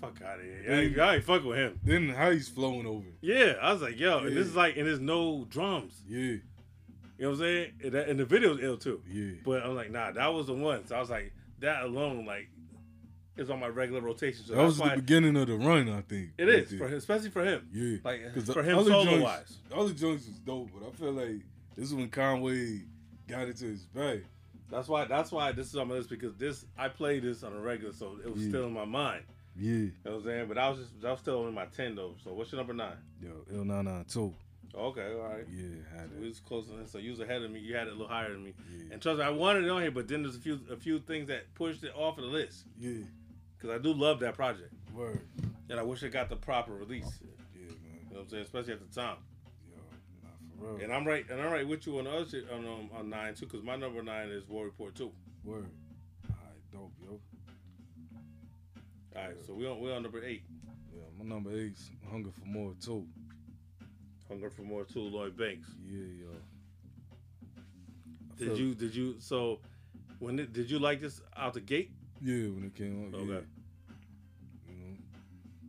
[0.01, 0.65] fuck out of here.
[0.69, 1.81] I ain't, I ain't fucking with him.
[1.83, 3.07] Then how he's flowing over.
[3.21, 6.03] Yeah, I was like, yo, and this is like, and there's no drums.
[6.07, 6.37] Yeah,
[7.19, 7.73] You know what I'm saying?
[7.85, 9.01] And, that, and the video's ill too.
[9.09, 9.33] yeah.
[9.45, 10.87] But I'm like, nah, that was the one.
[10.87, 12.49] So I was like, that alone, like,
[13.37, 14.45] is on my regular rotation.
[14.45, 16.31] So That was the beginning of the run, I think.
[16.39, 17.69] it is for him, especially for him.
[17.73, 19.59] Yeah, Like, for him solo joints- wise.
[19.69, 21.41] the joints was dope, but I feel like
[21.77, 22.83] this is when Conway
[23.29, 24.25] got into his bag.
[24.71, 25.05] That's why.
[25.05, 27.93] That's why this is on my list because this I played this on a regular,
[27.93, 28.49] so it was Yeah.
[28.49, 29.23] still in my mind.
[29.57, 30.49] Yeah, You know what I'm saying?
[30.49, 32.15] But I was just, I was still in my ten though.
[32.25, 32.97] So what's your number nine?
[33.23, 34.35] yo, L nine nine two.
[34.77, 35.47] Okay, all right.
[35.51, 36.29] Yeah, had We it.
[36.31, 37.61] was close to so you was ahead of me.
[37.61, 38.55] You had it a little higher than me.
[38.77, 38.95] Yeah.
[38.95, 40.99] And trust me, I wanted it on here, but then there's a few, a few
[40.99, 42.99] things that pushed it off of the list Yeah,
[43.57, 45.21] because I do love that project, word.
[45.71, 47.21] and I wish it got the proper release.
[47.23, 47.77] Yeah, man.
[47.85, 48.43] You know what I'm saying?
[48.43, 49.17] Especially at the time.
[49.71, 49.77] Yo,
[50.25, 50.31] nah,
[50.69, 50.85] for real.
[50.85, 53.09] And I'm right, and I'm right with you on the other shit on um, on
[53.09, 55.13] nine too, because my number nine is War Report two.
[55.45, 55.67] Word.
[56.29, 57.21] All right, dope, yo.
[59.17, 60.43] All right, so we on we on number eight.
[60.93, 63.07] Yeah, my number eight's Hunger for More too.
[64.29, 65.69] Hunger for More two, Lloyd Banks.
[65.87, 66.27] Yeah, yo.
[68.33, 69.61] I Did you did you so
[70.19, 71.93] when it, did you like this out the gate?
[72.21, 73.15] Yeah, when it came out.
[73.21, 73.45] Okay.
[74.69, 74.75] Yeah.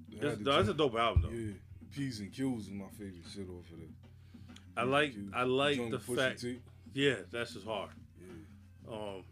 [0.10, 0.28] You know.
[0.30, 1.30] That's, to that's a dope album though.
[1.30, 1.54] Yeah,
[1.94, 3.90] P's and Q's is my favorite shit off of it.
[4.78, 5.32] I like Q.
[5.34, 6.42] I like the fact.
[6.42, 6.60] T.
[6.94, 7.90] Yeah, that's just hard.
[8.20, 9.24] Yeah, Um,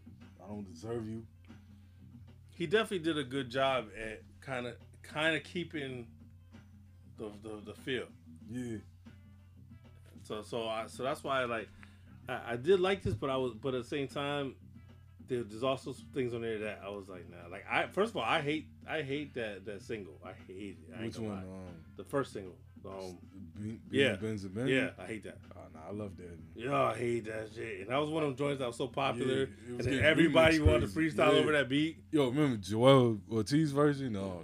[0.44, 1.24] I don't deserve you.
[2.56, 6.08] he definitely did a good job at kind of kind of keeping
[7.18, 8.06] the, the the feel.
[8.52, 8.78] Yeah,
[10.24, 11.70] So so I so that's why I like
[12.28, 14.56] I, I did like this, but I was but at the same time
[15.28, 17.50] there, there's also some things on there that I was like nah.
[17.52, 20.20] Like I first of all I hate I hate that that single.
[20.26, 20.96] I hate it.
[21.00, 21.38] I which one?
[21.38, 21.44] Um,
[21.98, 22.56] The first single.
[22.86, 23.18] Um,
[23.62, 24.16] Be- yeah.
[24.22, 24.70] And Benz?
[24.70, 25.38] yeah, I hate that.
[25.56, 26.38] Oh, nah, I love that.
[26.54, 27.80] Yeah, I hate that shit.
[27.82, 30.00] And that was one of them joints that was so popular, Yeah, it and then
[30.04, 31.40] everybody wanted to freestyle Yeah.
[31.40, 32.04] over that beat.
[32.12, 34.12] Yo, remember Joell Ortiz version?
[34.12, 34.42] No,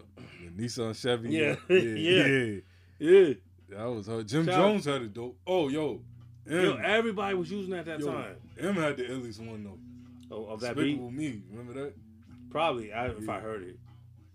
[0.56, 1.32] the Nissan Chevy.
[1.32, 1.56] Yeah.
[1.68, 2.28] yeah, Yeah.
[2.28, 2.60] yeah.
[3.00, 3.34] Yeah,
[3.70, 4.24] That was her.
[4.24, 5.38] Jim Shout- Jones had it dope.
[5.46, 6.02] Oh, yo,
[6.48, 8.36] M, yo, everybody was using that at that yo, time.
[8.60, 10.36] M had the illest one though.
[10.36, 11.42] Of, of that beat, Despicable Me.
[11.52, 11.94] Remember that?
[12.50, 13.78] probably I, if I heard it.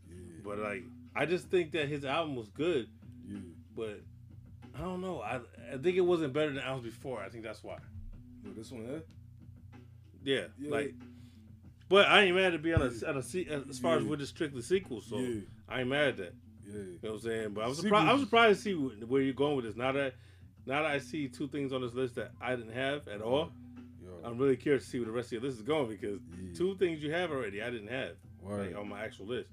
[0.09, 0.82] Yeah, But like,
[1.16, 2.89] I just think that his album was good,
[3.28, 3.39] yeah.
[3.76, 4.01] but
[4.76, 5.20] I don't know.
[5.20, 5.41] I
[5.72, 7.20] I think it wasn't better than albums before.
[7.20, 7.78] I think that's why.
[8.57, 8.99] This one, eh?
[10.24, 10.70] Yeah, Yeah.
[10.70, 10.95] like.
[11.89, 13.09] But I ain't mad to be on a, Yeah.
[13.11, 13.18] on a
[13.68, 14.09] as far as Yeah.
[14.09, 16.35] with the strictly sequel, so Yeah, I ain't mad at that.
[16.66, 16.74] Yeah.
[16.78, 17.50] You know what I'm saying?
[17.54, 18.08] But I was surprised.
[18.08, 19.76] I was surprised to see where you're going with this.
[19.76, 20.14] Now that
[20.66, 23.52] now that I see two things on this list that I didn't have at all,
[24.02, 26.20] Yo, I'm really curious to see where the rest of your list is going because
[26.40, 26.54] Yeah.
[26.54, 28.68] two things you have already I didn't have word.
[28.68, 29.50] like, on my actual list,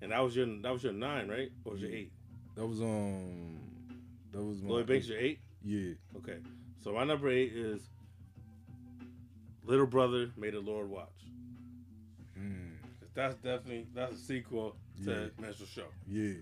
[0.00, 1.50] and that was your that was your nine, right?
[1.64, 2.12] Or was your eight?
[2.54, 3.58] That was um.
[4.32, 4.70] That was my.
[4.70, 5.40] Lloyd Banks your eight.
[5.62, 5.92] Yeah.
[6.18, 6.38] Okay,
[6.82, 7.88] so my number eight is
[9.64, 11.08] Little Brother May the Lord Watch.
[13.16, 15.26] That's definitely that's a sequel to Yeah.
[15.44, 15.86] Minstrel Show.
[16.08, 16.34] yeah.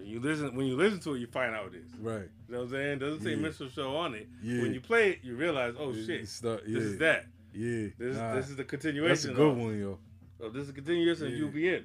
[0.00, 1.92] You listen when you listen to it, you find out what it is.
[1.98, 2.28] Right.
[2.46, 2.92] You know what I'm saying?
[2.92, 3.36] It doesn't say Yeah.
[3.36, 4.28] Minstrel Show on it.
[4.42, 4.62] Yeah.
[4.62, 7.26] When you play it, you realize, oh It- shit, it start- this is that.
[7.52, 7.88] Yeah.
[7.98, 9.08] This Nah, this is the continuation.
[9.08, 9.98] That's a good of, one, yo.
[10.40, 11.38] of this is a continuation of Yeah.
[11.38, 11.84] you be in.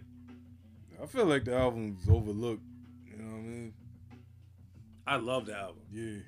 [1.02, 2.62] I feel like the album's overlooked.
[3.10, 3.74] You know what I mean?
[5.08, 5.82] I love the album.
[5.92, 6.20] Yeah.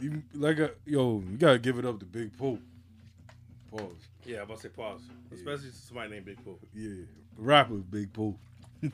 [0.00, 2.60] Even, like, a, yo, you gotta give it up to Big Pope.
[3.70, 4.08] Pause.
[4.28, 5.00] Yeah, I'm about to say pause.
[5.32, 6.58] Especially to somebody named Big Pooh.
[6.74, 7.06] Yeah.
[7.38, 8.38] Rapper Big Pope.
[8.82, 8.92] Give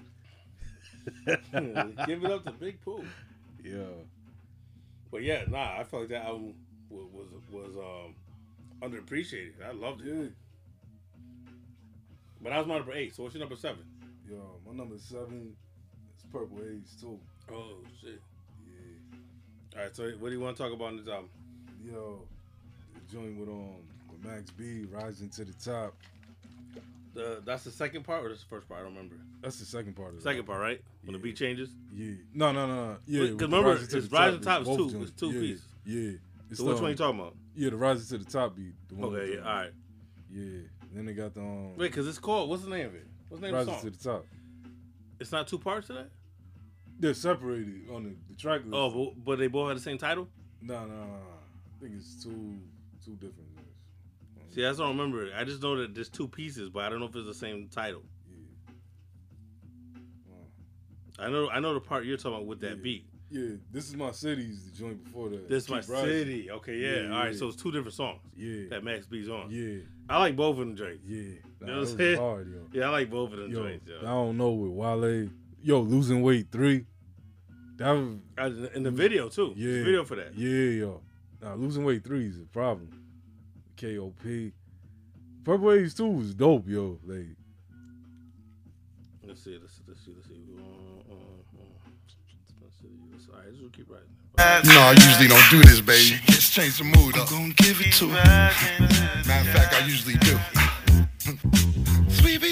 [2.25, 3.05] it up to Big Pooh.
[3.65, 3.83] Yeah.
[5.11, 6.55] But yeah, nah, I felt like that album
[6.89, 8.15] was was, was um
[8.81, 9.55] underappreciated.
[9.67, 10.07] I loved it.
[10.07, 10.29] Yeah.
[12.41, 13.17] But that was my number eight.
[13.17, 13.83] So what's your number seven?
[14.31, 15.57] Yo, my number seven
[16.17, 17.19] is Purple Haze too.
[17.51, 18.21] Oh shit.
[18.69, 19.77] Yeah.
[19.77, 21.31] All right, so what do you want to talk about in this album?
[21.85, 22.23] Yo,
[22.95, 23.83] the joint with um
[24.25, 25.95] Max B rising to the top.
[27.15, 28.81] The that's the second part or the first part?
[28.81, 29.17] I don't remember.
[29.41, 30.81] That's the second part of the Second part, right?
[31.05, 31.23] When the Yeah.
[31.23, 31.71] beat changes.
[31.93, 32.15] Yeah.
[32.33, 32.75] No, no, no.
[32.75, 32.97] no.
[33.07, 33.21] Yeah.
[33.23, 35.03] Because remember, Rising to it's the Rising Top is two.
[35.03, 35.41] It's two yeah.
[35.41, 35.65] pieces.
[35.85, 36.11] Yeah.
[36.51, 37.37] It's So which um, one you talking about?
[37.55, 38.73] Yeah, the Rising to the Top beat.
[38.89, 39.71] The one Okay, yeah, all right.
[40.33, 40.61] Yeah.
[40.93, 42.49] Then they got the um, Wait, cause it's called.
[42.51, 43.07] What's the name of it?
[43.29, 43.93] What's the name of the Rising song?
[43.93, 44.27] to the Top.
[45.21, 46.11] It's not two parts to that.
[46.99, 48.73] They're separated on the, the track list.
[48.75, 50.29] Oh, but, but they both have the same title.
[50.63, 51.05] no, no, no.
[51.05, 52.59] I think it's two
[53.05, 53.69] two different ones.
[54.55, 55.33] See, I just don't remember it.
[55.37, 57.69] I just know that there's two pieces, but I don't know if it's the same
[57.69, 58.03] title.
[58.29, 58.37] Yeah.
[61.27, 62.83] I know, I know the part you're talking about with that Yeah.
[62.83, 63.07] beat.
[63.31, 65.49] Yeah, this is my city's the joint before that.
[65.49, 65.95] This is my Rising.
[66.07, 66.51] city.
[66.53, 67.03] Okay, yeah.
[67.03, 67.39] Yeah, All right, yeah.
[67.39, 68.69] so it's two different songs Yeah.
[68.71, 69.51] that Max B's on.
[69.51, 69.79] Yeah.
[70.09, 71.03] I like both of them joints.
[71.05, 71.17] Yeah.
[71.19, 72.19] You know what I'm saying?
[72.19, 72.69] hard, yo.
[72.73, 73.91] Yeah, I like both of them Yo, joints.
[73.91, 75.31] I don't know with Wale.
[75.63, 76.85] Yo, losing weight three.
[77.77, 79.53] That was In the video too.
[79.57, 79.83] yeah.
[79.83, 80.37] Video for that.
[80.39, 81.03] Yeah, yo.
[81.43, 82.89] Nah, losing weight three is a problem.
[83.77, 84.53] KOP.
[85.45, 86.99] Purple Haze 2 was dope, yo.
[87.05, 87.27] Like,
[89.27, 89.59] Let's see.
[89.61, 89.83] Let's see.
[89.89, 90.13] Let's see.
[90.15, 90.35] Let's see.
[90.57, 91.65] Uh, uh, uh.
[92.63, 92.89] Let's see.
[93.13, 94.09] Let's- All right, this keep writing.
[94.39, 96.21] No, I usually don't do this, baby.
[96.27, 97.29] Just change the mood up.
[97.31, 98.25] Gonna give it to her.
[99.27, 100.39] Matter of fact, I usually do.
[102.11, 102.43] Sweet.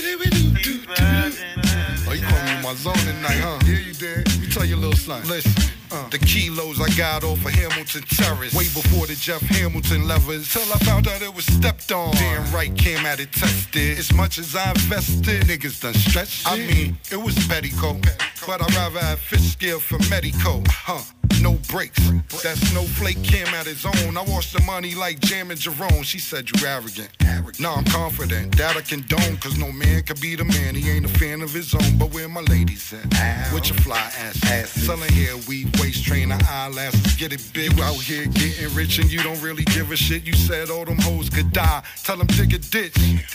[2.09, 3.59] Oh, you call me my zone tonight, huh?
[3.65, 4.33] Yeah, you did.
[4.35, 5.27] You tell your little son.
[5.27, 5.72] Listen.
[5.93, 8.55] Uh, the kilos I got off of Hamilton Terrace.
[8.55, 10.51] Way before the Jeff Hamilton levers.
[10.51, 12.13] Till I found out it was stepped on.
[12.15, 13.99] Damn right, came at it tested.
[13.99, 16.51] As much as I invested, niggas done stretched.
[16.51, 18.07] I mean, it was petticoat.
[18.47, 20.63] But I'd rather have fish scale for Medico.
[20.67, 21.22] Huh.
[21.43, 21.99] No breaks.
[22.43, 24.17] That snowflake came at his own.
[24.17, 26.05] I watched the money like Jam and Jerome.
[26.05, 27.11] She said you arrogant.
[27.59, 29.37] Nah, I'm confident that I condone.
[29.39, 30.77] Cause no man could be the man.
[30.77, 31.99] He ain't a fan of his own.
[31.99, 33.53] But where my ladies at?
[33.53, 34.41] With your fly ass.
[34.45, 34.71] ass.
[34.71, 37.17] Selling hair, weed, waist trainer, eyelashes.
[37.17, 37.73] Get it big.
[37.77, 40.25] You out here getting rich and you don't really give a shit.
[40.25, 41.83] You said all them hoes could die.
[42.05, 42.95] Tell them dig a ditch.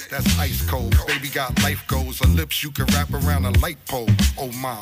[0.10, 0.96] That's ice cold.
[1.08, 2.20] Baby got life goals.
[2.20, 4.10] Her lips you can wrap around a light pole.
[4.38, 4.80] Oh my.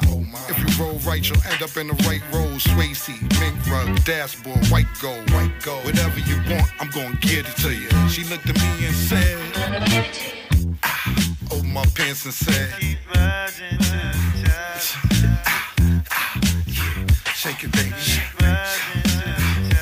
[0.49, 2.59] If you roll right, you'll end up in the right road.
[2.59, 5.85] Swayze, mink rug, dashboard, white gold, white gold.
[5.85, 7.89] Whatever you want, I'm gonna get it to you.
[8.09, 9.37] She looked at me and said,
[10.83, 11.15] ah,
[11.51, 12.69] opened my pants and said,
[17.33, 17.93] shake it, baby.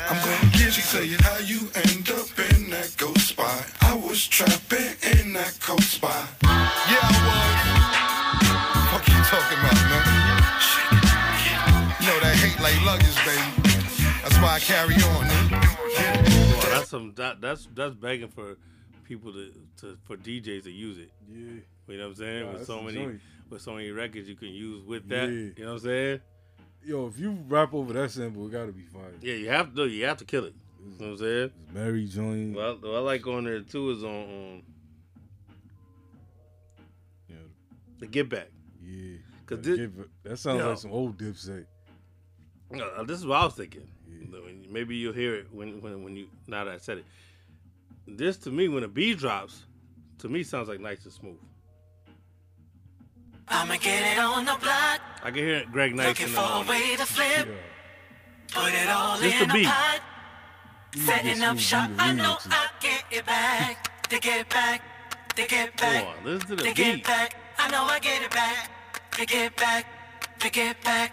[0.10, 1.18] I'm gonna get it to you.
[1.22, 3.66] How you end up in that ghost spot?
[3.82, 6.53] I was trapping in that cold spot.
[12.64, 13.70] Like luggage, baby.
[14.24, 15.52] That's why I carry on, man.
[15.52, 17.14] Well, that's some.
[17.18, 18.56] That, that's that's begging for
[19.04, 19.52] people to,
[19.82, 21.12] to for DJs to use it.
[21.30, 21.60] yeah.
[21.86, 22.46] You know what I'm saying?
[22.46, 23.22] Nah, with so many joint.
[23.50, 25.26] with so many records you can use with that.
[25.26, 25.30] Yeah.
[25.30, 26.22] You know what I'm saying?
[26.86, 29.12] Yo, if you rap over that sample, it gotta be fire.
[29.22, 29.86] Yeah, you have to.
[29.86, 30.56] You have to kill it.
[30.82, 31.52] You know what I'm saying?
[31.66, 32.56] It's Mary joint.
[32.56, 34.62] Well, what I like on there too is on um,
[37.28, 37.36] Yeah.
[38.00, 38.48] the Get Back.
[38.82, 39.18] Yeah.
[39.46, 40.70] Cause this- give- that sounds Yo.
[40.70, 41.66] like some old Dipset.
[42.72, 43.88] Uh, this is what I was thinking.
[44.10, 44.40] Yeah.
[44.70, 47.06] Maybe you'll hear it when, when when you now that I said it.
[48.08, 49.64] This to me, when a B drops,
[50.20, 51.38] to me sounds like nice and smooth.
[53.48, 55.02] I'ma get it on the block.
[55.22, 57.48] I can hear Greg Nice Looking and for a way to flip.
[57.48, 58.62] Yeah.
[58.62, 59.66] Put it all Just in a beat.
[59.68, 60.02] pot.
[60.96, 61.90] Setting up shop.
[61.98, 62.38] I know.
[62.46, 64.10] I get it back.
[64.10, 64.82] To get back.
[65.36, 66.04] To get back.
[66.04, 67.36] Hold on, listen to the To get back.
[67.58, 68.70] I know I get it back.
[69.12, 69.86] To get back.
[70.40, 71.12] To get back.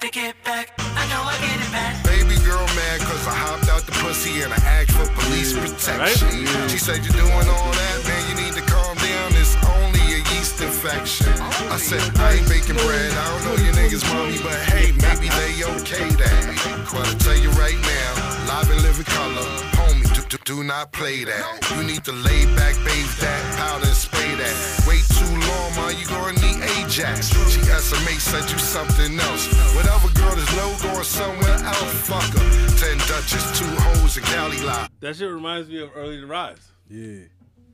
[0.00, 0.74] To get back.
[0.76, 2.04] I know I get it back.
[2.04, 6.28] Baby girl mad cause I hopped out the pussy and I asked for police protection.
[6.68, 9.32] She said you're doing all that, man, you need to calm down.
[9.40, 11.32] It's only a yeast infection.
[11.72, 15.32] I said I ain't baking bread, I don't know your niggas mommy, but hey, maybe
[15.32, 16.44] they okay that.
[16.92, 18.10] Well, I tell you right now,
[18.52, 19.48] live and live in color,
[19.86, 21.70] homie, do, do, do not play that.
[21.74, 24.54] You need to lay back, bathe that, powder and spray that.
[24.86, 27.30] Wait too long, ma, you gonna need Ajax.
[27.50, 29.46] She SMA said you something else.
[29.74, 32.46] Whatever girl is low going somewhere else, fuck her.
[32.76, 34.88] Ten Dutches, two hoes, and Cali lie.
[35.00, 36.58] That shit reminds me of Early to Rise.
[36.88, 37.00] Yeah.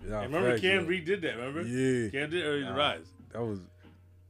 [0.06, 0.90] yeah And remember facts, Cam yo.
[0.90, 1.62] redid that, remember?
[1.62, 2.10] Yeah.
[2.10, 3.06] Cam did Early to Rise.
[3.32, 3.60] That was.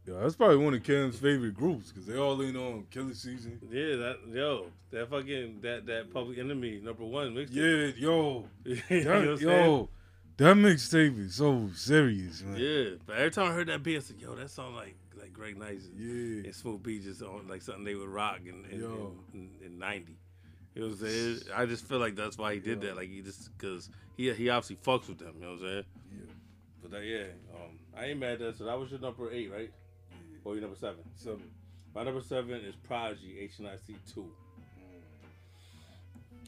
[0.07, 3.61] Yeah, that's probably one of Cam's favorite groups because they all in on Killer Season.
[3.71, 7.95] Yeah, that yo, that fucking that that Public Enemy number one mixtape.
[7.97, 9.89] Yeah, yo, You that, know what I'm yo,
[10.39, 12.57] that mixtape is so serious, man.
[12.59, 15.33] Yeah, but every time I heard that beat, I said, "Yo, that sound like like
[15.33, 16.45] Greg Nice Yeah.
[16.47, 19.15] and Smooth Beat just on like something they would rock in in, Yo.
[19.35, 20.17] in, in, '90."
[20.75, 21.39] You know what I'm saying?
[21.55, 22.97] I just feel like that's why he did that.
[22.97, 25.35] Like he just because he he obviously fucks with them.
[25.37, 25.85] You know what I'm saying?
[26.11, 26.33] Yeah.
[26.83, 27.25] But that, yeah,
[27.55, 28.59] um, I ain't mad at that.
[28.59, 29.71] So that was your number eight, right?
[30.45, 30.99] Or your number seven?
[31.17, 31.39] Seven.
[31.39, 31.99] Mm-hmm.
[31.99, 34.27] My number seven is Prodigy H and I C two.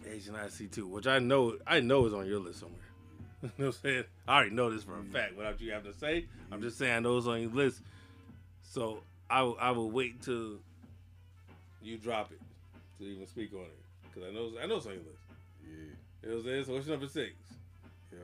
[0.07, 2.79] H and I C two, which I know I know is on your list somewhere.
[3.43, 4.05] you know what I'm saying?
[4.27, 5.13] I already know this for a mm-hmm.
[5.13, 5.37] fact.
[5.37, 7.81] Without you having to say, I'm just saying I know it's on your list.
[8.63, 8.99] So
[9.31, 10.59] I will I will wait till
[11.83, 12.41] you drop it
[12.99, 13.77] to even speak on it.
[14.03, 15.23] because I know I know it's on your list.
[15.63, 16.31] Yeah.
[16.31, 16.65] It was there.
[16.65, 17.33] So what's your number six?
[18.11, 18.19] Yo,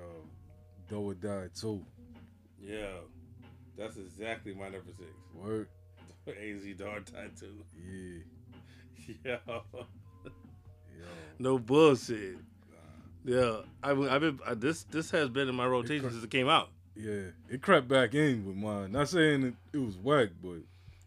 [0.88, 1.84] Doe or Die too.
[2.62, 2.86] Yeah,
[3.80, 5.10] that's exactly my number six.
[5.34, 5.68] Word.
[6.28, 7.64] AZ Dog Tattoo.
[7.76, 8.18] Yeah.
[9.24, 9.38] Yeah.
[9.48, 11.04] Yo.
[11.40, 12.36] No bullshit.
[13.24, 14.84] Yeah, I mean, I've been uh, this.
[14.84, 16.68] This has been in my rotation cr- since it came out.
[16.94, 17.22] Yeah.
[17.48, 18.92] It crept back in with mine.
[18.92, 20.58] Not saying it, it was whack, but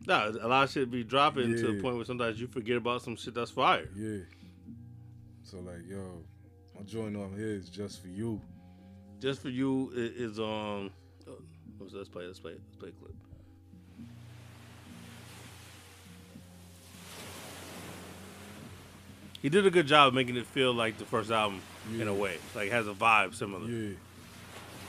[0.05, 3.01] Nah, a lot of shit be dropping to the point where sometimes you forget about
[3.03, 3.87] some shit that's fire.
[3.95, 4.19] yeah.
[5.43, 6.23] So like, yo,
[6.75, 8.41] my joint on here is just for you.
[9.19, 10.91] Just for you is um.
[11.79, 12.25] Oh, Let's let's play.
[12.25, 12.53] Let's play.
[12.53, 13.13] Let's play a clip.
[19.41, 21.59] He did a good job of making it feel like the first album
[21.99, 22.37] in a way.
[22.55, 23.67] Like has a vibe similar.
[23.67, 23.95] Yeah.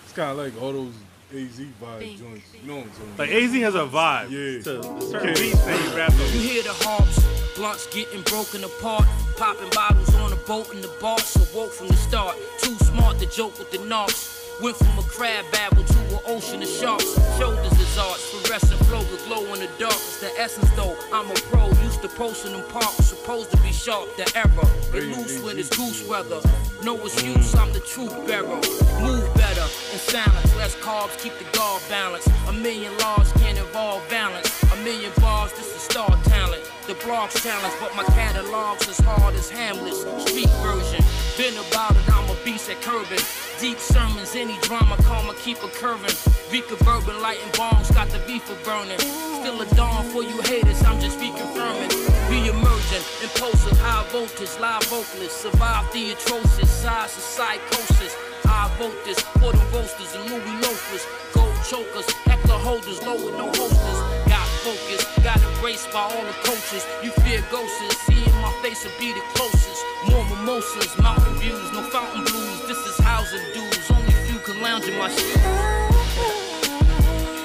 [0.05, 0.95] It's kind of like all those
[1.33, 2.47] AZ vibe joints.
[2.63, 3.17] You know what I'm saying?
[3.19, 4.63] Like AZ has a vibe Yeah.
[4.63, 5.35] to certain Okay.
[5.51, 9.07] beats that he raps You hear the harps, blunts getting broken apart,
[9.37, 11.19] popping bottles on a boat in the bar.
[11.19, 14.44] So woke from the start, too smart to joke with the knocks.
[14.63, 17.13] Went from a crab babble to an ocean of sharks.
[17.37, 19.93] Shoulders is arts, fluorescent flow the glow in the dark.
[19.93, 20.97] It's the essence though.
[21.13, 24.17] I'm a pro, used to posting in parks, supposed to be sharp.
[24.17, 26.41] The error, it loose when it's goose weather.
[26.85, 28.61] No excuse, I'm the truth bearer.
[29.03, 32.29] Move better in silence, less carbs, keep the guard balanced.
[32.47, 34.63] A million laws can't involve balance.
[34.73, 36.63] A million bars, this is star talent.
[36.87, 41.03] The blog's challenge, but my catalog's as hard as Hamlet's street version.
[41.37, 43.19] Been about it, I'm a beast at curbing.
[43.59, 46.15] Deep sermons, any drama, karma keep curving.
[46.47, 49.01] Vika bourbon, lighting bombs, got the beef for burning.
[49.43, 51.91] Still a dawn for you haters, I'm just reconfirming.
[52.31, 55.43] Be emergent, impulsive, high voltage, live vocalist.
[55.43, 58.15] Survive the atrocious size of psychosis.
[58.47, 61.05] I vote this for the roasters and Louis loafers.
[61.35, 63.99] Gold chokers, heckler holders, low with no holsters.
[64.31, 66.87] Got focus, got embraced by all the coaches.
[67.03, 69.94] You fear ghosts, seeing my face will be the closest.
[70.35, 72.67] More mimosas, mountain views, no fountain blues.
[72.67, 75.35] This is housing dudes, only few can lounge in my shoes.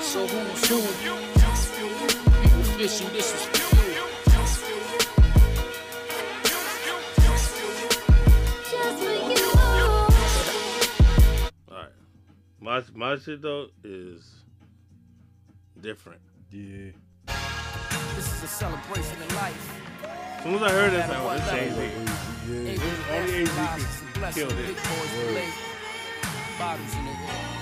[0.02, 0.82] So who's who?
[2.42, 4.04] Be official, this is for you.
[11.70, 11.94] All right,
[12.60, 14.44] my my shit though is
[15.80, 16.22] different.
[16.52, 16.92] Yeah.
[18.16, 19.76] This is a celebration of life.
[20.04, 22.39] As soon as I heard this, I was this AZ.
[22.50, 22.82] Yeah.
[23.12, 24.68] Only AZ blessings, could kill this.
[24.68, 25.54] big boys relate.
[26.58, 27.59] Bottles in the.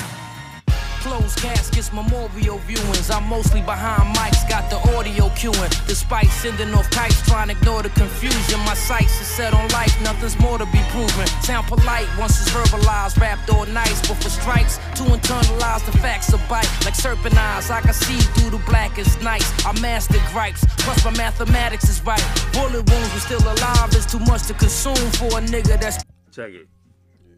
[1.02, 3.14] Closed caskets, memorial viewings.
[3.14, 5.72] I'm mostly behind mics, got the audio cueing.
[5.88, 8.60] Despite sending off kites, trying to ignore the confusion.
[8.66, 11.28] My sights are set on life, nothing's more to be proven.
[11.41, 14.00] Sound polite once it's verbalized, rapped all nice.
[14.08, 16.70] But for strikes, to internalize the facts of bite.
[16.84, 19.52] Like serpent eyes, I can see through the blackest nights.
[19.66, 22.24] I mastered gripes, plus my mathematics is right.
[22.54, 26.52] Bullet wounds were still alive, it's too much to consume for a nigga that's Check
[26.52, 26.68] it.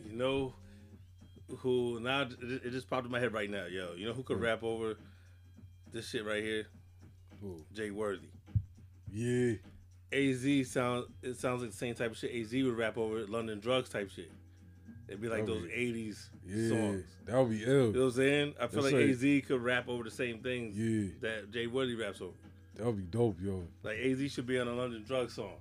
[0.06, 0.54] You know
[1.58, 2.28] who now?
[2.42, 3.66] It just popped in my head right now.
[3.66, 4.96] Yo, you know who could rap over
[5.92, 6.68] this shit right here?
[7.42, 7.64] Who?
[7.74, 8.28] Jay Worthy.
[9.12, 9.54] Yeah.
[10.12, 13.60] Az sound it sounds like the same type of shit Az would rap over London
[13.60, 14.32] drugs type shit.
[15.08, 16.70] It'd be like That'd those be- eighties Yeah.
[16.70, 17.06] songs.
[17.26, 17.88] That would be ill.
[17.88, 18.54] You know what I'm saying?
[18.60, 19.10] I feel That's like right.
[19.42, 21.10] Az could rap over the same things Yeah.
[21.22, 22.34] that Jay Worthy raps over.
[22.76, 23.68] That would be dope, yo.
[23.84, 25.56] Like Az should be on a London drug song.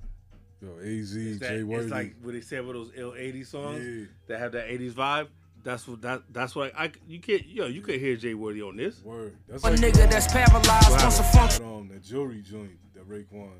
[0.60, 1.84] Yo, AZ, Jay Worthy.
[1.84, 4.06] it's like what they said with those ill '80s songs Yeah.
[4.26, 5.28] that have that '80s vibe.
[5.64, 8.76] That's what that that's why I you can't yo you could hear Jay Worthy on
[8.76, 9.02] this.
[9.02, 9.36] Word.
[9.48, 11.62] That's a like nigga that's paralyzed once a function.
[11.64, 13.50] that, um, that jewelry joint that Raekwon.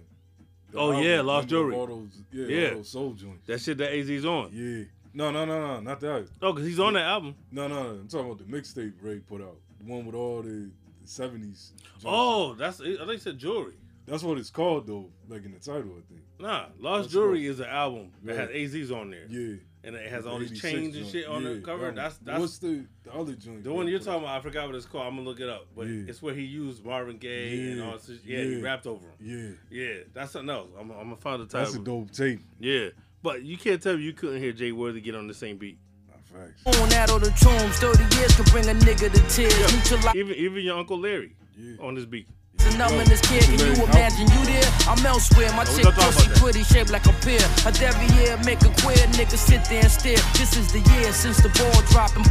[0.70, 1.74] The Oh, yeah, Lost remember Jewelry.
[1.76, 2.68] All those, yeah, Yeah.
[2.70, 3.46] all those soul joints.
[3.46, 4.50] That shit that AZ's on.
[4.52, 4.84] Yeah.
[5.14, 6.28] No, no, no, no, not that.
[6.42, 7.34] Oh, cause he's on that album.
[7.50, 7.88] No, no, no.
[8.00, 9.56] I'm talking about the mixtape Ray put out.
[9.80, 10.70] The one with all the,
[11.02, 11.40] the 70s.
[11.40, 11.72] joints.
[12.04, 13.74] Oh, that's I think he said jewelry.
[14.06, 16.20] That's what it's called, though, like in the title, I think.
[16.38, 17.50] Nah, Lost That's Jewelry cool.
[17.50, 18.40] is an album that Yeah.
[18.42, 19.56] has AZ's on there, Yeah.
[19.84, 21.78] And it has The all these 86 chains and shit on Yeah, the cover.
[21.82, 21.94] that one.
[21.94, 23.64] That's that's What's the, the other joint?
[23.64, 24.38] the one you're talking about.
[24.38, 25.06] I forgot what it's called.
[25.06, 26.04] I'm gonna look it up, but Yeah.
[26.08, 28.10] it's where he used Marvin Gaye and Yeah, all this.
[28.24, 28.62] Yeah, he yeah.
[28.64, 29.58] rapped over him.
[29.70, 29.82] Yeah.
[29.84, 30.68] Yeah, that's something else.
[30.78, 31.60] I'm, I'm gonna find the title.
[31.60, 32.40] That's a dope tape.
[32.58, 32.88] Yeah,
[33.22, 35.78] but you can't tell me you couldn't hear Jay Worthy get on the same beat.
[36.08, 36.66] Nah, facts.
[36.80, 39.72] On that or the tombs, 30 years could bring a nigga to tears.
[39.74, 41.76] Neutralize Even even your uncle Larry Yeah.
[41.80, 42.28] on this beat.
[42.70, 43.44] The number in this kid.
[43.44, 44.64] Can you imagine you there?
[44.86, 45.52] I'm elsewhere.
[45.52, 47.40] My chick gonna talk pussy pretty, shaped like a pear.
[47.66, 50.18] A derriere make a queer nigga sit there and stare.
[50.34, 52.24] This is the year since the ball dropping.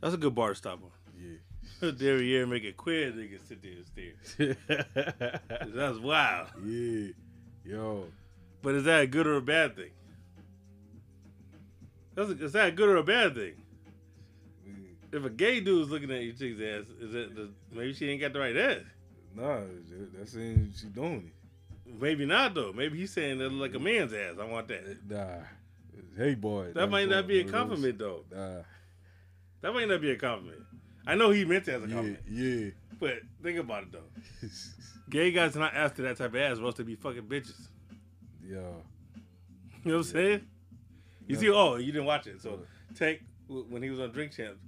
[0.00, 0.90] That's a good bar to stop on.
[1.18, 1.90] Yeah.
[1.98, 5.40] Derriere make it queer nigga sit there and stare.
[5.74, 6.48] That's wild.
[6.64, 7.08] Yeah.
[7.64, 8.06] Yo.
[8.62, 9.90] But is that a good or a bad thing?
[12.14, 13.54] That's a, is that a good or a bad thing?
[14.68, 14.94] Mm.
[15.12, 18.20] If a gay dude's looking at your chick's ass, is it the, maybe she ain't
[18.20, 18.82] got the right ass?
[19.34, 21.30] Nah, that- that's saying she doing
[21.86, 22.00] it.
[22.00, 22.72] maybe not though.
[22.72, 24.36] Maybe he's saying that like a man's ass.
[24.40, 25.08] I want that.
[25.08, 25.44] Nah.
[26.16, 26.72] Hey boy.
[26.74, 28.24] That might not be a compliment though.
[28.32, 28.62] Nah.
[29.60, 30.62] That might not be a compliment.
[31.06, 32.70] I know he meant it as a Yeah, compliment, yeah.
[33.00, 34.48] but think about it though.
[35.10, 36.56] Gay guys are not after that type of ass.
[36.56, 37.68] Supposed to be fucking bitches.
[38.46, 38.82] Yo.
[39.84, 40.46] You know what I'm saying?
[41.26, 42.40] You see, oh, you didn't watch it.
[42.40, 42.60] So
[42.96, 44.60] Tank, when he was on Drink Champs,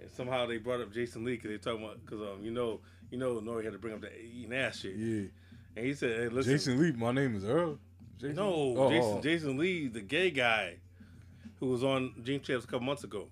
[0.00, 2.80] and somehow they brought up Jason Lee because they talking about because um you know
[3.16, 5.28] you know Nori had to bring up the eating ass shit, Yeah.
[5.76, 7.78] and he said, hey, listen, Jason Lee, my name is Earl.
[8.18, 8.36] Jason?
[8.36, 9.20] no, Oh, Jason oh.
[9.22, 10.76] Jason Lee, the gay guy,
[11.60, 13.28] who was on Drink Champs a couple months ago,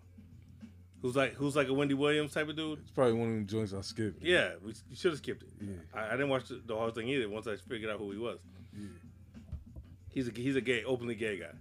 [1.03, 2.78] who's like who's like a Wendy Williams type of dude.
[2.80, 4.22] It's probably one of them joints I skipped.
[4.22, 5.49] Yeah, we, you should have skipped it.
[5.61, 5.74] Yeah.
[5.95, 7.28] I, I didn't watch the, the whole thing either.
[7.28, 8.39] Once I figured out who he was,
[8.74, 8.87] Yeah.
[10.11, 11.53] he's a he's a gay, openly gay guy.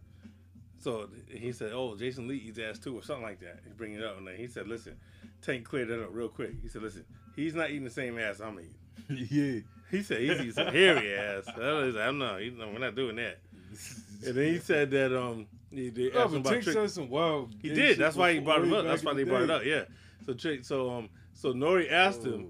[0.83, 3.93] So he said, "Oh, Jason Lee eats ass too, or something like that." He bring
[3.93, 4.97] it up, and then he said, "Listen,
[5.41, 7.05] Tank cleared that up real quick." He said, "Listen,
[7.35, 9.59] he's not eating the same ass I'm eating." yeah.
[9.91, 11.47] He said he's eating some hairy ass.
[11.47, 12.41] I was like, I'm not.
[12.41, 13.39] he's not- We're not doing that.
[14.25, 16.63] And then he said that um, he, they Oh, but Trick.
[16.63, 17.53] said some wild.
[17.61, 17.97] He did.
[17.99, 18.85] That's why he brought him up.
[18.85, 19.63] That's why they the brought it up.
[19.65, 19.83] Yeah.
[20.25, 20.65] So Trick.
[20.65, 21.09] So um.
[21.33, 22.47] So Nori asked him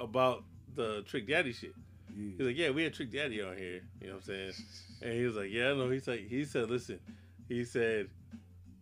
[0.00, 0.44] Oh, about
[0.74, 1.72] the Trick Daddy shit.
[2.16, 2.30] yeah.
[2.38, 3.82] He's like, yeah, we had Trick Daddy on here.
[4.00, 4.52] You know what I'm saying?
[5.02, 5.88] And he was like, yeah, no.
[5.90, 6.98] He's like, he said, listen,
[7.52, 8.08] he said,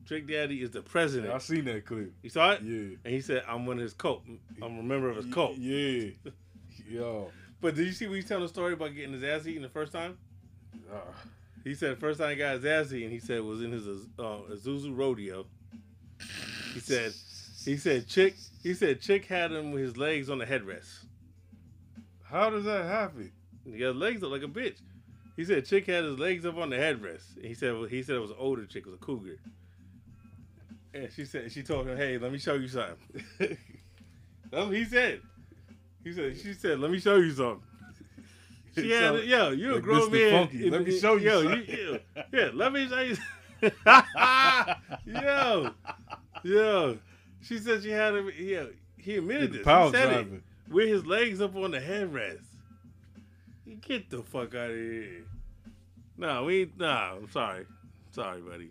[0.06, 1.32] Trick Daddy is the president.
[1.32, 2.12] I seen that clip.
[2.22, 2.62] You saw it?
[2.62, 2.96] Yeah.
[3.04, 4.22] And he said, I'm one of his cult.
[4.62, 5.56] I'm a member of his cult.
[5.56, 6.10] Yeah.
[6.88, 7.30] Yo.
[7.60, 9.68] But did you see when he's telling the story about getting his ass eaten the
[9.68, 10.18] first time?
[10.92, 11.02] Ah.
[11.62, 14.38] He said first time he got his ass eaten, he said was in his uh,
[14.50, 15.46] Isuzu rodeo.
[16.72, 17.12] He said,
[17.64, 21.04] he said chick, he said chick had him with his legs on the headrest.
[22.24, 23.30] How does that happen?
[23.64, 24.78] He got his legs up like a bitch.
[25.40, 27.42] He said chick had his legs up on the headrest.
[27.42, 29.38] He said he said it was an older chick, it was a cougar.
[30.92, 32.98] And she said she told him, "Hey, let me show you something."
[33.38, 33.56] That's
[34.50, 35.22] what he said.
[36.04, 37.62] He said she said, "Let me show you something."
[38.74, 40.30] She had, yo, you a like grown Mr.
[40.30, 40.46] man.
[40.46, 40.70] Funky.
[40.70, 41.64] Let me show you yo, something.
[41.66, 43.16] You, yo, yeah, let me show you.
[45.22, 45.70] yo,
[46.44, 46.98] yo.
[47.40, 48.30] She said she had him.
[48.38, 48.64] Yeah,
[48.98, 49.62] he admitted this.
[49.64, 50.34] power he said driver.
[50.36, 52.49] it with his legs up on the headrest.
[53.80, 55.24] Get the fuck out of here.
[56.16, 57.14] No, we nah.
[57.14, 57.66] I'm sorry,
[58.10, 58.70] sorry, buddy.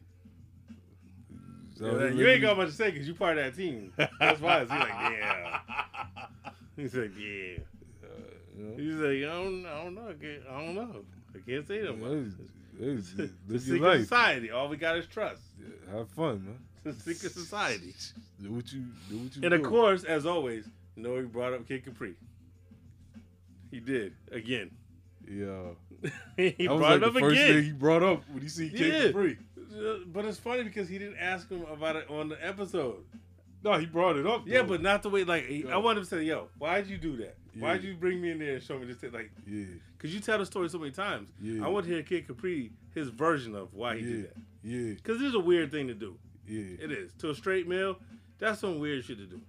[1.78, 3.94] So Yeah, you ain't got much to say because you part of that team.
[4.20, 5.60] That's why he's like, yeah.
[6.76, 7.58] He's like, yeah.
[8.58, 8.76] know?
[8.76, 10.14] He's like, I don't, I don't know.
[10.50, 11.06] I, don't know.
[11.34, 12.34] I can't say that much.
[13.48, 14.02] The secret life.
[14.02, 14.52] society.
[14.52, 15.42] All we got is trust.
[15.92, 16.60] Have fun, man.
[16.84, 17.94] The secret society.
[18.42, 19.18] Do what you do.
[19.18, 22.16] What you And of course, as always, you know he brought up Kid Capri.
[23.70, 24.72] He did again.
[25.28, 26.10] Yeah.
[26.38, 27.54] he That was brought like it the up first again.
[27.54, 29.06] thing he brought up when he see Kid Yeah.
[29.08, 29.38] Capri.
[30.08, 33.04] But it's funny because he didn't ask him about it on the episode.
[33.64, 34.44] No, he brought it up.
[34.48, 34.70] Yeah, though.
[34.70, 37.36] but not the way like he, I wanted to say, "Yo, why'd you do that?
[37.58, 39.66] Why'd you bring me in there and show me this thing?" Like, yeah,
[40.00, 41.28] cause you tell the story so many times.
[41.42, 41.66] Yeah.
[41.66, 44.38] I want to hear Kid Capri his version of why he yeah, did that.
[44.64, 46.18] yeah, Cause this is a weird thing to do.
[46.48, 46.78] yeah.
[46.86, 47.98] It is to a straight male.
[48.40, 49.42] That's some weird shit to do.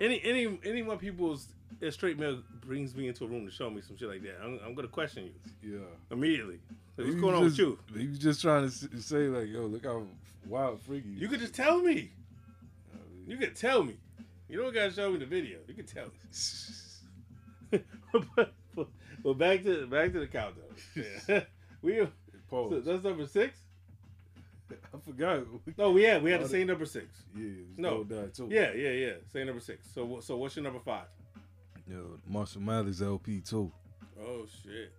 [0.00, 1.48] Any any any one people's
[1.82, 4.36] a straight male brings me into a room to show me some shit like that.
[4.42, 5.30] I'm, I'm gonna question
[5.62, 5.86] you yeah.
[6.10, 6.60] immediately.
[6.96, 7.78] Like, what's going on with just- you?
[7.96, 10.02] He was just trying to say like, "Yo, look how
[10.46, 12.10] wild, freaky." You could just tell me.
[13.26, 13.96] You could tell me.
[14.48, 15.58] You don't gotta show me the video.
[15.68, 17.80] You can tell me.
[18.12, 18.26] but,
[18.74, 18.88] but,
[19.22, 20.64] but back to back to the countdown.
[20.96, 21.40] Yeah.
[21.82, 22.08] we so
[22.50, 22.84] Pause.
[22.84, 23.56] that's number six.
[24.72, 25.46] I forgot.
[25.78, 27.22] No, we had we had the same number six.
[27.36, 28.04] Yeah, No.
[28.48, 29.12] Yeah, yeah, yeah.
[29.32, 29.86] Same number six.
[29.94, 31.06] So so what's your number five?
[31.90, 33.72] Yo, Marshall Mathers LP too.
[34.22, 34.92] Oh shit.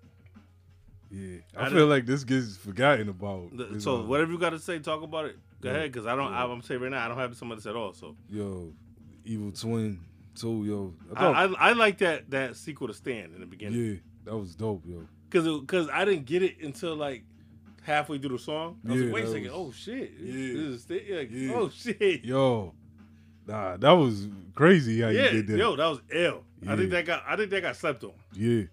[1.09, 3.55] Yeah, I I, feel like this gets forgotten about.
[3.55, 5.37] The- so whatever you got to say, talk about it.
[5.61, 5.75] Go Yeah.
[5.77, 6.31] ahead, because I don't.
[6.31, 6.45] Yeah.
[6.45, 7.93] I'm saying right now, I don't have some of this at all.
[7.93, 8.73] So Yo,
[9.25, 9.99] Evil Twin
[10.35, 10.65] too.
[10.65, 13.95] Yo, I, thought- I, I like that that sequel to Stand in the beginning yeah,
[14.25, 15.05] that was dope, yo.
[15.29, 17.23] because because I didn't get it until like
[17.83, 18.79] halfway through the song.
[18.87, 19.43] I was Yeah, like, wait a second.
[19.43, 20.11] was- oh shit.
[20.19, 20.33] Yeah.
[20.33, 21.01] This is Stand.
[21.09, 21.53] Like, Yeah.
[21.55, 22.23] Oh shit.
[22.25, 22.73] Yo,
[23.47, 25.57] nah, that was crazy how Yeah, you did that.
[25.57, 26.01] yo, that was
[26.65, 26.73] L.
[26.73, 28.13] I think that got I think that got slept on.
[28.33, 28.63] Yeah.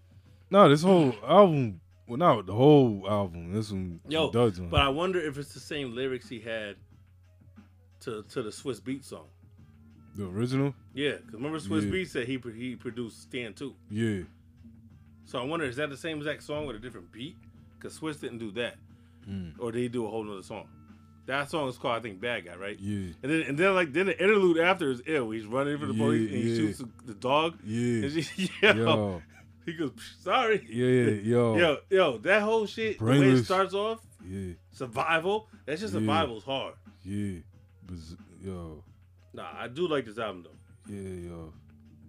[0.51, 3.53] No, this whole album, well, not the whole album.
[3.53, 4.68] This one, Yo, does on.
[4.70, 6.76] but I wonder if it's the same lyrics he had
[8.01, 9.26] to to the Swizz Beat song.
[10.14, 11.91] the original, Yeah, because remember Swizz Yeah.
[11.91, 13.74] Beat said he he produced Stand too.
[13.91, 14.22] yeah,
[15.24, 17.36] So I wonder is that the same exact song with a different beat?
[17.78, 18.76] Because Swizz didn't do that,
[19.28, 19.55] Mm.
[19.59, 20.66] or did he do a whole nother song?
[21.29, 22.76] That song is called I think Bad Guy, right?
[22.81, 25.31] yeah, And then and then like then the interlude after is ill.
[25.31, 26.57] He's running for the Yeah, police and he yeah.
[26.57, 27.59] shoots the, dog.
[27.64, 29.22] yeah, she, yo, yo,
[29.66, 30.66] he goes sorry.
[30.68, 35.49] yeah, yeah, yo, Yo, yo, that whole shit, the way it starts off, yeah, survival.
[35.66, 36.01] That's just Yeah.
[36.01, 36.74] survival's hard.
[37.05, 37.41] yeah,
[38.43, 38.83] yo,
[39.35, 40.93] Nah, I do like this album though.
[40.95, 41.53] yeah, yo.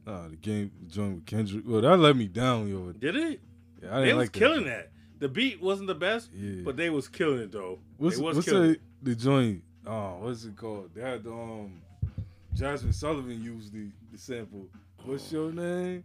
[0.08, 1.64] Nah, the game joined with Kendrick.
[1.68, 2.92] Well, that let me down, yo.
[2.94, 3.42] Did it?
[3.84, 4.40] Yeah, I didn't was like that.
[4.40, 4.92] killing that.
[5.20, 6.62] The beat wasn't the best, Yeah.
[6.64, 7.80] but they was killing it though.
[7.98, 9.64] What's was what's the, the joint?
[9.86, 10.92] Oh, what's it called?
[10.94, 11.82] They had the um
[12.56, 14.68] Jazmine Sullivan used the, the sample.
[15.04, 16.04] What's your name?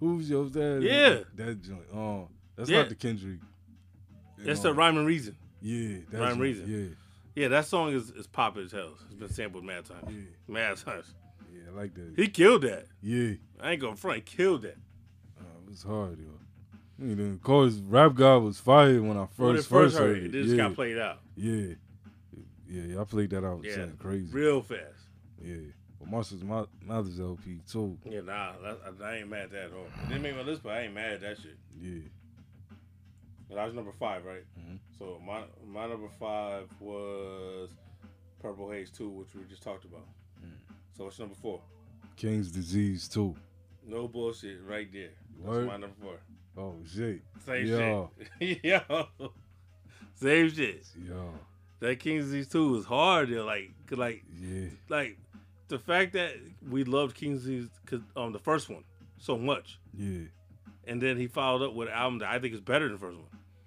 [0.00, 0.82] Who's your dad?
[0.82, 1.20] Yeah.
[1.36, 1.86] that joint.
[1.94, 2.78] Oh, that's Yeah.
[2.80, 3.38] not the Kendrick.
[4.38, 5.36] That's the rhyme and reason.
[5.62, 6.94] Yeah, that Rhyme Reason.
[7.34, 8.94] Yeah, Yeah, that song is, is popular as hell.
[9.06, 10.04] It's been sampled mad times.
[10.08, 10.24] Yeah.
[10.46, 11.14] Mad times.
[11.50, 12.12] yeah, I like that.
[12.16, 12.86] He killed that.
[13.00, 14.16] yeah, I ain't gonna front.
[14.16, 14.76] He killed that.
[15.40, 16.26] uh, it was hard, yo.
[16.98, 20.24] You know, of course, Rap God was fired when I When first first heard it,
[20.26, 20.32] it.
[20.32, 21.20] just yeah, got played out.
[21.36, 21.74] yeah,
[22.68, 23.00] yeah.
[23.00, 23.60] I played that out.
[23.64, 24.32] Yeah, crazy.
[24.32, 24.80] real fast.
[25.42, 25.56] Yeah,
[25.98, 27.98] but Marshall's Mo- Mathers LP too.
[28.04, 29.86] Yeah, nah, I, I ain't mad at that at all.
[30.04, 31.56] It didn't make my list, but I ain't mad at that shit.
[31.80, 32.08] Yeah,
[33.50, 34.44] And I was number five, right?
[34.58, 34.78] Mhm.
[34.98, 37.70] So my my number five was
[38.40, 40.06] Purple Haze Two, which we just talked about.
[40.44, 40.52] Mm.
[40.96, 41.60] So what's number four?
[42.16, 43.34] King's Disease Two.
[43.86, 45.10] No bullshit, right there.
[45.38, 45.66] That's Word.
[45.66, 46.18] my number four.
[46.56, 47.20] Oh shit.
[47.44, 48.10] Same Yo.
[48.40, 48.64] shit.
[48.64, 49.06] Yo.
[50.14, 50.84] Same shit.
[51.08, 51.30] Yo,
[51.80, 53.30] That King's Disease 2 was hard.
[53.30, 53.44] Though.
[53.44, 55.18] Like, like, yeah, like
[55.68, 56.34] the fact that
[56.70, 57.68] we loved King's Disease,
[58.16, 58.84] um, the first one,
[59.18, 60.26] so much, yeah.
[60.86, 62.98] and then he followed up with an album that I think is better than the
[62.98, 63.26] first one.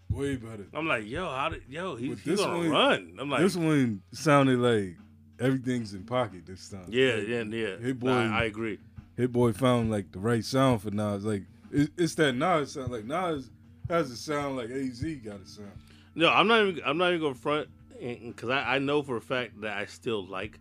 [0.09, 0.65] Way better.
[0.73, 3.17] I'm like, yo, how did, yo, he, this gonna one- run.
[3.19, 4.95] I'm like, this one sounded like
[5.39, 6.85] everything's in pocket this time.
[6.87, 7.77] yeah, Like, yeah, yeah.
[7.77, 8.79] Hit Boy, Nah, I agree.
[9.17, 11.15] Hit Boy found like the right sound for now.
[11.15, 12.91] It's Like it, it's that Nas sound.
[12.91, 13.49] Like Nas
[13.89, 15.71] has a sound like Az got a sound.
[16.15, 16.81] No, I'm not even.
[16.85, 20.25] I'm not even gonna front because I, I know for a fact that I still
[20.25, 20.59] like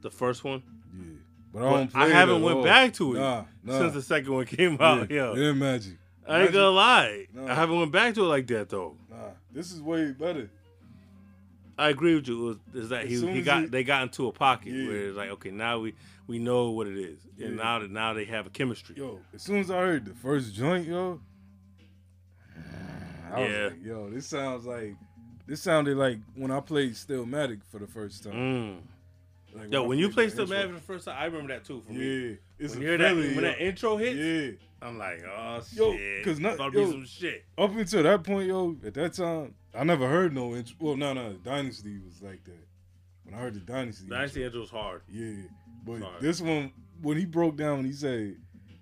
[0.00, 0.62] the first one.
[0.96, 1.04] Yeah,
[1.52, 1.96] but I don't.
[1.96, 2.64] I haven't went all.
[2.64, 3.78] back to it Nah, nah.
[3.78, 5.10] since the second one came yeah, out.
[5.10, 5.98] Yo, it ain't magic.
[6.26, 7.26] I ain't gonna lie.
[7.32, 7.46] No.
[7.46, 8.96] I haven't went back to it like that though.
[9.10, 9.16] Nah,
[9.50, 10.50] this is way better.
[11.78, 12.38] I agree with you.
[12.38, 14.88] Was, is that he, he got he- they got into a pocket Yeah.
[14.88, 15.94] where it's like okay now we
[16.26, 17.62] we know what it is and Yeah.
[17.62, 18.96] now that now they have a chemistry.
[18.98, 21.20] Yo, as soon as I heard the first joint, yo,
[23.32, 23.64] I was Yeah.
[23.68, 24.94] like, yo, this sounds like
[25.46, 28.32] this sounded like when I played Stillmatic for the first time.
[28.34, 28.78] Mm.
[29.58, 30.46] Like Yo, I when you played intro.
[30.46, 31.82] For the first time, I remember that too.
[31.86, 31.98] For me,
[32.30, 34.86] yeah, it's when a you hear that feeling, when that intro hits, yeah.
[34.86, 37.44] I'm like, oh Yo, shit, 'cause not- about to be some shit.
[37.56, 40.76] Up until that point, yo, at that time, I never heard no intro.
[40.80, 42.66] Well, no, no, Dynasty was like that.
[43.24, 45.02] When I heard the Dynasty, Dynasty intro, was hard.
[45.08, 45.42] yeah,
[45.84, 46.20] but Sorry.
[46.20, 46.72] this one,
[47.02, 48.36] when he broke down, he said,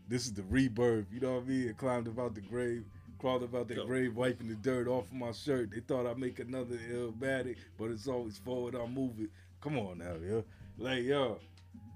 [0.09, 1.69] "This is the rebirth." You know what I mean?
[1.69, 2.85] It climbed about the grave,
[3.19, 3.87] crawled about that Yo.
[3.87, 5.71] grave, wiping the dirt off of my shirt.
[5.73, 8.75] They thought I'd make another illmatic, but it's always forward.
[8.77, 9.31] I'll move it.
[9.61, 10.45] Come on now, yo,
[10.79, 11.39] like yo,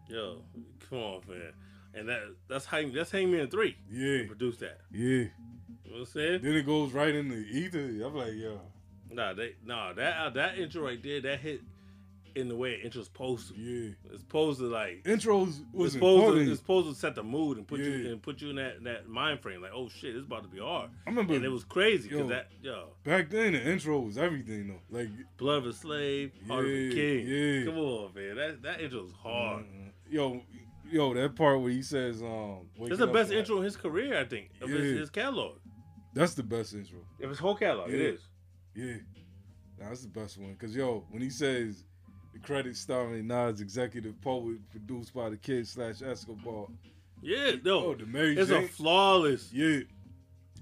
[0.09, 0.43] Yo,
[0.89, 1.53] come on, man.
[1.95, 3.77] And that that's Hang that's Hangman three.
[3.91, 4.81] yeah, Produced that.
[4.93, 5.01] yeah.
[5.01, 5.31] You
[5.85, 6.43] know what I'm saying?
[6.43, 7.79] Then it goes right into ether.
[8.05, 8.61] I'm like, yo,
[9.13, 11.61] Nah, they nah that uh, that intro right there that hit
[12.37, 13.61] in the way intro's supposed to.
[13.61, 13.91] yeah.
[14.13, 17.59] It's supposed to like Intros it's was supposed to, it's supposed to set the mood
[17.59, 20.27] and put you and put you in that, that mind frame like oh shit it's
[20.27, 23.55] about to be hard I remember and it was crazy because that yo back then.
[23.55, 24.97] The intro was everything though.
[24.97, 25.09] Like
[25.39, 27.65] blood of a slave heart of a king yeah.
[27.65, 30.43] come on man that that intro was hard Mm, Yo,
[30.91, 34.25] yo, that part where he says, um, it's the best intro in his career I
[34.25, 34.99] think of his, Yeah.
[35.01, 35.57] his catalog
[36.15, 37.01] That's the best intro.
[37.19, 38.09] If it's whole catalog it Yeah.
[38.11, 38.21] is
[38.75, 38.95] Yeah,
[39.79, 40.55] nah, that's the best one.
[40.57, 41.85] Cause yo, when he says
[42.33, 46.67] the credits starring Nas, executive poet, produced by the kid slash Escobar.
[47.23, 49.81] yeah no Oh, the Mary it's a flawless Yeah,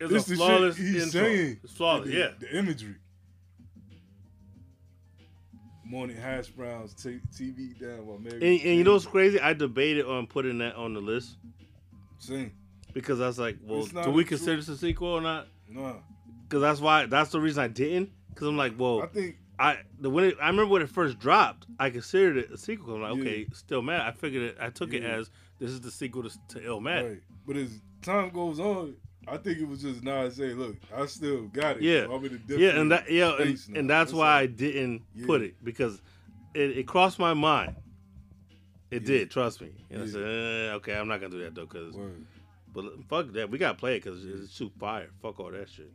[0.00, 1.60] it's this a the flawless shit he's intro saying.
[1.62, 2.94] it's flawless the, yeah the imagery.
[5.84, 8.34] Morning hash browns, t- TV down while Mary.
[8.34, 11.36] and, and you know what's crazy I debated on putting that on the list
[12.18, 12.52] sing?
[12.92, 15.94] because I was like well do we consider this a sequel or not Nah,
[16.48, 18.10] Cause that's why that's the reason I didn't.
[18.34, 21.18] Cause I'm like, well, I think I the when it, I remember when it first
[21.18, 22.94] dropped, I considered it a sequel.
[22.94, 23.20] I'm like, Yeah.
[23.22, 24.00] okay, still mad.
[24.02, 24.56] I figured it.
[24.60, 27.08] I took it as this is the sequel to, to Illmatic.
[27.08, 28.94] right, but as time goes on,
[29.26, 31.82] I think it was just Nas saying, "Look, I still got it.
[31.82, 35.02] Yeah, I'm in a different yeah, and that yeah, and, and that's why I didn't
[35.14, 35.26] Yeah.
[35.26, 36.00] put it because
[36.54, 37.74] it, it crossed my mind.
[38.90, 39.06] It Yeah.
[39.08, 39.72] did, trust me.
[39.90, 42.24] And I said, eh, okay, I'm not gonna do that though, cause Word.
[42.72, 45.10] but fuck that, we gotta play it because it's too fire.
[45.20, 45.90] Fuck all that shit.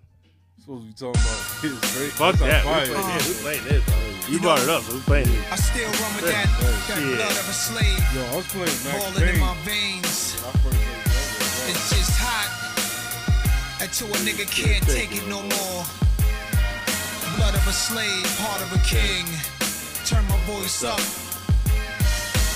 [0.60, 2.12] Supposed to be talking about his great.
[2.16, 2.64] Fuck that's that.
[2.64, 3.18] how We fire playing oh.
[3.18, 3.28] this.
[3.28, 4.30] We playing this.
[4.32, 5.52] You brought it up, so we playing this.
[5.52, 7.16] I still run with that, that Yeah.
[7.20, 9.36] blood of a slave Yo, I was playing Max falling Payne.
[9.36, 10.40] in my veins.
[10.40, 11.68] I first heard that.
[11.68, 12.50] It's just hot
[13.84, 15.84] until a nigga can't take it no more.
[17.36, 19.28] Blood of a slave, heart of a king.
[20.08, 21.02] Turn my voice up.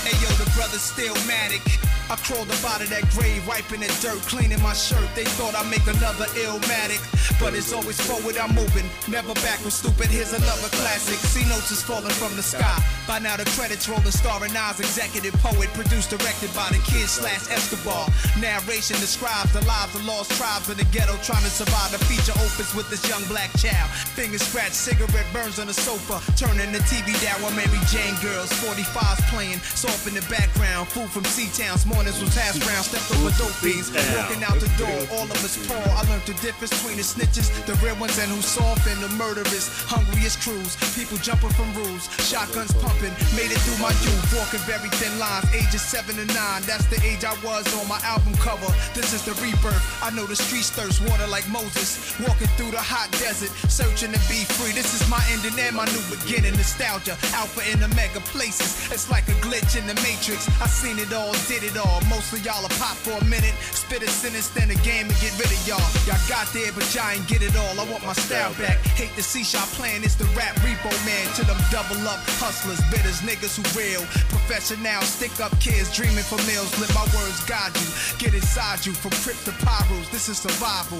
[0.07, 1.65] Hey yo, the brother still matic.
[2.09, 5.03] I crawled up out of that grave, wiping that dirt, cleaning my shirt.
[5.11, 7.03] They thought I'd make another illmatic,
[7.35, 9.75] but it's always forward I'm moving, never backward.
[9.75, 11.19] Stupid, here's another classic.
[11.19, 12.79] C notes is falling from the sky.
[13.07, 17.51] By now the credits rolling, starring Nas, executive poet, produced, directed by the kid slash
[17.51, 18.07] Escobar.
[18.39, 21.91] Narration describes the lives of lost tribes in the ghetto trying to survive.
[21.91, 23.91] The feature opens with this young black child.
[24.15, 28.47] Finger scratch, cigarette burns on the sofa, turning the TV down while Mary Jane girls,
[28.63, 30.87] 45s playing, soft in the background.
[30.87, 33.49] Food from C-Towns, mornings was hash brown, stepped over dope.
[33.57, 35.81] Walking out the door, all of us poor.
[35.97, 39.09] I learned the difference between the snitches, the real ones, and who's soft and the
[39.17, 39.65] murderers.
[39.89, 43.09] Hungriest crews, people jumping from roofs, shotguns pumping.
[43.33, 46.61] Made it through my youth, walking very thin lines, ages seven and nine.
[46.69, 48.69] That's the age I was on my album cover.
[48.93, 49.81] This is the rebirth.
[50.05, 54.21] I know the streets thirst water like Moses, walking through the hot desert, searching to
[54.29, 54.69] be free.
[54.71, 56.53] This is my ending and my new beginning.
[56.53, 58.85] Nostalgia, alpha and omega places.
[58.93, 60.45] It's like a glitch in the matrix.
[60.61, 61.86] I seen it all, did it all.
[62.09, 65.19] Most of y'all are pop for a minute, spit a sentence, then a game and
[65.21, 65.83] get rid of y'all.
[66.09, 67.79] Y'all got there, but y'all ain't get it all.
[67.79, 68.81] I want my style back.
[68.97, 70.03] Hate to see y'all playing.
[70.03, 71.25] It's the rap repo man.
[71.35, 74.01] To them double up hustlers, bitters, niggas who real.
[74.33, 76.73] Professional, stick up kids dreaming for meals.
[76.81, 77.89] Let my words guide you.
[78.17, 80.09] Get inside you from crypt to pyros.
[80.11, 80.99] This is survival.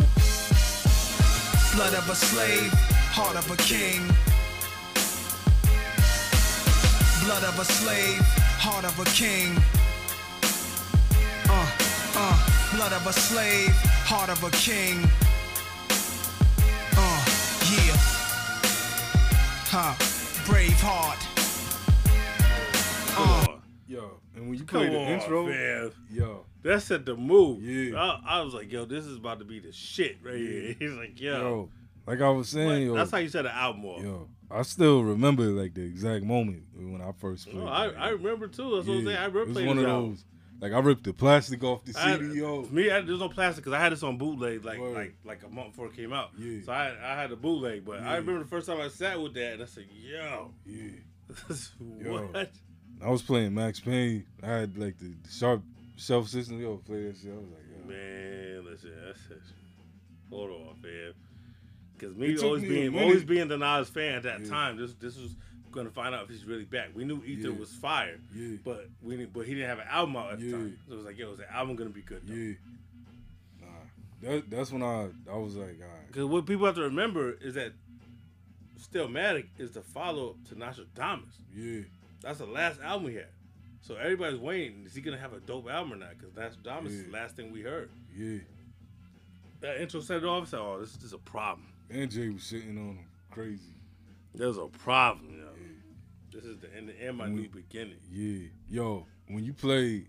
[1.76, 2.72] Blood of a slave,
[3.12, 4.06] heart of a king.
[7.26, 8.22] Blood of a slave,
[8.62, 9.54] heart of a king.
[12.20, 13.70] Uh, blood of a slave,
[14.06, 14.98] heart of a king.
[16.98, 17.26] Uh,
[17.70, 17.96] yeah.
[19.70, 19.94] Huh,
[20.50, 21.20] brave heart.
[23.20, 23.58] Uh,
[23.88, 25.92] Yo, and when you Come play the on, intro, man.
[26.12, 27.62] yo, That set the move.
[27.64, 28.00] Yeah.
[28.00, 30.76] I, I was like, yo, this is about to be the shit right here.
[30.80, 31.32] He's like, yo.
[31.40, 31.70] yo,
[32.08, 34.02] like I was saying, yo, That's how you set the album off.
[34.04, 37.58] yo, I still remember like the exact moment when I first played.
[37.64, 37.72] No, it.
[37.72, 38.76] I, I remember too.
[38.76, 39.18] That's what I'm saying.
[39.18, 40.10] I remember it was playing one this of album.
[40.12, 40.26] those.
[40.60, 42.64] Like I ripped the plastic off the CD, yo.
[42.72, 44.96] me, I, there's no plastic because I had this on bootleg like Word.
[44.96, 46.32] like like a month before it came out.
[46.38, 46.62] Yeah.
[46.66, 48.12] So I I had a bootleg, but Yeah.
[48.12, 50.90] I remember the first time I sat with that and I said, "Yo, Yeah.
[51.48, 52.28] this, Yo.
[52.28, 52.50] what?"
[53.04, 54.26] I was playing Max Payne.
[54.42, 55.62] I had like the, the sharp
[55.98, 56.60] shelf system.
[56.60, 57.32] Yo, play that shit.
[57.32, 57.88] I was like, yo.
[57.90, 59.54] Man, listen, that's, that's
[60.32, 61.14] hold on, man.
[61.96, 64.50] Because me always me being always being the Nas fan at that Yeah.
[64.50, 65.36] time, this this was
[65.78, 66.90] gonna find out if he's really back.
[66.94, 67.58] We knew Ether Yeah.
[67.60, 68.58] was fire, Yeah.
[68.66, 70.78] but we didn't, but he didn't have an album out at the time.
[70.88, 72.24] So it was like, yo, is the album gonna be good?
[72.26, 72.54] Yeah.
[73.62, 73.68] Nah.
[74.22, 76.08] That, that's when I I was like, all right.
[76.08, 77.74] Because what people have to remember is that
[78.80, 81.36] Stillmatic is the follow up to Nostradamus.
[81.56, 81.82] Yeah.
[82.22, 83.28] That's the last album we had.
[83.82, 84.84] So everybody's waiting.
[84.86, 86.18] Is he gonna have a dope album or not?
[86.18, 87.90] Because Nostradamus is the last thing we heard.
[88.16, 88.40] Yeah.
[89.62, 90.44] That intro set it off.
[90.44, 91.68] I said, "Oh, this, this is a problem.
[91.90, 93.06] And Jay was sitting on him.
[93.32, 93.74] Crazy.
[94.36, 95.37] There's a problem.
[96.38, 98.48] This is the end and my And new beginning." Yeah.
[98.70, 100.06] Yo, when you play,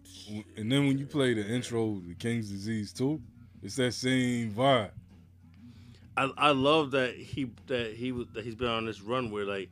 [0.59, 3.19] and then when you play the intro to King's Disease too,
[3.63, 4.91] it's that same vibe.
[6.19, 9.47] I, I love that he that he was that he's been on this run where
[9.47, 9.71] like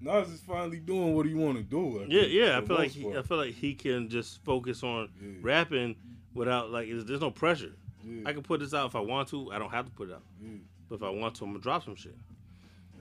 [0.00, 1.98] Nas is finally doing what he want to do.
[2.00, 3.16] I yeah think, yeah I feel like he, part.
[3.16, 5.30] I feel like he can just focus on Yeah.
[5.40, 5.96] rapping
[6.34, 7.72] without like there's, there's no pressure.
[8.04, 8.28] Yeah.
[8.28, 9.50] I can put this out if I want to.
[9.50, 10.22] I don't have to put it out.
[10.40, 10.58] Yeah.
[10.88, 12.14] But if I want to, I'm gonna drop some shit.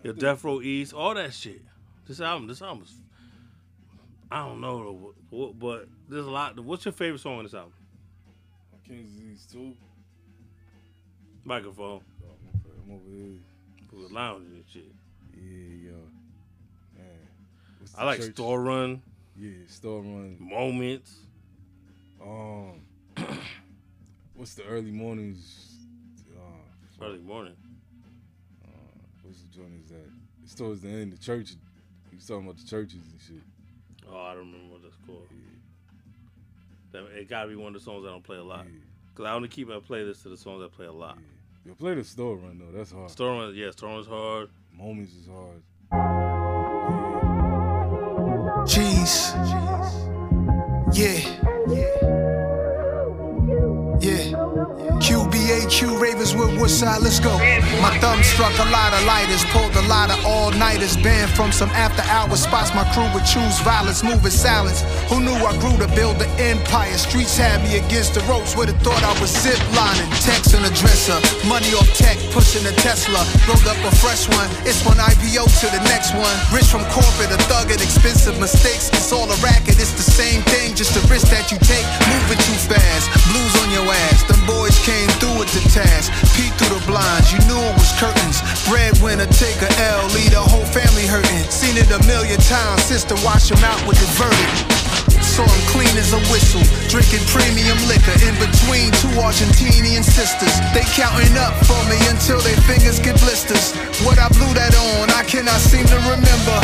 [0.03, 1.61] Your Death Row East, all that shit.
[2.07, 2.95] This album, this album is.
[4.31, 6.59] I don't know, but- but there's a lot.
[6.59, 7.73] What's your favorite song on this album?
[8.87, 9.75] King's Disease too.
[11.43, 12.01] Microphone.
[12.23, 13.39] Oh, my I'm over here.
[13.91, 14.91] Was lounging and shit.
[15.33, 16.11] Yeah, yo.
[16.97, 17.05] Man.
[17.97, 18.33] I like church?
[18.33, 19.01] Store Run,
[19.37, 20.37] Yeah, Store Run.
[20.39, 21.19] Moments.
[22.21, 22.81] Um,
[24.33, 25.77] what's the early mornings?
[26.35, 27.55] Uh, Early morning.
[28.65, 28.67] uh,
[29.23, 30.09] what's the joint is that?
[30.43, 31.13] It's towards the end.
[31.13, 31.55] The church.
[32.15, 33.43] He's talking about the churches and shit.
[34.09, 35.27] Oh, I don't remember what that's called.
[36.91, 38.65] That, it gotta be one of the songs I don't play a lot.
[38.65, 38.79] Yeah.
[39.15, 41.17] Cause I only keep my playlist to the songs I play a lot.
[41.65, 42.77] Yo, play the Store Run though.
[42.77, 43.09] That's hard.
[43.09, 44.49] Store Run, yeah, Store Run's hard.
[44.71, 45.61] Moments is hard.
[48.67, 49.33] Cheese.
[50.93, 51.19] Yeah.
[51.67, 52.24] Yeah.
[54.05, 57.33] QBAQ Ravenswood Woodside, let's go.
[57.81, 61.51] My thumb struck a lot of lighters, pulled a lot of all nighters, banned from
[61.51, 62.69] some after hours spots.
[62.75, 64.85] My crew would choose violence, moving silence.
[65.09, 66.93] Who knew I grew to build an empire?
[67.01, 70.09] Streets had me against the ropes, would've thought I was zip lining.
[70.21, 71.17] Text and a dresser,
[71.49, 73.25] money off tech, pushing a Tesla.
[73.49, 76.37] Rolled up a fresh one, it's one IPO to the next one.
[76.53, 78.93] Rich from corporate, a thug at expensive mistakes.
[78.93, 81.85] It's all a racket, it's the same thing, just the risk that you take.
[82.05, 83.94] Moving too fast, blues on your ass.
[84.27, 86.11] Them boys came through with the task.
[86.35, 88.41] Peek through the blinds, you knew it was curtains.
[88.67, 91.45] Breadwinner, take a L, leave the whole family hurting.
[91.49, 94.75] Seen it a million times, sister wash him out with the verdict.
[95.23, 100.53] Saw him clean as a whistle, drinking premium liquor in between two Argentinian sisters.
[100.73, 103.75] They counting up for me until their fingers get blisters.
[104.05, 106.57] What I blew that on, I cannot seem to remember.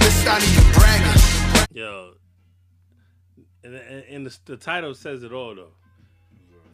[0.00, 1.20] This not even bragging.
[1.72, 2.15] Yo,
[3.74, 5.72] and, and, the, the title says it all though.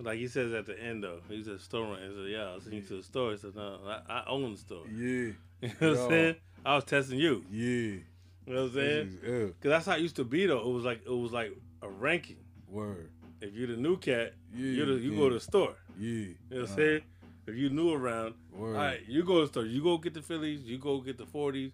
[0.00, 1.98] Like he says at the end though, he's a store owner.
[2.08, 4.52] He said, "Yeah, I was seen to the store." He said, "No, I, I own
[4.52, 5.32] the store." Yeah.
[5.62, 6.36] You know what I'm saying?
[6.66, 7.44] I was testing you.
[7.48, 7.68] Yeah.
[7.68, 8.02] You
[8.48, 9.04] know what I'm saying?
[9.06, 9.46] This is ill.
[9.46, 10.58] Because that's how it used to be though.
[10.58, 12.38] It was like it was like a ranking.
[12.68, 13.10] Word.
[13.40, 15.18] If you're the new cat, Yeah, the, you yeah.
[15.18, 15.74] go to the store.
[15.96, 16.08] Yeah.
[16.08, 17.00] You know what I'm Uh, saying?
[17.46, 18.76] If you new around, Word.
[18.76, 19.66] all right, you go to the store.
[19.66, 20.62] You go get the Phillies.
[20.64, 21.70] You go get the 40s.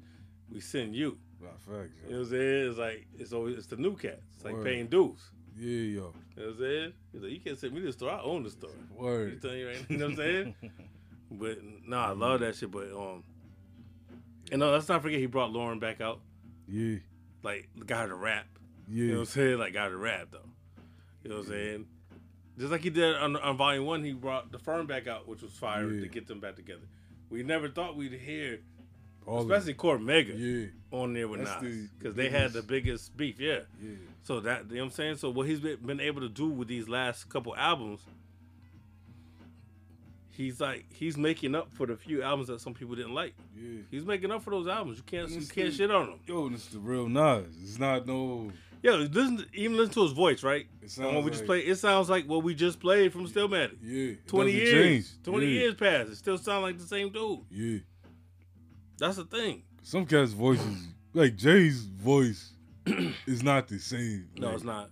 [0.52, 1.16] We send you.
[1.42, 2.68] Facts, You know what I'm saying?
[2.70, 4.27] It's like it's always it's the new cats.
[4.38, 4.64] It's like Word.
[4.66, 5.18] paying dues.
[5.56, 5.74] Yeah, yo.
[5.74, 6.92] You know what I'm saying?
[7.12, 8.12] He's like, you can't send me the store.
[8.12, 8.70] I own the store.
[8.96, 9.32] Word.
[9.32, 9.84] He's telling you right.
[9.88, 10.54] You know what I'm saying?
[11.32, 12.70] but no, I love that shit.
[12.70, 13.24] But um,
[14.52, 16.20] and no, let's not forget he brought Lauren back out.
[16.68, 16.98] Yeah.
[17.42, 18.46] Like got her to rap.
[18.86, 18.94] Yeah.
[19.04, 19.58] You know what I'm saying?
[19.58, 20.38] Like got her to rap though.
[21.24, 21.86] You know what I'm saying?
[22.60, 25.42] Just like he did on, on Volume One, he brought the firm back out, which
[25.42, 26.02] was fire Yeah.
[26.02, 26.86] to get them back together.
[27.30, 28.60] We never thought we'd hear,
[29.26, 30.68] All especially Cormega, Yeah.
[30.96, 33.38] on there with That's Nas, the because they had the biggest beef.
[33.40, 33.60] Yeah.
[33.82, 33.96] Yeah.
[34.28, 35.16] So that you know what I'm saying.
[35.16, 38.00] So what he's been, been able to do with these last couple albums,
[40.32, 43.32] he's like he's making up for the few albums that some people didn't like.
[43.56, 43.80] Yeah.
[43.90, 44.98] He's making up for those albums.
[44.98, 46.20] You can't you can't the- shit on him.
[46.26, 47.46] Yo, this is the real Nas.
[47.62, 48.52] It's not no.
[48.82, 50.66] Yo, listen, even listen to his voice, right?
[50.82, 53.78] It sounds we just like- played, it sounds like what we just played from Stillmatic.
[53.82, 54.16] Yeah.
[54.26, 54.72] Twenty years,
[55.06, 55.22] change.
[55.24, 55.60] twenty Yeah.
[55.60, 56.10] years passed.
[56.10, 57.40] It still sound like the same dude.
[57.50, 57.78] Yeah.
[58.98, 59.62] That's the thing.
[59.82, 62.52] Some cats' voices, like Jay's voice,
[63.26, 64.28] is not the same.
[64.38, 64.90] No, Like, it's not.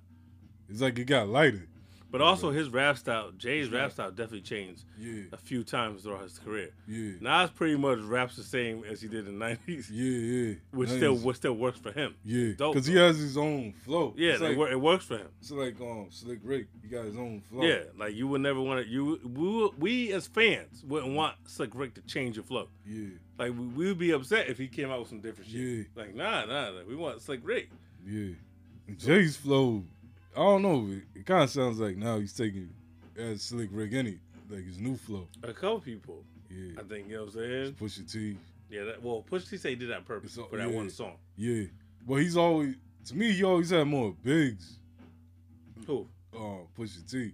[0.69, 1.69] It's like it got lighter.
[2.09, 5.25] But also his rap style, Jay's rap style definitely changed Yeah.
[5.33, 6.71] a few times throughout his career.
[6.87, 7.15] Yeah.
[7.21, 9.91] Nas pretty much raps the same as he did in the nineties.
[9.91, 10.55] Yeah, yeah.
[10.71, 10.99] Which Nice.
[10.99, 12.15] still which still works for him.
[12.25, 14.15] Yeah, because he has his own flow.
[14.17, 15.27] Yeah, like, like, it works for him.
[15.41, 16.69] it's like um Slick Rick.
[16.81, 17.65] He got his own flow.
[17.65, 18.91] Yeah, like you would never want to.
[18.91, 22.69] You we, we as fans wouldn't want Slick Rick to change your flow.
[22.87, 25.61] Yeah, Like we, we would be upset if he came out with some different shit.
[25.61, 25.83] Yeah.
[25.97, 27.69] Like nah, nah, like, we want Slick Rick.
[28.07, 28.35] Yeah.
[28.97, 29.83] Jay's flow,
[30.35, 30.87] I don't know.
[30.91, 32.71] It, it kind of sounds like now he's taking
[33.19, 34.19] as Slick Rick any
[34.49, 35.27] like his new flow.
[35.43, 37.73] A couple people, Yeah, I think you know what I'm saying.
[37.75, 38.37] Pusha T.
[38.71, 40.77] Yeah, that, well, Pusha T say he did that on purpose all- for that yeah.
[40.77, 41.17] one song.
[41.37, 41.65] Yeah,
[42.07, 42.77] but he's always
[43.07, 43.33] to me.
[43.33, 44.79] He always had more bigs.
[45.87, 46.07] Who?
[46.35, 47.33] Uh, Pusha T.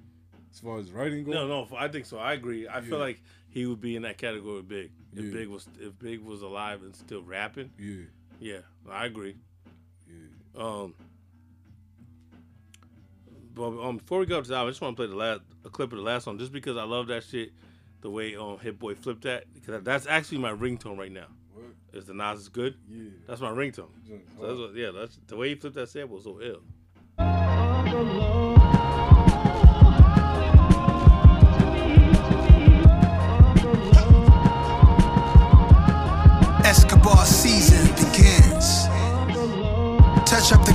[0.53, 1.35] As far as writing goes.
[1.35, 2.19] No, no, I think so.
[2.19, 2.69] I agree.
[2.69, 4.90] I feel like he would be in that category Big.
[5.15, 5.32] If Yeah.
[5.32, 8.05] Big was if Big was alive and still rapping, Yeah,
[8.40, 8.59] yeah,
[8.90, 9.36] I agree.
[10.55, 10.62] Yeah.
[10.62, 10.95] Um,
[13.55, 15.41] but um, before we go to the album, I just want to play the last
[15.65, 17.53] a clip of the last song, just because I love that shit.
[18.01, 21.27] The way um Hit Boy flipped that, because that's actually my ringtone right now.
[21.55, 21.66] What?
[21.93, 22.74] Is the Nas is good?
[22.89, 23.11] Yeah.
[23.29, 23.91] That's my ringtone.
[24.07, 26.62] Just So that's what, yeah, that's the way he flipped that sample was so ill.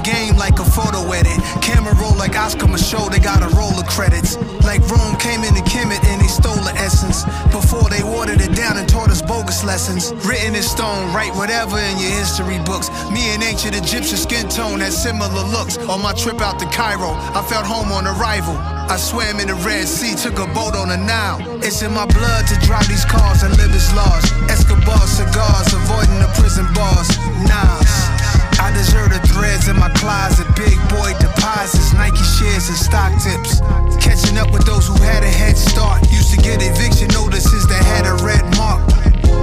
[0.07, 1.35] Game like a photo edit.
[1.59, 4.39] Camera roll like Oscar Micheaux, they got a roll of credits.
[4.63, 7.27] Like Rome came in to Kemet and they stole the essence.
[7.51, 10.13] Before they watered it down and taught us bogus lessons.
[10.23, 12.87] Written in stone, write whatever in your history books.
[13.11, 15.77] Me and ancient Egyptian skin tone had similar looks.
[15.91, 18.55] On my trip out to Cairo, I felt home on arrival.
[18.87, 21.43] I swam in the Red Sea, took a boat on the Nile.
[21.59, 24.23] It's in my blood to drive these cars and live as laws.
[24.47, 27.11] Escobar cigars, avoiding the prison bars.
[27.43, 28.26] Nas.
[28.67, 30.45] I deserve the threads in my closet.
[30.57, 33.61] Big boy deposits, Nike shares and stock tips.
[34.03, 36.03] Catching up with those who had a head start.
[36.11, 38.83] Used to get eviction notices that had a red mark.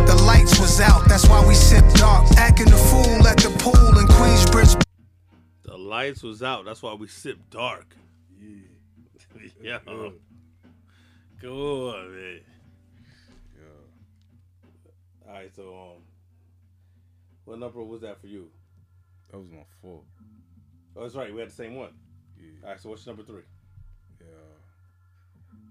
[0.06, 2.30] The lights was out, that's why we sipped dark.
[2.36, 4.84] Acting a fool at the pool in Queensbridge.
[5.62, 6.66] The lights was out.
[6.66, 7.96] That's why we sipped dark.
[8.38, 9.48] Yeah.
[9.62, 9.78] yeah.
[9.86, 10.20] Good.
[11.40, 12.40] Go on, man.
[13.56, 15.28] Yeah.
[15.28, 16.02] All right, so um,
[17.46, 18.50] what number was that for you?
[19.34, 20.04] That was my fault.
[20.96, 21.34] Oh, that's right.
[21.34, 21.90] We had the same one.
[22.38, 22.50] Yeah.
[22.62, 23.42] All right, so what's number three?
[24.20, 24.26] Yeah.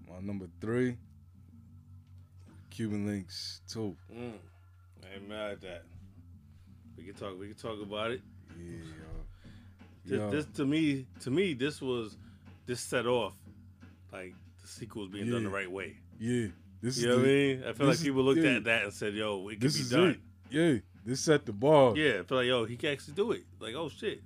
[0.06, 0.98] My number three,
[2.68, 3.96] Cuban Links two.
[4.14, 4.32] Mm.
[5.02, 5.82] I ain't mad at that.
[6.98, 7.40] We can talk.
[7.40, 8.20] We can talk about it.
[8.50, 8.76] Yeah,
[10.04, 10.30] This, yo.
[10.30, 12.18] this to me, to me, this was
[12.66, 13.32] this set off
[14.12, 15.96] like the sequel was being done the right way.
[16.20, 16.48] Yeah.
[16.82, 17.64] This You know is what I mean?
[17.66, 18.56] I feel like people looked yeah.
[18.56, 20.20] at that and said, "Yo, it could be is done." it.
[20.50, 20.80] Yeah.
[21.04, 21.94] This set the bar.
[21.96, 23.44] Yeah, I feel like yo, he can actually do it.
[23.60, 24.22] Like, oh shit.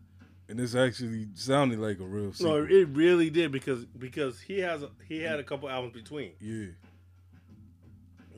[0.49, 4.83] And this actually sounded like a real No, it really did because because he has
[4.83, 6.33] a, he had a couple albums between.
[6.41, 6.67] yeah.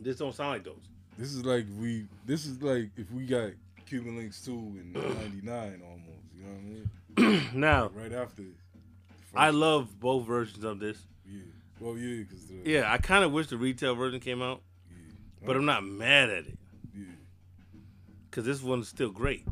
[0.02, 0.80] This don't sound like those.
[1.18, 2.06] This is like we.
[2.24, 3.50] This is like if we got
[3.84, 6.06] Cuban Links 2 in 99 almost.
[6.34, 7.50] You know what I mean?
[7.60, 8.42] now, Right after.
[9.34, 10.98] I love both versions of this.
[11.30, 11.42] Yeah.
[11.78, 12.50] Well, yeah, because.
[12.64, 14.62] Yeah, I kind of wish the retail version came out,
[15.44, 16.58] but I'm not mad at it.
[18.31, 18.35] Yeah.
[18.36, 19.44] Cause this one's still great.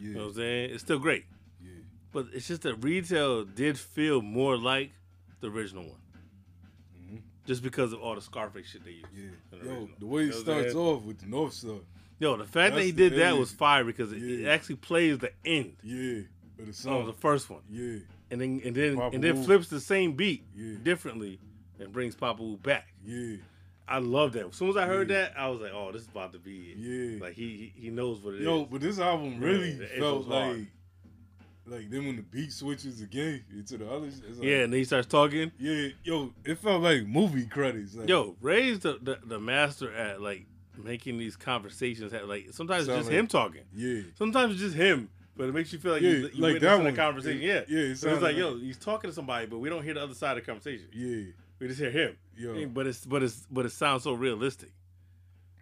[0.00, 0.08] Yeah.
[0.08, 0.70] You know what I'm saying?
[0.72, 1.24] It's still great.
[1.62, 1.70] Yeah.
[2.12, 4.92] But it's just that retail did feel more like
[5.40, 7.22] the original one.
[7.44, 9.06] Just because of all the Scarface shit they used.
[9.06, 9.20] Mm-hmm.
[9.24, 9.30] Yeah.
[9.50, 9.88] the Yo, original.
[9.98, 11.74] the way it know what I'm starts off with the North Star.
[12.20, 15.32] Yo, the fact that he did that was fire because it, it actually plays the
[15.44, 16.20] end Yeah.
[16.56, 17.06] But the of song.
[17.06, 17.62] the first one.
[17.68, 17.98] yeah.
[18.30, 19.44] And then and then Papa and then Wu.
[19.44, 20.76] flips the same beat Yeah.
[20.82, 21.38] differently
[21.80, 22.88] and brings Papa Wu back.
[23.04, 23.36] Yeah.
[23.94, 24.46] I love that.
[24.46, 25.22] As soon as I heard Yeah.
[25.22, 27.20] that, I was like, "Oh, this is about to be it." Yeah.
[27.22, 28.44] Like he he he knows what it is.
[28.44, 30.66] Yo, but this album really the felt like, hard.
[31.66, 34.84] like then when the beat switches again into the other, like, yeah, and then he
[34.84, 35.52] starts talking.
[35.58, 37.94] yeah, yo, it felt like movie credits.
[37.94, 40.46] Like, Yo, Ray's the, the the master at like
[40.76, 42.12] making these conversations.
[42.12, 43.62] Have, like sometimes it's just like- him talking.
[43.74, 46.60] yeah, Sometimes it's just him, but it makes you feel like Yeah, you, you like
[46.60, 46.96] that a one.
[46.96, 47.42] conversation.
[47.42, 49.68] It- yeah, yeah, it So it's like, like- yo, he's talking to somebody, but we
[49.68, 50.86] don't hear the other side of the conversation.
[50.94, 51.32] yeah,
[51.62, 52.16] We just hear him.
[52.36, 52.66] Yo.
[52.66, 54.70] But it's but it's but it sounds so realistic.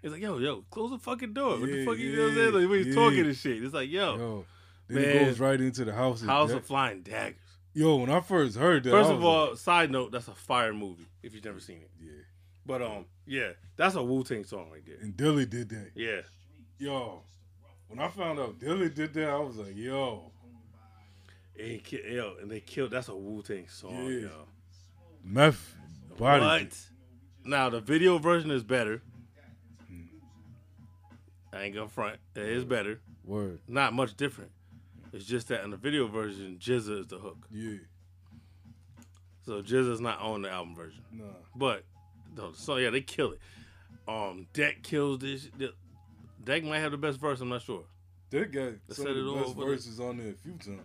[0.03, 1.59] It's like, yo, yo, close the fucking door.
[1.59, 2.55] what the Yeah, fuck you know what I'm saying?
[2.55, 2.95] Like when he's yeah.
[2.95, 3.63] talking and shit.
[3.63, 4.45] It's like, yo, yo.
[4.89, 5.11] Then Man.
[5.17, 6.23] it goes right into the house.
[6.23, 7.37] House of Flying Daggers.
[7.75, 10.73] Yo, when I first heard that, First of all, like, side note, that's a fire
[10.73, 11.91] movie if you've never seen it.
[12.03, 12.11] yeah,
[12.65, 14.97] But um, yeah, that's a Wu Tang song right there.
[15.03, 15.91] and Dilla did that.
[15.95, 16.23] Yeah,
[16.79, 17.21] Yo,
[17.89, 20.33] when I found out Dilla did that, I was like, yo,
[21.61, 22.91] and, yo, and they killed.
[22.91, 24.21] That's a Wu Tang song, Yeah.
[24.21, 24.47] yo.
[25.23, 25.77] meth
[26.15, 26.65] body.
[26.65, 26.79] What?
[27.45, 29.03] Now the video version is better.
[31.53, 32.19] I ain't gonna front.
[32.37, 33.01] It is better.
[33.25, 33.61] Word.
[33.67, 34.53] Not much different.
[35.13, 37.47] It's just that in the video version, GZA is the hook.
[37.51, 37.79] Yeah.
[39.45, 41.03] So GZA's not on the album version.
[41.13, 41.25] Nah.
[41.57, 41.85] But
[42.37, 43.41] no, so yeah, they kill it.
[44.07, 45.49] Um, Deck kills this.
[46.45, 47.41] Deck might have the best verse.
[47.41, 47.85] I'm not sure.
[48.31, 50.83] That got some set of it the best verses on there a few times.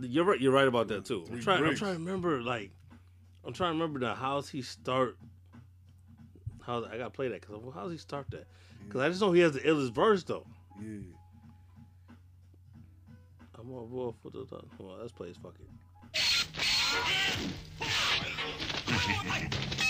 [0.00, 0.40] You're right.
[0.40, 1.24] You're right about that too.
[1.30, 1.64] I'm trying.
[1.64, 2.42] I'm trying to remember.
[2.42, 2.72] Like,
[3.44, 5.16] I'm trying to remember the how's he start.
[6.62, 8.46] How I gotta play that because well, how's he start that?
[8.86, 10.46] Because I just know he has the illest verse though.
[10.80, 10.98] Yeah.
[13.58, 14.46] I'm on board for the.
[14.78, 15.66] Hold on, let's play his fucking.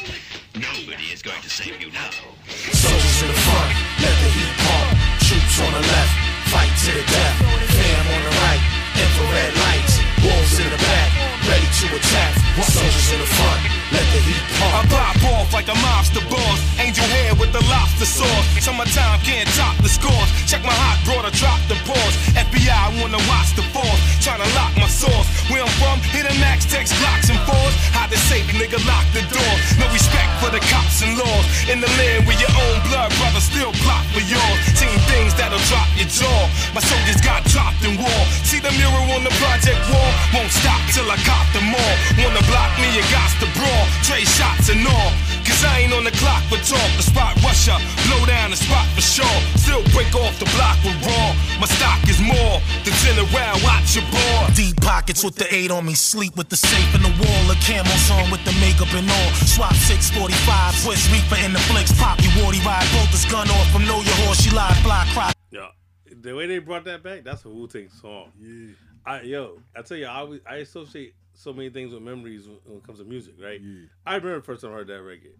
[0.60, 2.10] Nobody is going to save you now.
[2.50, 3.70] Soldiers in the front,
[4.02, 4.98] let the heat pump.
[5.22, 6.12] Troops on the left,
[6.50, 7.36] fight to the death.
[7.78, 8.62] Fam on the right,
[8.98, 9.94] infrared lights.
[10.18, 11.10] Wolves in the back,
[11.46, 12.36] ready to attack.
[12.60, 14.92] Soldiers in the front, let the heat I pump.
[14.92, 16.58] pop off like a mobster boss.
[16.76, 18.46] Angel hair with the lobster sauce.
[18.60, 20.28] Summertime can't top the scores.
[20.44, 22.14] Check my hot broader, drop the pause.
[22.36, 24.00] FBI I wanna watch the force.
[24.20, 25.24] Tryna lock my source.
[25.48, 27.74] Where I'm from, hit a max text blocks and fours.
[27.96, 28.00] How
[28.30, 29.54] say the nigga lock the door.
[29.80, 31.46] No respect for the cops and laws.
[31.66, 34.58] In the land where your own blood brother still plot for yours.
[34.78, 36.42] Seen things that'll drop your jaw.
[36.76, 38.20] My soldiers got dropped in war.
[38.46, 40.10] See the mural on the project wall.
[40.34, 41.40] Won't stop till I cop
[41.70, 41.94] them all.
[42.18, 43.84] Wanna block me, you got to brawl.
[44.02, 45.10] Trade shots and all.
[45.46, 46.90] Cause I ain't on the clock for talk.
[46.96, 49.38] The spot rusher, blow down the spot for sure.
[49.56, 51.34] Still break off the block with raw.
[51.58, 53.28] My stock is more than general.
[53.62, 54.54] Watch your board.
[54.54, 57.42] Deep pockets with the eight on me, sleep with the safe in the wall.
[57.48, 59.30] The camos on with the makeup and all.
[59.46, 61.92] Swap 645, twist reaper in the flicks.
[61.98, 64.40] Poppy Wardy ride, both his gun off from Know Your Horse.
[64.42, 65.32] She live, fly, cry.
[65.50, 65.68] Yeah,
[66.06, 68.30] the way they brought that back, that's a Wu Tang song.
[68.38, 68.74] Yeah.
[69.04, 72.76] I yo, I tell you, I always I associate so many things with memories when,
[72.76, 73.60] it comes to music, right?
[73.60, 73.86] Yeah.
[74.06, 75.32] I remember the first time I heard that record.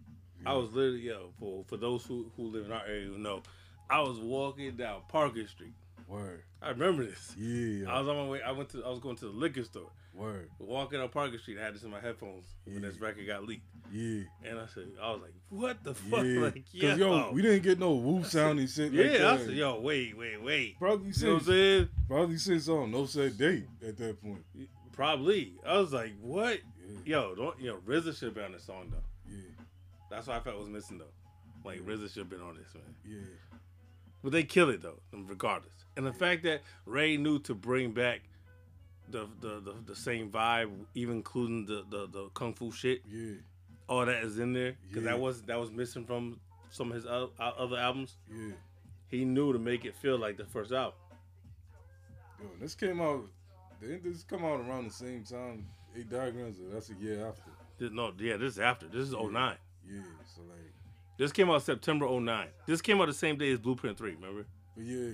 [0.45, 3.43] I was literally yo for for those who who live in our area who know,
[3.89, 5.73] I was walking down Parker Street.
[6.07, 6.41] Word.
[6.61, 7.35] I remember this.
[7.37, 7.89] Yeah.
[7.93, 8.41] I was on my way.
[8.41, 8.83] I went to.
[8.83, 9.91] I was going to the liquor store.
[10.13, 10.49] Word.
[10.59, 13.65] Walking up Parker Street, I had this in my headphones when this record got leaked,
[13.93, 14.23] Yeah.
[14.43, 16.39] and I said, I was like, "What the fuck?" Yeah.
[16.41, 18.91] Like, Cause yo, yo, we didn't get no woo sounding shit.
[18.91, 19.03] yeah.
[19.03, 19.27] Like that.
[19.33, 21.89] I said, "Yo, wait, wait, wait." Probably You know what I'm since saying?
[22.09, 24.43] probably since on no set date at that point.
[25.01, 25.55] Probably.
[25.65, 26.59] I was like, what?
[27.05, 28.97] Yo, don't you know RZA should been on this song though.
[29.27, 29.41] Yeah.
[30.11, 31.05] That's what I felt was missing though.
[31.67, 32.83] Like RZA should have been on this man.
[33.03, 33.17] Yeah.
[34.23, 35.73] But they kill it though, regardless.
[35.97, 38.21] And the fact that Ray knew to bring back
[39.09, 43.37] the the, the, the same vibe, even including the, the, the kung fu shit, Yeah.
[43.89, 45.13] all that is in there because Yeah.
[45.13, 48.17] that was that was missing from some of his other albums.
[48.31, 48.51] Yeah.
[49.07, 50.93] He knew to make it feel like the first album.
[52.39, 53.23] Yo, this came out.
[53.81, 55.65] Didn't this come out around the same time?
[55.97, 56.57] Eight diagrams.
[56.71, 57.51] That's a year after.
[57.77, 58.87] This- No, yeah, this is after.
[58.87, 59.57] This is 09.
[59.89, 60.01] Yeah.
[60.35, 60.57] So like,
[61.17, 62.47] This came out September 09.
[62.67, 64.45] This came out the same day as Blueprint 3, remember?
[64.77, 65.11] yeah.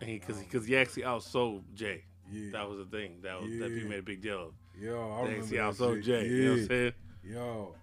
[0.00, 2.04] Because because um, he actually outsold Jay.
[2.30, 2.52] Yeah.
[2.52, 3.74] That was the thing that was, that Yeah.
[3.74, 4.52] people made a big deal of.
[4.80, 6.02] Yo, I They remember actually that outsold.
[6.04, 6.12] Jay.
[6.24, 6.30] Yeah.
[6.30, 6.92] You know what I'm saying?
[7.24, 7.74] Yo.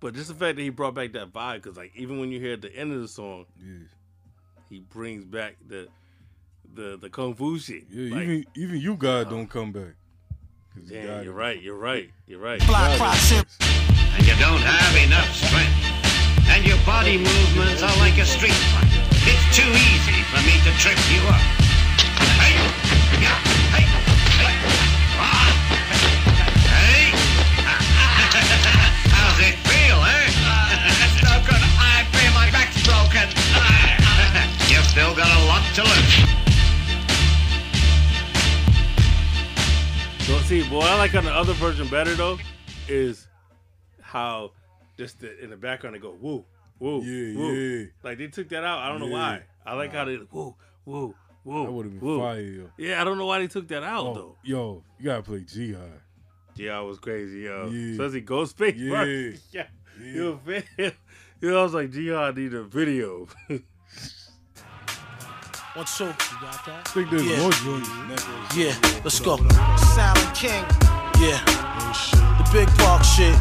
[0.00, 2.40] But just the fact that he brought back that vibe, because like even when you
[2.40, 3.84] hear at the end of the song, Yeah.
[4.70, 5.88] he brings back the
[6.74, 7.84] the the kung fu shit.
[7.90, 9.94] Yeah, Like, even even you God don't come back.
[10.74, 11.60] 'Cause you damn, got you're right.
[11.62, 12.10] You're right.
[12.26, 12.58] You're right.
[12.66, 13.50] Block proximity.
[14.16, 16.48] And you don't have enough strength.
[16.48, 18.88] And your body movements are like a street fight.
[19.28, 21.40] It's too easy for me to trip you up.
[22.40, 22.56] Hey,
[23.20, 23.36] yeah,
[23.76, 23.84] hey,
[24.40, 24.56] hey,
[25.20, 25.48] ah,
[26.72, 27.04] hey.
[29.12, 30.28] How's it feel, eh?
[31.04, 31.62] It's no good.
[31.78, 33.28] I feel my back's broken.
[34.72, 36.31] You've still got a lot to learn.
[40.52, 42.36] See, boy, I like on the other version better though,
[42.86, 43.26] is
[44.02, 44.52] how
[44.98, 46.44] just the, in the background they go woo,
[46.78, 47.54] woo, Yeah, woo.
[47.54, 47.86] yeah.
[48.02, 48.80] Like they took that out.
[48.80, 49.44] I don't know why.
[49.64, 50.54] I like how they woo,
[50.84, 51.14] woo,
[51.44, 51.64] woo.
[51.64, 52.18] That would have been woo.
[52.20, 52.70] fire, yo.
[52.76, 54.36] Yeah, I don't know why they took that out Oh, though.
[54.42, 56.02] yo, you gotta play Gihad.
[56.56, 57.70] Yeah, I was crazy, yo.
[57.72, 57.92] Yeah.
[57.92, 58.74] Especially Ghostface.
[58.76, 58.90] Yeah.
[58.90, 59.32] bro.
[59.52, 59.66] yeah.
[60.04, 60.92] You a fan?
[61.40, 63.26] You know, I was like, Gihad need a video.
[65.74, 66.04] One, two.
[66.04, 67.38] I think there's Yeah.
[67.40, 68.56] more joints in that verse.
[68.56, 68.74] Yeah,
[69.04, 69.38] let's go.
[69.94, 70.64] Silent King.
[71.18, 71.40] Yeah.
[72.36, 73.34] The big park shit.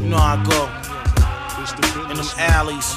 [0.00, 0.68] You know how I go.
[2.10, 2.96] In them alleys.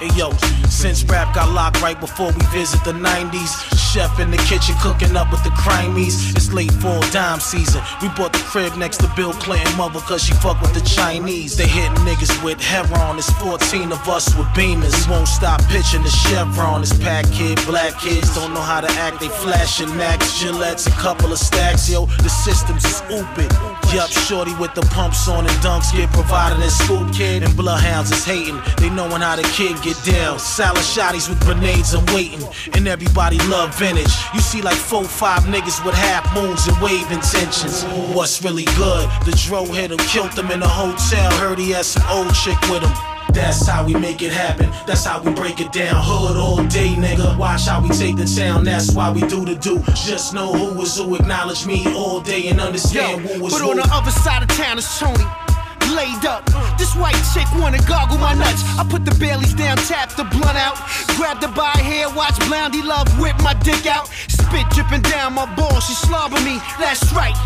[0.00, 0.30] Hey yo,
[0.68, 3.52] since rap got locked right before we visit the 90s,
[3.96, 6.36] chef in the kitchen cooking up with the crimies.
[6.36, 7.80] It's late fall dime season.
[8.02, 11.56] We bought the crib next to Bill Clinton mother cause she fuck with the Chinese.
[11.56, 13.16] They hitting niggas with heroin.
[13.16, 14.92] It's 14 of us with beamers.
[15.06, 16.82] We won't stop pitching the chevron.
[16.82, 19.20] It's pack kid, black kids don't know how to act.
[19.20, 21.88] They flashing Max, Gillettes, a couple of stacks.
[21.88, 23.50] Yo, the systems is ooping.
[23.94, 27.42] Yup, shorty with the pumps on and dunks get provided as school kid.
[27.42, 28.60] And bloodhounds is hating.
[28.76, 30.38] They knowing how the kid get down.
[30.38, 32.44] Salad shotties with grenades and waiting.
[32.74, 34.14] And everybody love vintage.
[34.34, 37.84] You see like four, five niggas with half moons and wave intentions.
[38.14, 39.08] What's really good?
[39.24, 41.30] The dro hit him, killed him in a hotel.
[41.38, 42.92] Heard he had some old chick with him.
[43.32, 44.70] That's how we make it happen.
[44.86, 45.94] That's how we break it down.
[45.96, 47.36] Hood all day, nigga.
[47.38, 48.64] Watch how we take the town.
[48.64, 49.82] That's why we do the do.
[49.94, 51.14] Just know who is who.
[51.14, 53.68] Acknowledge me all day and understand who is but who.
[53.68, 55.45] But on the other side of town is Tony.
[55.94, 56.44] Laid up.
[56.78, 58.62] This white chick wanna gargle my nuts.
[58.78, 60.76] I put the Baileys down, tap the blunt out.
[61.16, 64.08] Grab the by hair, watch Blondie Love whip my dick out.
[64.28, 66.60] Spit dripping down my balls, she slobber me.
[66.78, 67.36] That's right.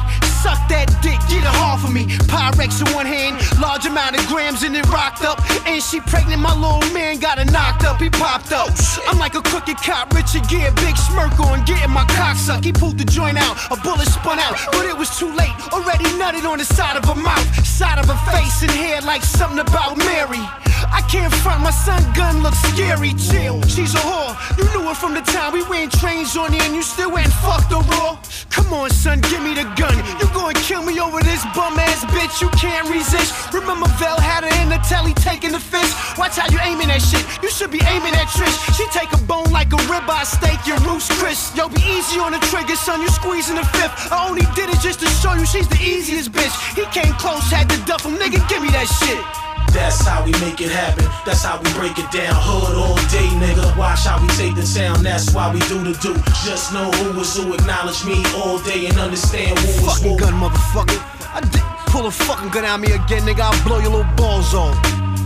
[0.41, 2.09] Suck that dick, get it hard for me.
[2.25, 5.37] Pyrex in one hand, large amount of grams and it rocked up.
[5.69, 8.73] And she pregnant, my little man got it knocked up, he popped up.
[9.05, 12.65] I'm like a crooked cop, Richard Gere, big smirk on, getting my cock sucked.
[12.65, 15.53] He pulled the joint out, a bullet spun out, but it was too late.
[15.77, 19.23] Already nutted on the side of her mouth, side of her face and hair like
[19.23, 20.41] something about Mary.
[20.89, 23.12] I can't front, my son gun looks scary.
[23.15, 24.33] Chill, she's a whore.
[24.57, 27.33] You knew her from the time we ran trains on her and you still went
[27.45, 28.19] fucked the raw.
[28.51, 29.97] Come on, son, give me the gun.
[30.19, 32.40] You gonna kill me over this bum ass bitch?
[32.40, 33.52] You can't resist.
[33.52, 35.93] Remember Vel had her in the telly taking the fist.
[36.19, 37.24] Watch how you aiming that shit.
[37.43, 38.57] You should be aiming at Trish.
[38.77, 41.55] She take a bone like a ribeye steak, your roost Chris.
[41.57, 43.01] Yo, be easy on the trigger, son.
[43.02, 44.12] You squeezing the fifth.
[44.12, 46.55] I only did it just to show you she's the easiest bitch.
[46.74, 48.16] He came close, had to duff him.
[48.16, 49.50] Nigga, give me that shit.
[49.73, 51.05] That's how we make it happen.
[51.25, 52.35] That's how we break it down.
[52.35, 53.77] Hood all day, nigga.
[53.77, 55.03] Watch how we take the town.
[55.03, 56.15] That's why we do the do.
[56.45, 57.55] Just know who is who.
[57.55, 60.19] Acknowledge me all day and understand who is Fucking who.
[60.19, 60.99] gun, motherfucker.
[61.33, 63.41] I did pull a fucking gun out me again, nigga.
[63.41, 64.75] I'll blow your little balls off.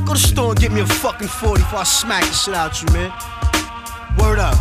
[0.05, 2.55] Go to the store and get me a fucking 40 before I smack the shit
[2.55, 3.11] out you, man.
[4.19, 4.57] Word up.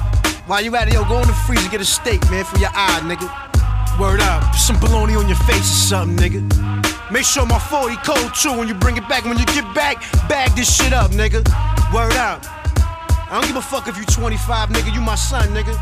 [0.48, 2.72] While you at it, yo, go in the freezer, get a steak, man, for your
[2.74, 3.28] eye, nigga.
[4.00, 4.44] Word up.
[4.52, 6.83] Put some bologna on your face or something, nigga.
[7.14, 9.24] Make sure my 40 cold too when you bring it back.
[9.24, 11.46] When you get back, bag this shit up, nigga.
[11.94, 12.42] Word up.
[13.30, 14.94] I don't give a fuck if you 25, nigga.
[14.94, 15.74] You my son, nigga.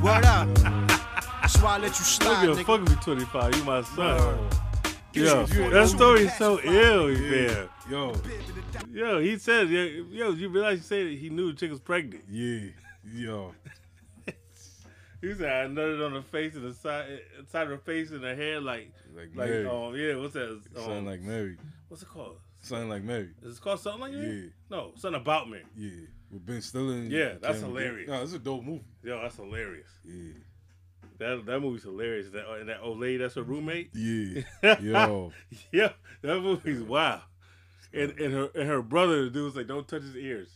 [0.02, 0.48] Word up.
[1.42, 2.66] That's why I let you I slide, don't give a nigga.
[2.66, 3.56] fuck if you 25.
[3.56, 4.48] You my son.
[5.12, 7.68] Give Yo, that story is so ill, man.
[7.90, 8.14] Yo,
[8.90, 12.24] Yo, he said, yo, yo, you realize you said he knew the chick was pregnant.
[12.30, 12.70] yeah,
[13.12, 13.54] yo.
[15.28, 17.20] He said I nutted on the face and the side,
[17.50, 19.66] side of the face and the hair like, Like like, Mary.
[19.66, 20.50] um, yeah, what's that?
[20.50, 21.56] Um, Something like Mary.
[21.88, 22.36] what's it called?
[22.60, 23.30] Something like Mary.
[23.42, 24.22] Is it called something like that?
[24.26, 24.48] Yeah.
[24.70, 25.60] No, something about me.
[25.76, 26.06] Yeah.
[26.30, 28.08] With Ben Stiller Yeah, that's Cameron hilarious.
[28.08, 28.84] No, it's a dope movie.
[29.02, 29.88] Yo, that's hilarious.
[30.04, 30.32] Yeah.
[31.18, 32.30] That that movie's hilarious.
[32.30, 33.90] That and that old lady, that's her roommate.
[33.94, 34.42] Yeah.
[34.80, 35.32] Yo.
[35.72, 35.90] yeah,
[36.22, 37.20] that movie's wild.
[37.92, 40.48] And and her and her brother, the dude was like, "Don't touch his ears."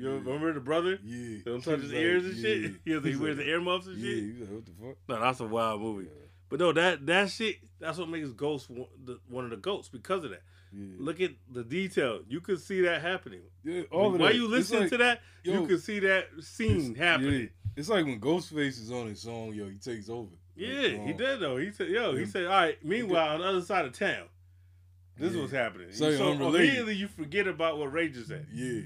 [0.00, 0.98] You remember the brother?
[1.04, 1.38] Yeah.
[1.44, 2.42] Don't touch his like, ears and yeah.
[2.42, 2.72] shit.
[2.84, 4.40] He, was, he wears like- the earmuffs and Yeah, shit.
[4.40, 4.96] was like, what the fuck?
[5.08, 6.08] No, that's a wild movie.
[6.48, 9.88] But no, that that shit, that's what makes Ghost one, the, one of the goats
[9.88, 10.42] because of that.
[10.72, 12.20] Look at the detail.
[12.28, 13.40] You can see that happening.
[13.64, 14.34] Yeah, all of While that.
[14.36, 17.40] you It's listening to that, you yo, can see that scene happening.
[17.42, 17.46] Yeah.
[17.76, 20.30] It's like when Ghostface is on his song, yo, he takes over.
[20.56, 20.68] Yeah,
[20.98, 21.56] Like, he um, did though.
[21.56, 24.24] He said, "Yo," he said, "All right." Meanwhile, on the other side of town,
[25.16, 25.40] this is Yeah.
[25.42, 25.88] what's happening.
[25.88, 26.60] It's so unrelated.
[26.68, 28.46] immediately you forget about what Ray just said.
[28.52, 28.80] Yeah.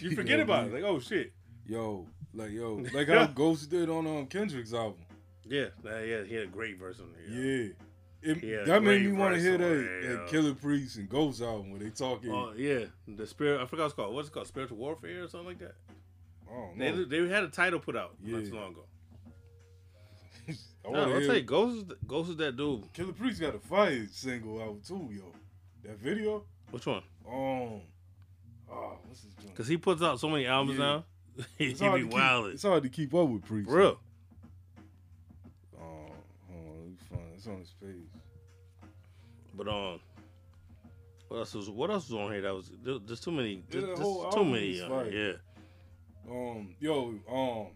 [0.00, 0.72] You forget I about it.
[0.74, 1.32] Like, oh shit.
[1.66, 5.04] Yo, like yo, like how Ghost did on um, Kendrick's album.
[5.46, 7.38] Yeah, nah, yeah, he had a great verse on there.
[7.38, 7.72] Yeah.
[8.22, 10.42] It, He had a that made me want to hear that, that yo.
[10.42, 12.30] Killah Priest and Ghost album when they talking.
[12.32, 13.60] Oh yeah, the spirit.
[13.60, 14.14] I forgot what it's called.
[14.14, 14.46] What's it called?
[14.46, 15.74] Spiritual warfare or something like that.
[16.50, 18.48] Oh don't They they had a title put out not Yeah.
[18.50, 18.84] too long ago.
[20.86, 22.90] I no, I'll tell you, Ghost is Ghost is that dude.
[22.94, 25.32] Killah Priest got a fire single out too, yo.
[25.82, 26.44] That video.
[26.70, 27.02] Which one?
[27.30, 27.82] Um.
[28.74, 29.50] Oh, what's his joint?
[29.50, 30.84] Because he puts out so many albums Yeah.
[30.84, 31.04] now.
[31.58, 32.46] he It's be hard, to keep, wild.
[32.52, 33.68] it's hard to keep up with Priest.
[33.68, 34.00] For real.
[35.76, 36.10] Oh, hold
[36.50, 37.34] on, let me find it.
[37.36, 38.20] It's on his page.
[39.56, 40.00] But um,
[41.28, 42.42] what else was what else was on here?
[42.42, 43.54] That was there, there's too many.
[43.54, 44.80] Yeah, There's, the there's whole too many.
[44.80, 45.10] on fire.
[45.10, 45.40] here,
[46.26, 46.32] yeah.
[46.32, 47.66] Um, yo, um,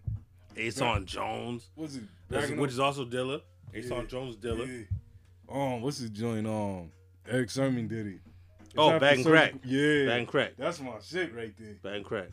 [0.57, 1.69] Ason Jones.
[1.75, 2.03] what's it?
[2.29, 3.41] That's- which is also Dilla.
[3.75, 4.67] Ason Yeah, Jones Dilla.
[4.67, 4.85] yeah.
[5.55, 6.47] Um, what's his joint?
[6.47, 6.91] Um,
[7.29, 8.21] Erick Sermon did it.
[8.79, 9.55] Oh, Baggin' Crack.
[9.65, 10.53] Yeah, Baggin' Crack.
[10.57, 11.75] That's my shit right there.
[11.83, 12.29] Baggin' Crack.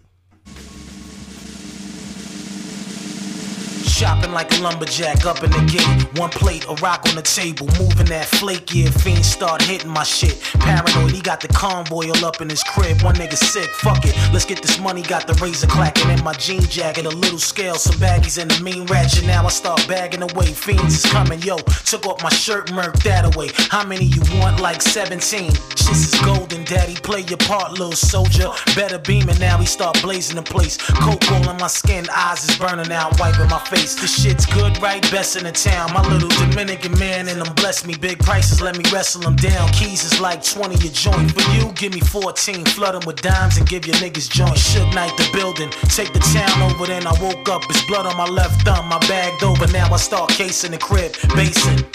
[4.06, 6.20] Shopping like a lumberjack up in the gate.
[6.20, 7.66] One plate, a rock on the table.
[7.80, 8.92] Moving that flake, yeah.
[8.92, 10.40] Fiends start hitting my shit.
[10.60, 13.02] Paranoid, he got the convoy all up in his crib.
[13.02, 14.16] One nigga sick, fuck it.
[14.32, 15.02] Let's get this money.
[15.02, 17.08] Got the razor clacking in my jean jacket.
[17.08, 19.26] A little scale, some baggies and the mean ratchet.
[19.26, 20.54] Now I start bagging away.
[20.54, 21.58] Fiends is coming, yo.
[21.86, 23.50] Took off my shirt, murked that away.
[23.72, 24.60] How many you want?
[24.60, 25.52] Like 17.
[25.52, 26.94] Shit is golden, daddy.
[26.94, 28.52] Play your part, little soldier.
[28.76, 29.58] Better beaming now.
[29.58, 30.78] He start blazing the place.
[30.78, 33.95] Coke all in my skin, eyes is burning out, wiping my face.
[34.02, 35.02] This shit's good, right?
[35.12, 35.94] Best in the town.
[35.94, 37.96] My little Dominican man and them bless me.
[37.96, 39.70] Big prices, let me wrestle them down.
[39.70, 41.32] Keys is like 20 a joint.
[41.32, 42.66] For you, give me 14.
[42.66, 44.62] Flood 'em with dimes and give your niggas joints.
[44.72, 45.70] Should night the building.
[45.90, 47.64] Take the town over, then I woke up.
[47.70, 48.92] It's blood on my left thumb.
[48.92, 51.16] I bagged over, now I start casing the crib.
[51.36, 51.86] Basin.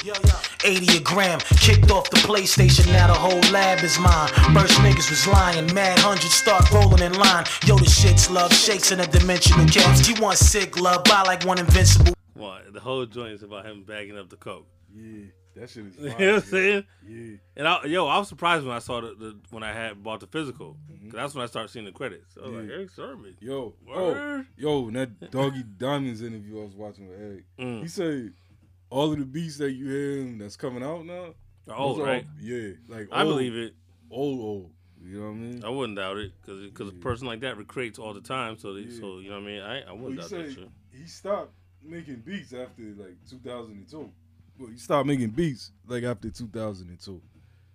[0.65, 1.39] 80 a gram.
[1.61, 4.29] Kicked off the PlayStation, now the whole lab is mine.
[4.55, 5.73] First niggas was lying.
[5.75, 7.45] Mad hundreds start rolling in line.
[7.67, 8.53] Yo, the shit's love.
[8.53, 10.07] Shakes in a dimensional caps.
[10.07, 11.05] He want sick love.
[11.05, 12.15] Buy like one invincible.
[12.35, 14.67] Well, the whole joint is about him bagging up the coke.
[14.95, 15.27] Yeah,
[15.57, 15.97] that shit is.
[15.99, 16.85] You know what I'm saying?
[17.07, 17.37] Yeah.
[17.57, 20.21] And I, yo, I was surprised when I saw the, the when I had bought
[20.21, 20.77] the physical.
[21.05, 22.37] 'Cause that's when I started seeing the credits.
[22.43, 23.37] I was like, Erick Sermon.
[23.41, 23.97] Yo, Word.
[23.97, 27.83] oh, yo, in that Doggy Diamonds interview I was watching with Eric, Mm.
[27.83, 28.33] he said
[28.91, 31.35] all of the beats that you hear that's coming out now.
[31.69, 32.27] Are old, those are all- right?
[32.41, 33.75] yeah, like I old, believe it.
[34.11, 34.71] Old, old.
[35.03, 35.65] You know what I mean?
[35.65, 38.57] I wouldn't doubt it because because a person like that recreates all the time.
[38.59, 39.61] So they, so you know what I mean.
[39.63, 40.69] I I wouldn't he doubt that said shit.
[40.93, 44.11] he stopped making beats after like 2002.
[44.59, 47.21] Well, you stopped making beats like after 2002.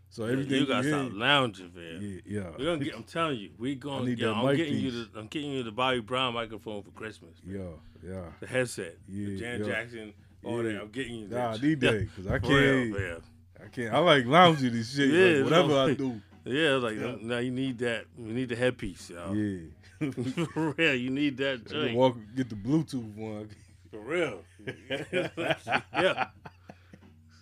[0.09, 2.21] So everything you gotta hear- stop lounging, man.
[2.25, 2.49] Yeah, yeah.
[2.57, 2.95] We're gonna get.
[2.95, 4.15] I'm telling you, we're gonna.
[4.15, 5.09] Get, I'm getting you the.
[5.19, 7.35] I'm getting you the Bobby Brown microphone for Christmas.
[7.45, 7.59] Yeah,
[8.01, 8.21] yeah.
[8.39, 8.95] The headset.
[9.09, 9.65] Yeah, the Jan yeah.
[9.65, 10.13] Jackson.
[10.43, 10.73] All Yeah.
[10.73, 10.81] that.
[10.83, 11.27] I'm getting you.
[11.27, 12.91] Nah, need that because I can't.
[12.91, 13.21] man.
[13.61, 13.93] I can't.
[13.93, 15.09] I like lounging this shit.
[15.09, 15.79] Yeah, like, whatever.
[15.79, 16.21] I do.
[16.47, 17.07] Yeah, like Yeah.
[17.07, 18.05] Um, now you need that.
[18.15, 19.35] You need the headpiece, y'all.
[19.35, 19.61] Yeah.
[20.53, 21.95] For real, you need that joint.
[21.95, 23.49] walk, get the Bluetooth one.
[23.95, 24.41] For real.
[25.93, 26.27] yeah.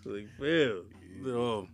[0.05, 0.83] Like real.
[1.25, 1.69] Um,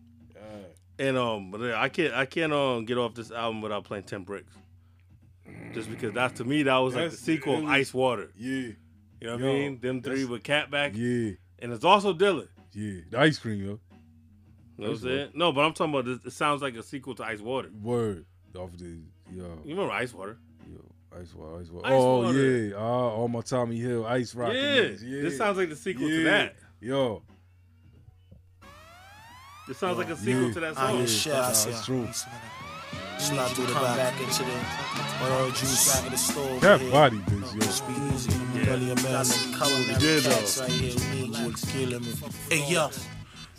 [0.98, 4.24] and um, but I can't I can't um get off this album without playing Ten
[4.24, 4.54] Bricks.
[5.74, 8.32] Just because that's to me that was like the That's- sequel of Ice Water.
[8.38, 8.50] Yeah.
[8.52, 8.76] You
[9.22, 9.80] know what Yo, I mean?
[9.82, 10.96] Them three that's- with Catback.
[10.96, 11.34] Yeah.
[11.60, 12.48] And it's also Dilla.
[12.72, 13.02] Yeah.
[13.10, 13.66] The ice cream, yo.
[13.66, 13.80] You know
[14.78, 15.32] what I'm saying?
[15.34, 16.20] No, but I'm talking about this.
[16.26, 17.70] It sounds like a sequel to Ice Water.
[17.82, 18.26] Word.
[18.58, 19.60] Off the yo.
[19.66, 20.38] You remember Ice Water?
[21.12, 21.88] Yo, ice water, ice water.
[21.88, 22.68] Ice oh Water.
[22.68, 22.76] yeah.
[22.78, 24.54] Ah, all my Tommy Hill ice rock.
[24.54, 24.90] Yeah.
[25.00, 26.56] This sounds like the sequel to that.
[26.82, 27.22] Yo.
[29.68, 30.54] This sounds like a sequel Yeah.
[30.54, 30.98] to that I song.
[30.98, 31.34] hear shit.
[31.34, 31.70] I see.
[31.72, 32.08] That's true.
[33.20, 33.98] Slide through the back.
[33.98, 36.60] back into the oil juice back of the store.
[36.62, 36.92] That here.
[36.92, 37.60] body bitch, yo.
[37.60, 38.66] Just be easy.
[38.66, 39.26] Belly of man.
[39.54, 40.62] Color Yeah, though.
[40.62, 40.96] right here.
[41.12, 41.50] We need you.
[41.50, 42.14] It's killing me.
[42.50, 42.90] Hey yo,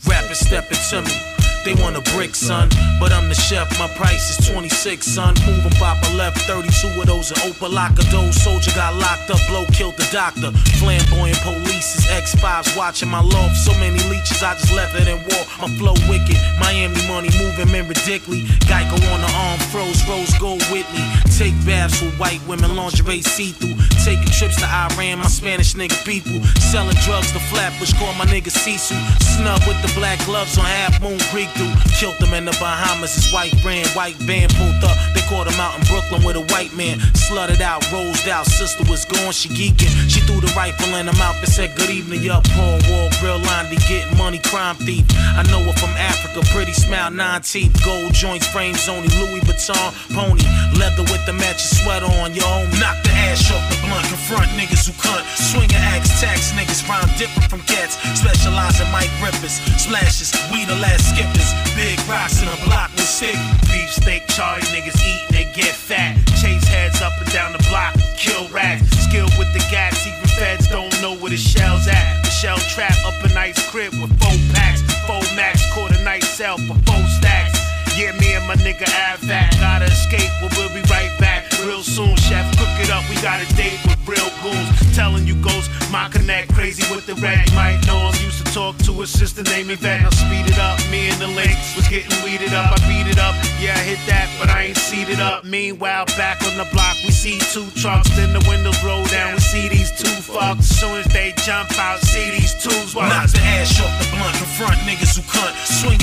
[0.08, 1.39] rappers stepping to me.
[1.62, 3.68] They want a brick, son, but I'm the chef.
[3.78, 5.34] My price is 26, son.
[5.44, 8.00] Moving pop, I left 32 of those in Opa-locka.
[8.10, 10.52] Those soldier got locked up, blow killed the doctor.
[10.80, 13.56] Flamboyant police is X5s watching my loft.
[13.56, 15.44] So many leeches, I just left it in war.
[15.60, 18.48] My flow wicked, Miami money moving men ridiculously.
[18.64, 21.04] Geico on the arm, froze, rose gold with me.
[21.36, 23.76] Take baths with white women, lingerie see through.
[24.00, 26.40] Taking trips to Iran, my Spanish nigga people.
[26.72, 28.96] Selling drugs to Flatbush, call my nigga Sisu.
[29.36, 31.76] Snub with the black gloves on half moon Greek dude.
[31.98, 34.96] Killed them in the Bahamas, his white brand, white band pulled up.
[35.14, 36.98] They caught him out in Brooklyn with a white man.
[37.12, 39.92] Slutted out, rosed out, sister was gone, she geeking.
[40.08, 43.38] She threw the rifle in her mouth and said, Good evening, yup, Paul Wall, real
[43.44, 45.04] line, be getting money, crime thief.
[45.36, 49.92] I know her from Africa, pretty smile, nine teeth, gold joints, frames only, Louis Vuitton,
[50.14, 50.44] pony,
[50.78, 52.48] leather with the matching sweater on, yo.
[52.80, 55.24] Knock the ash off the blunt, confront niggas who cunt.
[55.36, 58.00] Swing your axe, tax niggas, rhyme different from cats.
[58.18, 61.39] Specialize in mic rippers, splashes, we the last skippers.
[61.76, 63.36] Big rocks in a block with sick.
[63.72, 66.16] Beef steak, Charlie niggas eat, they get fat.
[66.40, 68.84] Chase heads up and down the block, kill rats.
[69.08, 72.22] Skilled with the gas, secret feds don't know where the shell's at.
[72.22, 74.82] The shell trap up a nice crib with four packs.
[75.06, 77.58] Four max, caught a nice cell for four stacks.
[77.96, 82.14] Yeah, me and my nigga Avac gotta escape, but we'll be right back real soon.
[82.16, 84.96] Chef, cook it up, we got a date with real goons.
[84.96, 87.14] Telling you ghosts, my connect crazy with the.
[87.20, 90.02] You might know used to talk to his sister named Yvette.
[90.02, 92.72] Now speed it up, me and the links was getting weeded up.
[92.72, 95.44] I beat it up, yeah, I hit that, but I ain't seated up.
[95.44, 99.34] Meanwhile, back on the block, we see two trucks, then the windows roll down.
[99.34, 100.64] We see these two fucks.
[100.64, 102.94] Soon as they jump out, see these twos.
[102.94, 105.52] Knock the ash off the blunt, confront niggas who cunt.
[105.66, 105.99] Swing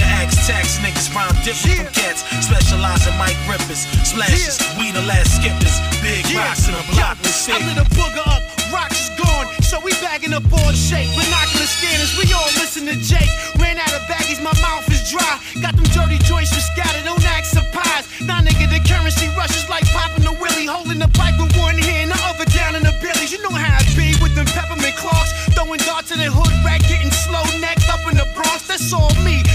[0.47, 2.23] tax niggas round different from cats.
[2.43, 4.59] Specialize in mic rippers, splashes.
[4.79, 5.75] We the last skippers.
[6.01, 9.79] Big rocks in a block with I lit a booger up, rocks is gone, so
[9.83, 11.07] we bagging up all the shake.
[11.15, 13.31] Binocular scanners, we all listen to Jake.
[13.59, 15.39] Ran out of baggies, my mouth is dry.
[15.61, 18.07] Got them dirty joints for scattered, don't act surprised.
[18.27, 22.11] Now nigga, the currency rushes like popping the willy, holding the pipe with one hand,
[22.11, 23.31] the other down in the billies.
[23.31, 26.83] You know how it be with them peppermint clocks, throwing darts in the hood rack,
[26.83, 28.67] getting slow necked up in the Bronx.
[28.67, 29.47] That's all me.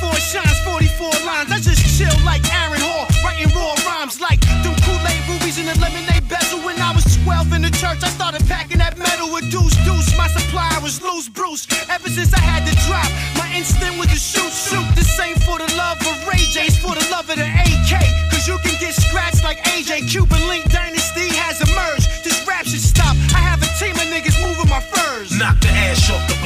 [0.00, 1.52] 34 shines, 44 lines.
[1.52, 5.76] I just chill like Aaron Hall, writing raw rhymes like them Kool-Aid rubies in the
[5.76, 6.64] lemonade bezel.
[6.64, 10.16] When I was 12 in the church, I started packing that metal with deuce deuce.
[10.16, 11.68] My supply was loose, Bruce.
[11.92, 14.88] Ever since I had to drop, my instinct was to shoot, shoot.
[14.96, 17.92] This ain't for the love of Ray J, it's for the love of the AK.
[18.32, 20.08] Cause you can get scratched like AJ.
[20.08, 22.08] Cuban Link Dynasty has emerged.
[22.24, 23.12] This rap should stop.
[23.36, 25.36] I have a team of niggas moving my furs.
[25.36, 26.39] Knock the ash off the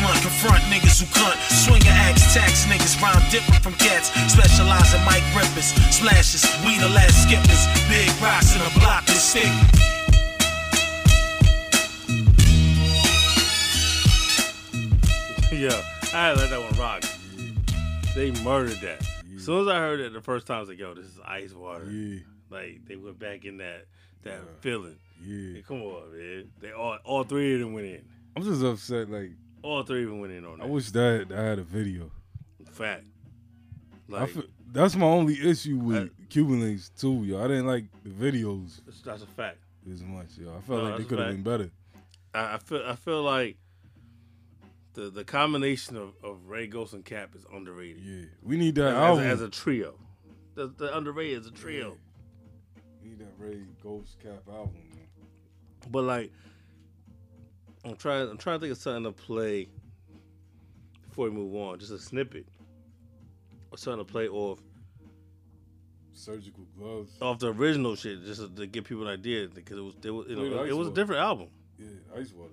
[1.05, 1.37] who cunt.
[1.51, 4.09] Swing a axe, tax niggas round different from cats.
[4.33, 6.45] Specialize in mic rippers, splashes.
[6.65, 7.67] We the last skippers.
[7.89, 9.45] Big rocks in a block with stick.
[15.53, 15.81] Yo,
[16.13, 17.05] I let that one rock.
[18.15, 19.07] They murdered that.
[19.37, 21.19] As soon as I heard it the first time, I was like, "Yo, this is
[21.25, 22.21] ice water." Yeah.
[22.51, 23.87] Like they went back in that
[24.23, 24.97] that feeling.
[25.25, 25.55] Yeah.
[25.55, 26.51] Hey, come on, man.
[26.61, 28.05] They all all three of them went in.
[28.37, 29.09] I'm just upset.
[29.09, 29.31] Like
[29.65, 30.65] All three of them went in on that.
[30.65, 32.11] I wish that I had a video.
[32.71, 33.05] Fact.
[34.13, 37.43] I Like feel, that's my only issue with Cuban Linx too, yo.
[37.43, 39.57] I didn't like the videos that's, that's a fact.
[39.91, 40.51] as much, yo.
[40.51, 41.71] I felt No, like they could have been better.
[42.35, 43.57] I, I feel I feel like
[44.93, 48.03] the the combination of, of Rae Ghost and Cap is underrated.
[48.05, 49.25] Yeah, we need that as, as, album.
[49.25, 49.95] a, as a trio.
[50.57, 51.97] The, the underrated as a trio.
[53.03, 54.75] We need that Rae Ghost Cap album.
[54.95, 55.07] Man.
[55.91, 56.33] But like,
[57.85, 58.29] I'm trying.
[58.29, 59.69] I'm trying to think of something to play
[61.09, 61.79] before we move on.
[61.79, 62.47] Just a snippet
[63.71, 64.61] or something to play off
[66.13, 67.13] Surgical gloves.
[67.21, 70.27] off the original shit, just to, give people an idea because it was it was,
[70.29, 71.49] you know, it was a different album.
[71.79, 72.53] Yeah, Ice Water.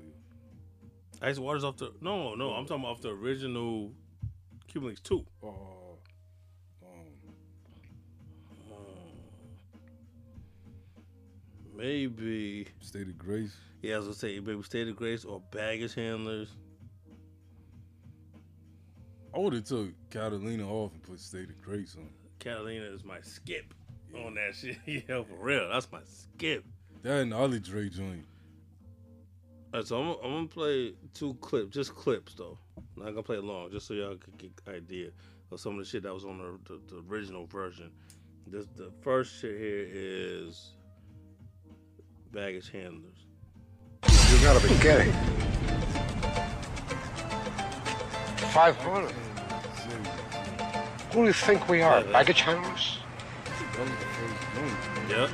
[1.21, 2.51] Ice Water's off the no no.
[2.51, 3.91] I'm talking off the original
[4.67, 5.23] Cuban Linx two.
[5.43, 5.97] Oh,
[6.83, 6.89] um,
[11.75, 13.55] Maybe State of Grace.
[13.81, 16.49] Yeah, I was gonna say maybe State of Grace or Baggage Handlers.
[19.33, 22.09] I would have took Catalina off and put State of Grace on.
[22.39, 23.73] Catalina is my skip
[24.15, 24.77] on that shit.
[24.85, 26.65] yeah, for real, that's my skip.
[27.01, 28.25] That and other Dre joint.
[29.73, 32.57] Alright, so I'm, I'm gonna play two clips, just clips though.
[32.95, 35.09] Not gonna play long, just so y'all could get idea
[35.51, 37.91] of some of the shit that was on the, the, the original version.
[38.45, 40.71] This the first shit here is
[42.31, 43.10] baggage handlers.
[44.41, 45.13] You gotta be kidding.
[48.51, 49.11] 500?
[51.11, 52.03] Who do you think we are?
[52.05, 52.97] Baggage handlers?
[55.09, 55.29] Yep.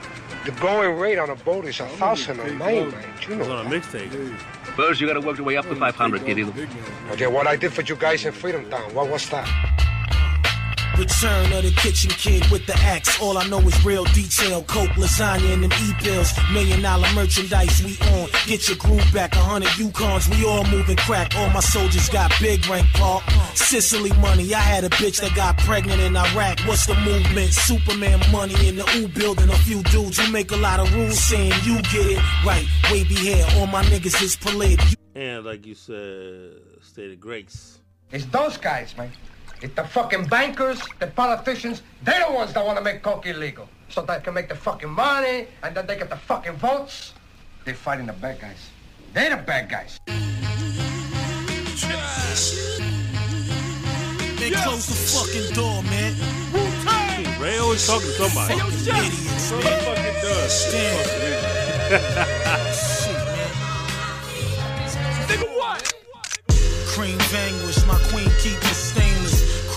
[0.46, 3.04] The going rate on a boat is a thousand a night, man.
[3.28, 3.82] You It was know on a that.
[3.84, 4.38] mixtape.
[4.76, 6.54] First, you gotta work your way up to 500, Gideon.
[7.12, 9.48] Okay, what I did for you guys in Freedom Town, what was that?
[10.98, 13.22] Return of the kitchen kid with the axe.
[13.22, 14.64] All I know is real detail.
[14.64, 16.34] Coke, lasagna, and them e-bills.
[16.52, 18.30] Million dollar merchandise we on.
[18.48, 19.36] Get your groove back.
[19.36, 20.28] A hundred Yukons.
[20.30, 21.36] We all moving crack.
[21.36, 23.24] All my soldiers got big rank park.
[23.54, 24.54] Sicily money.
[24.54, 26.60] I had a bitch that got pregnant in Iraq.
[26.62, 27.54] What's the movement?
[27.54, 29.50] Superman money in the U building.
[29.50, 32.66] A few dudes who make a lot of rules saying you get it right.
[32.92, 33.46] Wavy hair.
[33.60, 34.82] All my niggas is polite.
[35.14, 37.80] And like you said, State of Grace.
[38.12, 39.12] It's those guys, man.
[39.60, 41.82] It's the fucking bankers, the politicians.
[42.04, 43.68] They're the ones that want to make coke illegal.
[43.90, 47.14] So they can make the fucking money, and then they get the fucking votes.
[47.66, 48.70] They're fighting the bad guys.
[49.14, 50.00] They're the bad guys.
[54.40, 56.14] Man, close the fucking door, man.
[57.42, 58.54] Ray always talking to somebody.
[58.54, 59.80] Idiots, He man.
[59.84, 60.68] fucking does.
[66.94, 68.27] Cream vanquish, my queen keep it stainless.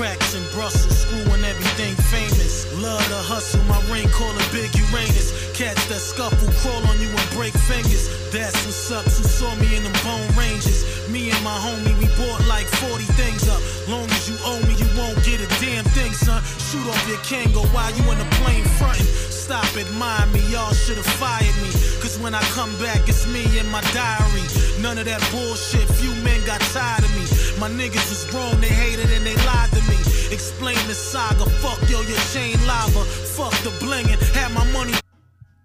[0.01, 2.65] Cracks in Brussels, screwing everything famous.
[2.81, 5.29] Love the hustle, my ring call it Big Uranus.
[5.53, 8.09] Cats that scuffle, crawl on you and break fingers.
[8.33, 10.89] That's what's up, who saw me in them bone ranges.
[11.13, 13.61] Me and my homie, we bought like 40 things up.
[13.93, 16.41] Long as you owe me, you won't get a damn thing, son.
[16.73, 19.05] Shoot off your Kango while you in the plane frontin'.
[19.05, 21.69] Stop admiring me, y'all should've fired me.
[22.01, 24.49] Cause when I come back, it's me and my diary.
[24.81, 27.50] None of that bullshit, few men got tired of me.
[27.61, 29.97] My niggas was wrong, they hated and they lied to me.
[30.33, 33.05] Explain the saga, fuck yo, your chain lava.
[33.05, 34.95] Fuck the blingin', had my money.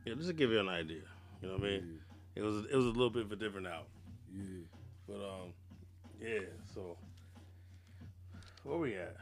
[0.04, 1.04] Yeah, just to give you an idea.
[1.42, 2.00] You know what I mean?
[2.36, 3.88] It was it was a little bit of a different album.
[4.36, 4.66] Yeah.
[5.08, 5.54] But um,
[6.20, 6.40] yeah.
[6.74, 6.98] So
[8.64, 9.16] where we at?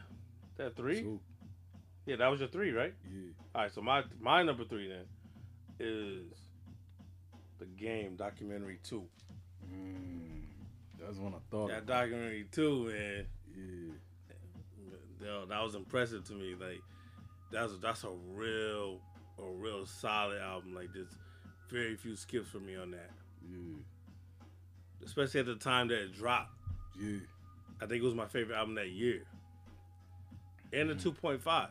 [0.58, 1.06] That three?
[2.08, 2.94] Yeah, that was your three, right?
[3.14, 3.30] Yeah.
[3.54, 3.72] All right.
[3.72, 5.06] So my my number three then
[5.80, 6.26] is
[7.60, 9.04] the game documentary two.
[9.72, 10.33] Mm,
[11.06, 11.70] that's when I thought.
[11.70, 13.26] That documentary too, man.
[13.56, 13.94] Yeah.
[15.50, 16.56] That was impressive to me.
[16.60, 16.82] Like
[17.52, 19.00] that's that's a real
[19.40, 20.76] a real solid album.
[20.76, 21.16] Like there's
[21.70, 23.12] very few skips for me on that.
[23.50, 23.78] Yeah.
[25.06, 26.52] Especially at the time that it dropped.
[27.00, 27.20] Yeah.
[27.82, 29.24] I think it was my favorite album that year.
[30.72, 31.40] And the 2.5.
[31.42, 31.44] Mm.
[31.44, 31.68] Yeah,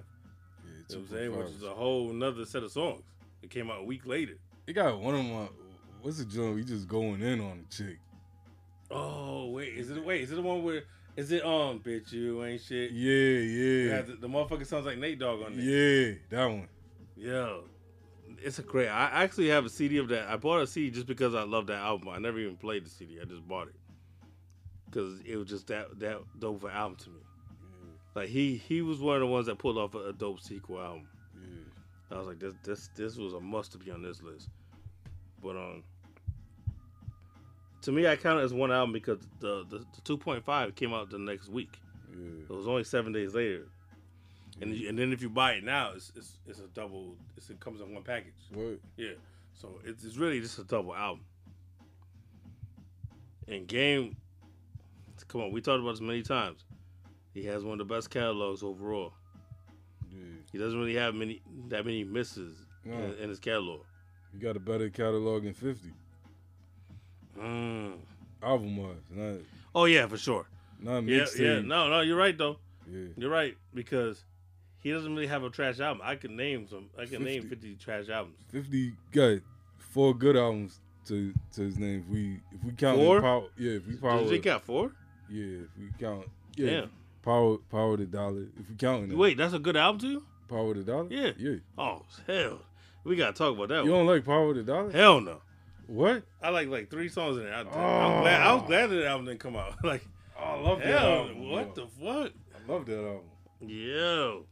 [0.64, 1.36] You know what I'm saying?
[1.36, 3.02] Which is a whole nother set of songs.
[3.42, 4.34] It came out a week later.
[4.66, 5.48] It got one of my.
[6.02, 6.54] What's the joint?
[6.54, 7.98] We just going in on the chick.
[8.92, 10.22] Oh wait, is it wait?
[10.22, 10.82] Is it the one where?
[11.16, 12.90] Is it um, bitch you ain't shit?
[12.90, 15.64] Yeah, yeah, the, the motherfucker sounds like Nate Dogg on there.
[15.64, 16.14] yeah.
[16.30, 16.68] That one.
[17.16, 17.56] Yeah,
[18.42, 18.88] it's a great.
[18.88, 20.28] I actually have a CD of that.
[20.28, 22.08] I bought a CD just because I love that album.
[22.08, 23.18] I never even played the CD.
[23.20, 23.74] I just bought it
[24.86, 27.20] because it was just that that dope of an album to me.
[28.14, 30.80] Like he he was one of the ones that pulled off a, a dope sequel
[30.80, 31.08] album.
[32.10, 34.48] I was like, this this this was a must to be on this list.
[35.42, 35.82] But um,
[37.82, 40.74] to me, I count it as one album because the the, the two point five
[40.74, 41.78] came out the next week.
[42.12, 42.42] Yeah.
[42.48, 43.66] It was only seven days later.
[44.60, 47.16] And, you- and then if you buy it now, it's it's, it's a double.
[47.36, 48.34] It's, it comes in one package.
[48.54, 48.78] Right.
[48.96, 49.12] Yeah,
[49.54, 51.24] so it's, it's really just a double album.
[53.48, 54.16] And Game,
[55.28, 56.64] come on, we talked about this many times.
[57.34, 59.12] He has one of the best catalogs overall.
[60.52, 62.92] He doesn't really have many that many misses No.
[62.94, 63.80] in, in his catalog.
[64.34, 65.88] You got a better catalog than 50.
[67.38, 67.94] Mm.
[68.42, 68.96] Album wise.
[69.10, 69.40] Not,
[69.74, 70.46] Oh yeah, for sure.
[70.80, 71.38] not Yeah, mixtape.
[71.38, 71.60] yeah.
[71.60, 72.58] No, no, you're right though.
[72.90, 73.06] Yeah.
[73.16, 74.24] You're right because
[74.80, 76.02] he doesn't really have a trash album.
[76.04, 76.90] I can name some.
[76.98, 77.54] I can name 50.
[77.74, 78.36] 50 trash albums.
[78.50, 79.38] 50 got
[79.78, 82.00] four good albums to to his name.
[82.06, 83.20] If we if we count Four?
[83.20, 84.92] power, yeah, if we power, Does he got four?
[85.30, 86.26] yeah, if we count,
[86.56, 86.90] yeah, Damn.
[87.22, 88.42] power power the dollar.
[88.60, 90.22] If we counting that, Wait, that's a good album too?
[90.48, 91.30] power the dollar, Yeah.
[91.38, 91.56] yeah.
[91.78, 92.60] Oh hell,
[93.04, 93.84] we gotta talk about that.
[93.84, 94.00] You one.
[94.00, 94.90] don't like power the dollar?
[94.90, 95.40] Hell no.
[95.86, 96.22] What?
[96.42, 97.54] I like like three songs in there.
[97.54, 97.66] I, Oh.
[98.16, 98.40] I'm glad.
[98.42, 99.74] I was glad that album didn't come out.
[99.84, 100.06] like,
[100.38, 101.50] Oh, I love that album.
[101.50, 101.84] what yo.
[101.84, 102.32] the fuck?
[102.54, 103.20] I love that album.
[103.60, 104.44] Yo,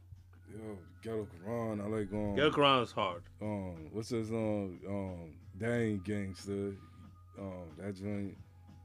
[0.51, 1.81] Yo, Ghetto Quran.
[1.83, 2.35] I like um.
[2.35, 3.23] Ghetto Quran is hard.
[3.41, 6.73] Um, what's his um um Dang Gangster,
[7.39, 8.37] um that joint.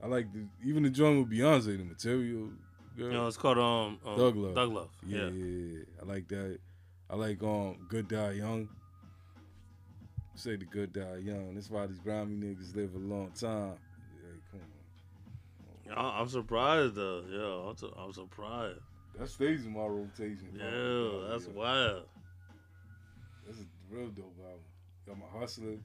[0.02, 2.48] I like the even the joint with Beyonce, the Material.
[2.96, 3.12] Girl.
[3.12, 4.54] Know, it's called um, um Thug Love.
[4.54, 4.88] Thug Love.
[5.06, 5.28] Yeah, Yeah.
[5.28, 5.82] yeah, yeah.
[6.02, 6.58] I like that.
[7.10, 8.68] I like um Good Die Young.
[10.36, 11.54] Say the Good Die Young.
[11.54, 13.74] That's why these grimy niggas live a long time.
[14.22, 14.60] Yeah, come
[15.98, 16.04] on.
[16.04, 17.22] I- I'm surprised though.
[17.30, 18.78] Yeah, I'm, su- I'm surprised.
[19.18, 20.48] That stays in my rotation.
[20.54, 22.02] Yeah, that's wild.
[23.46, 24.60] That's a real dope album.
[25.06, 25.76] Got my hustler.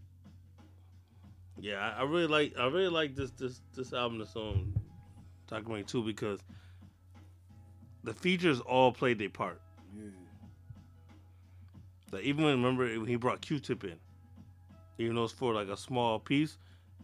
[1.59, 4.73] Yeah, I, I really like I really like this this this album that's on
[5.47, 6.39] documentary too because
[8.03, 9.61] the features all played their part.
[9.95, 10.09] Yeah.
[12.11, 13.95] Like even when remember when he brought Q-Tip in,
[14.97, 16.57] even though it's for like a small piece,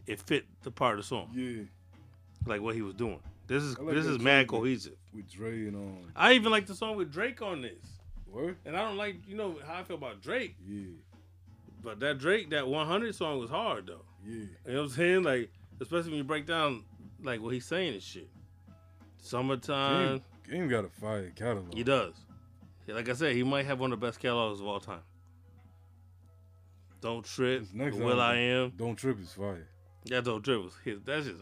[0.06, 1.30] it fit the part of the song.
[1.34, 1.64] Yeah.
[2.46, 3.20] Like what he was doing.
[3.48, 4.96] This is like this is mad cohesive.
[5.14, 8.00] With Dre and um I even like the song with Drake on this.
[8.30, 8.56] What?
[8.66, 10.56] And I don't like you know how I feel about Drake.
[10.68, 10.88] Yeah.
[11.84, 14.02] But that Drake, that 100 song was hard though.
[14.26, 14.34] Yeah.
[14.34, 15.24] You know what I'm saying?
[15.24, 15.50] Like,
[15.80, 16.84] especially when you break down
[17.24, 18.30] like what he's saying and shit.
[19.22, 20.22] Summertime.
[20.48, 21.74] Game, Game got a fire catalog.
[21.74, 22.14] He does.
[22.88, 25.02] Like I said, he might have one of the best catalogs of all time.
[27.02, 27.66] Don't trip.
[27.74, 28.70] Next Will album, I am.
[28.76, 29.68] Don't trip is fire.
[30.06, 31.00] Yeah, don't trip was his.
[31.04, 31.42] That's just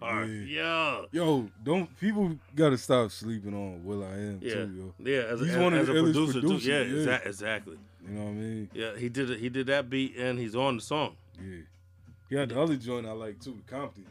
[0.00, 0.30] hard.
[0.30, 1.02] Yeah.
[1.12, 4.54] Yo, don't people gotta stop sleeping on will.i.am Yeah.
[4.54, 4.94] too, yo.
[5.10, 6.56] Yeah, as, a- He's as, one of as the a illest producer too.
[6.56, 7.18] Yeah, yeah.
[7.18, 7.78] exa- exactly.
[8.06, 8.70] You know what I mean?
[8.72, 9.38] Yeah, he did it.
[9.40, 11.16] He did that beat and he's on the song.
[11.38, 11.58] Yeah.
[12.30, 14.06] He had the other joint I like too, Compton.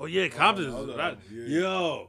[0.00, 0.96] Oh yeah, Compton Oh, the
[1.30, 1.60] yeah.
[1.60, 2.08] Yo.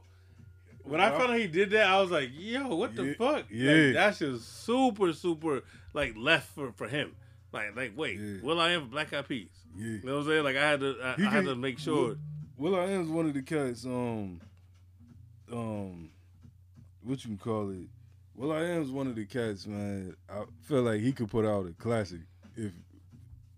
[0.84, 3.44] When I found out he did that, I was like, "Yo, what the Yeah, fuck?"
[3.50, 3.72] yeah.
[3.72, 5.62] like, that's just super, super
[5.94, 7.12] like left for, for him.
[7.52, 9.50] Like, like, wait, will.i.am Black Eyed Peas?
[9.76, 9.84] Yeah.
[9.86, 10.44] You know what I'm saying?
[10.44, 12.16] Like, I had to, I, I had to make sure.
[12.56, 14.40] Will, will.i.am's one of the cats, um
[15.52, 16.10] um
[17.02, 17.88] what you can call it.
[18.34, 20.16] will.i.am am's one of the cats, man.
[20.28, 22.20] I feel like he could put out a classic
[22.56, 22.72] if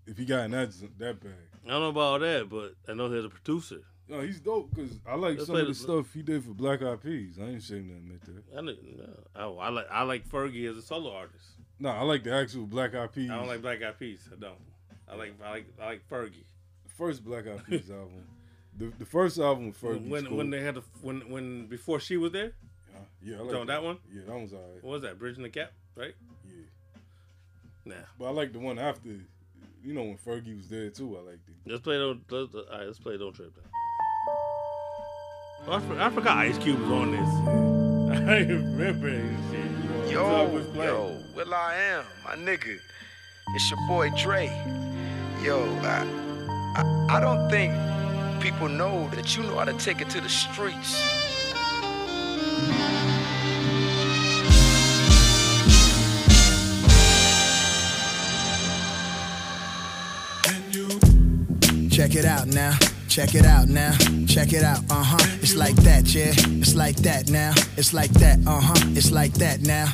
[0.07, 1.33] if he got in that that bag.
[1.65, 3.81] I don't know about that, but I know he's a producer.
[4.09, 6.51] No, he's dope because I like Let's some of the the- stuff he did for
[6.53, 7.39] Black Eyed Peas.
[7.41, 8.59] I ain't ashamed to admit that.
[8.59, 9.01] I, didn't.
[9.35, 11.47] I, I like I like Fergie as a solo artist.
[11.81, 13.31] No, I like the actual Black Eyed Peas.
[13.31, 14.29] I don't like Black Eyed Peas.
[14.33, 14.55] I don't.
[15.09, 16.45] I like I like I like Fergie.
[16.85, 18.25] the first Black Eyed Peas album.
[18.79, 20.09] The the first album with Fergie.
[20.09, 22.53] when when they had the when when before she was there.
[23.23, 23.99] yeah, I You like talking that one.
[24.13, 24.83] Yeah, that one's alright.
[24.83, 25.19] What was that?
[25.19, 26.15] Bridging the Gap, right?
[26.47, 26.63] Yeah.
[27.85, 27.95] Nah.
[28.19, 29.09] But I like the one after.
[29.83, 31.19] You know when Fergie was there too.
[31.19, 31.71] I liked it.
[31.71, 32.23] Let's play don't.
[32.31, 33.53] Let's, all right, let's play Don't Trip.
[35.67, 37.29] Oh, I, for- I forgot Ice Cube was on this.
[38.29, 39.71] I remember this shit.
[40.15, 40.95] Yo, was playing.
[40.95, 42.79] yo, Will I am, my nigga.
[43.57, 44.47] It's your boy Dre.
[45.43, 46.07] Yo, I,
[46.77, 47.75] I, I don't think
[48.41, 51.03] people know that you know how to take it to the streets.
[61.91, 62.77] Check it out now.
[63.15, 63.93] Check it out now.
[64.27, 64.81] Check it out.
[64.91, 65.25] Uh huh.
[65.41, 66.33] It's like that, yeah.
[66.59, 67.53] It's like that now.
[67.77, 68.41] It's like that.
[68.45, 68.75] Uh huh.
[68.97, 69.87] It's like that now.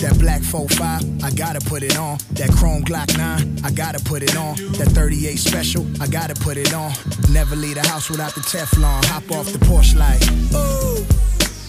[0.00, 2.16] That black 4-5, I gotta put it on.
[2.30, 4.56] That chrome Glock 9, I gotta put it on.
[4.78, 6.92] That 38 special, I gotta put it on.
[7.30, 9.04] Never leave the house without the Teflon.
[9.04, 10.22] Hop off the porch like,
[10.54, 11.06] oh,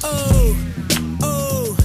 [0.06, 0.56] oh,
[1.22, 1.78] oh,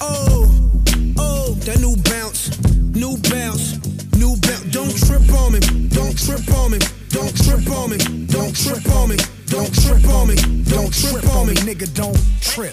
[0.00, 0.70] oh,
[1.18, 1.54] oh.
[1.66, 2.56] That new bounce,
[2.94, 3.74] new bounce,
[4.14, 4.70] new bounce.
[4.70, 6.78] Don't trip on me, don't trip on me,
[7.12, 9.16] don't trip on me, don't trip on me,
[9.46, 12.72] don't trip on me, don't trip on me, nigga, don't trip.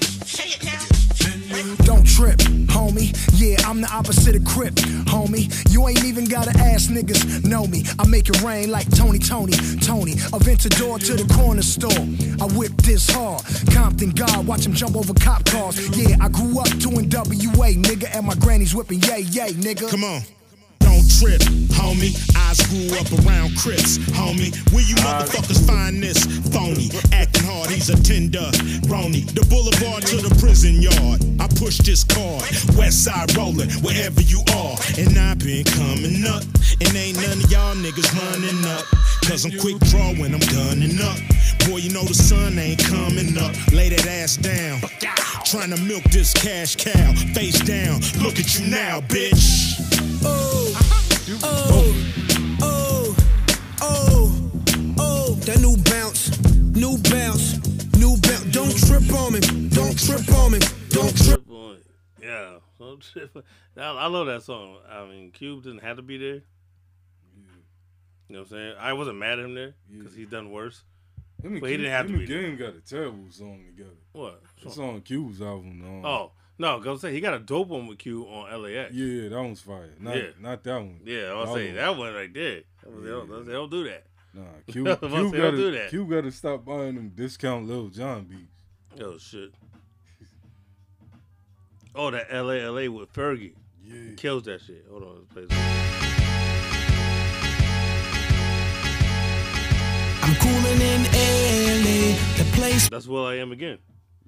[1.84, 2.38] Don't trip,
[2.70, 3.12] homie.
[3.34, 4.76] Yeah, I'm the opposite of Crip,
[5.10, 5.50] homie.
[5.72, 7.84] You ain't even gotta ask niggas, know me.
[7.98, 10.14] I make it rain like Tony, Tony, Tony.
[10.32, 11.92] Aventador to the corner store.
[12.40, 13.42] I whip this hard.
[13.74, 15.76] Compton God, watch him jump over cop cars.
[15.98, 19.90] Yeah, I grew up doing WA, nigga, and my granny's whipping yay, yay, nigga.
[19.90, 20.22] Come on.
[21.20, 21.40] Don't
[21.76, 22.16] homie.
[22.32, 24.56] I grew up around Crips, homie.
[24.72, 26.24] Where you uh, motherfuckers find this?
[26.54, 28.48] Phony, acting hard, he's a tender.
[28.88, 31.20] Rony, the boulevard to the prison yard.
[31.40, 32.44] I push this card,
[32.78, 34.78] west side rolling, wherever you are.
[34.98, 36.44] And I've been coming up,
[36.80, 38.86] and ain't none of y'all niggas running up.
[39.28, 41.20] Cause I'm quick draw when I'm gunning up.
[41.68, 43.52] Boy, you know the sun ain't coming up.
[43.74, 44.80] Lay that ass down.
[45.44, 47.14] Trying to milk this cash cow.
[47.36, 49.89] Face down, look at you now, bitch.
[51.32, 53.16] Oh, oh,
[53.82, 54.52] oh,
[54.98, 56.40] oh, that new bounce,
[56.74, 57.58] new bounce,
[57.98, 58.46] new bounce.
[58.52, 59.40] Don't trip on me,
[59.70, 61.44] don't trip on me, don't trip.
[61.52, 61.86] on it.
[62.22, 62.58] Yeah.
[62.80, 63.46] Don't trip.
[63.78, 64.78] I, I love that song.
[64.90, 66.36] I mean, Cube didn't have to be there.
[66.36, 66.42] You
[68.36, 68.76] know what I'm saying?
[68.80, 70.84] I wasn't mad at him there because he's done worse.
[71.44, 72.42] Him but he Cube- didn't have him to and be there.
[72.44, 73.96] Game got a terrible song together.
[74.14, 74.42] What?
[74.64, 75.82] It's on Cube's album.
[75.86, 78.94] Um, Oh no, go I'm he got a dope one with Q on LAX.
[78.94, 79.94] Yeah, yeah, that one's fire.
[80.00, 80.24] Not, Yeah.
[80.40, 81.00] not that one.
[81.06, 82.62] Yeah, I The was saying other that one right there.
[82.84, 84.04] That was- They, don't, they don't do that.
[84.34, 85.90] Nah, I Cube, was Cube saying, got don't do that.
[85.90, 89.02] Cube got to stop buying them discount Lil Jon beats.
[89.02, 89.52] Oh shit.
[91.96, 93.54] Oh, that LA LA with Fergie.
[93.84, 94.10] Yeah.
[94.10, 94.86] He kills that shit.
[94.90, 95.58] Hold on, let's play this.
[100.22, 103.80] I'm cooling in LA, the place That's will.i.am again.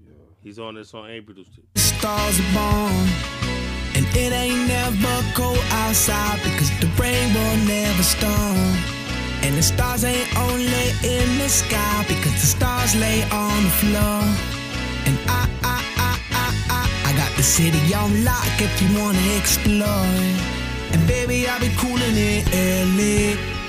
[0.03, 0.13] Yeah.
[0.41, 1.80] He's on this song and produced it.
[2.01, 3.05] Stars are born.
[3.93, 8.73] And it ain't never cold outside because the rain will never storm.
[9.43, 14.21] And the stars ain't only in the sky because the stars lay on the floor.
[15.07, 15.41] And I,
[15.73, 16.11] I, I,
[16.41, 16.47] I,
[16.79, 20.09] I, I got the city on lock if you wanna explore.
[20.93, 22.41] And baby, I'll be cooling in
[22.97, 23.60] LA.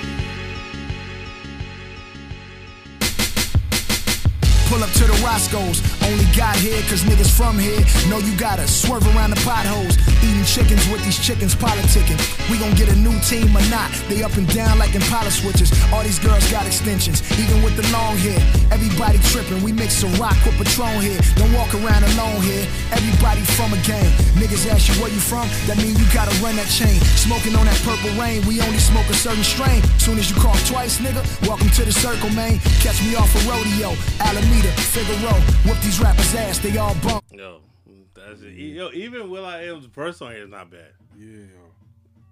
[4.72, 5.84] Pull up to the Roscoe's.
[6.00, 10.00] Only got here cause niggas from here know you gotta swerve around the potholes.
[10.24, 12.16] Eating chickens with these chickens politicking.
[12.48, 13.92] We gon' get a new team or not.
[14.08, 15.68] They up and down like Impala switches.
[15.92, 18.40] All these girls got extensions, even with the long hair.
[18.72, 19.62] Everybody tripping.
[19.62, 21.20] We mix a rock with Patron here.
[21.36, 22.64] Don't walk around alone here.
[22.92, 24.08] Everybody from a gang.
[24.40, 27.00] Niggas ask you where you from, that mean you gotta run that chain.
[27.16, 29.82] Smoking on that purple rain, we only smoke a certain strain.
[29.98, 32.58] Soon as you cough twice, nigga, welcome to the circle, man.
[32.84, 35.32] Catch me off a rodeo, Alameda, Figaro.
[35.66, 37.24] Whoop these rappers' ass, they all bump.
[37.32, 37.60] Yo,
[38.14, 38.52] that's it.
[38.52, 40.92] Yo, even will.i.am's verse on here is not bad.
[41.18, 41.46] Yeah, yo.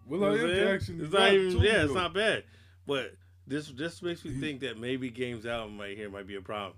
[0.07, 0.39] Will You I what
[0.69, 1.53] I'm actually It's not rap even.
[1.61, 2.45] too, Yeah, it's not bad.
[2.87, 3.15] But
[3.47, 6.75] this this makes me think that maybe Game's album right here might be a problem.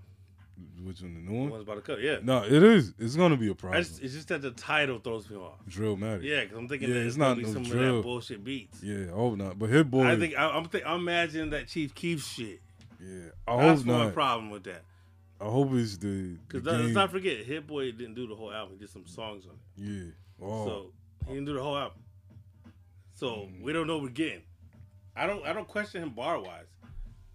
[0.83, 1.45] Which one, the new one?
[1.47, 2.01] The one's about to cut.
[2.01, 2.17] Yeah.
[2.21, 2.93] No, it is.
[2.99, 3.81] It's gonna be a problem.
[3.83, 5.57] just, it's just that the title throws me off.
[5.69, 6.23] Drillmatic.
[6.23, 8.01] Yeah, because I'm thinking Yeah, that it's it's not gonna be no some of that
[8.03, 8.81] bullshit beats.
[8.83, 9.57] Yeah, I hope not.
[9.59, 10.05] But Hit Boy.
[10.07, 12.59] I think I, I'm think I'm imagining that Chief Keef shit.
[12.99, 14.13] Yeah, I That's hope my not.
[14.13, 14.83] problem with that.
[15.43, 16.37] I hope it's the.
[16.47, 19.45] Because let's not forget, Hit Boy didn't do the whole album; he did some songs
[19.45, 19.89] on it.
[19.89, 20.11] Yeah.
[20.45, 20.65] Oh.
[20.65, 20.85] So
[21.27, 21.99] he didn't do the whole album.
[23.13, 23.61] So Mm.
[23.61, 24.41] we don't know what we're getting.
[25.15, 26.65] I don't I don't question him bar wise.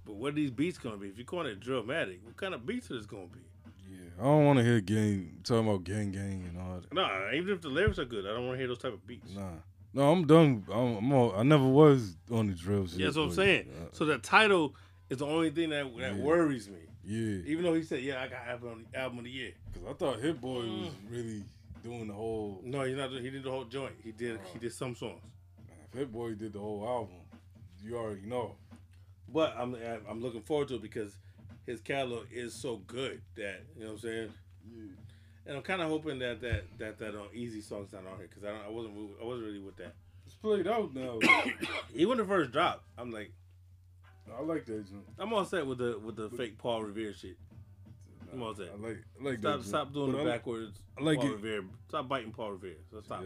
[0.04, 1.08] But what are these beats gonna be?
[1.08, 3.40] If you're calling it Drillmatic, what kind of beats are this gonna be?
[3.90, 6.92] Yeah, I don't want to hear gang talking about gang gang and all that.
[6.94, 9.06] Nah, even if the lyrics are good, I don't want to hear those type of
[9.06, 9.32] beats.
[9.34, 9.50] Nah,
[9.94, 10.64] no, I'm done.
[10.72, 12.98] I'm, I'm all, I never was on the drill shit.
[13.00, 13.68] Yeah, that's what I'm saying.
[13.70, 14.74] uh, So the title
[15.10, 16.22] is the only thing that that Yeah.
[16.22, 16.80] worries me.
[17.08, 19.92] Yeah, Even though he said, "Yeah, I got album album of the year." because I
[19.94, 21.10] thought Hit Boy was Mm.
[21.10, 21.42] really
[21.82, 22.60] doing the whole.
[22.64, 23.10] No, he's not.
[23.12, 23.94] He did the whole joint.
[24.04, 24.38] He did.
[24.52, 25.22] He did some songs.
[25.90, 27.16] If Hit Boy did the whole album,
[27.82, 28.56] you already know.
[29.32, 29.74] But I'm
[30.08, 31.16] I'm looking forward to it because
[31.66, 34.32] his catalog is so good that you know what I'm saying.
[34.70, 34.82] Yeah.
[35.46, 38.28] And I'm kind of hoping that that that that uh, easy song's not on here
[38.28, 39.94] because I don't I wasn't really- I wasn't really with that.
[40.26, 41.18] It's played out now.
[41.94, 43.32] Even when the first drop, I'm like
[44.36, 45.04] I like that joint.
[45.18, 47.36] I'm all set with the with the fake Paul Revere shit.
[48.32, 48.68] I'm all set.
[48.68, 49.64] I like I like Stop that.
[49.66, 49.94] stop joint.
[49.94, 50.78] doing But the I backwards.
[50.98, 51.32] I like Paul it.
[51.32, 51.64] Revere.
[51.88, 52.76] Stop biting Paul Revere.
[52.90, 53.22] So stop.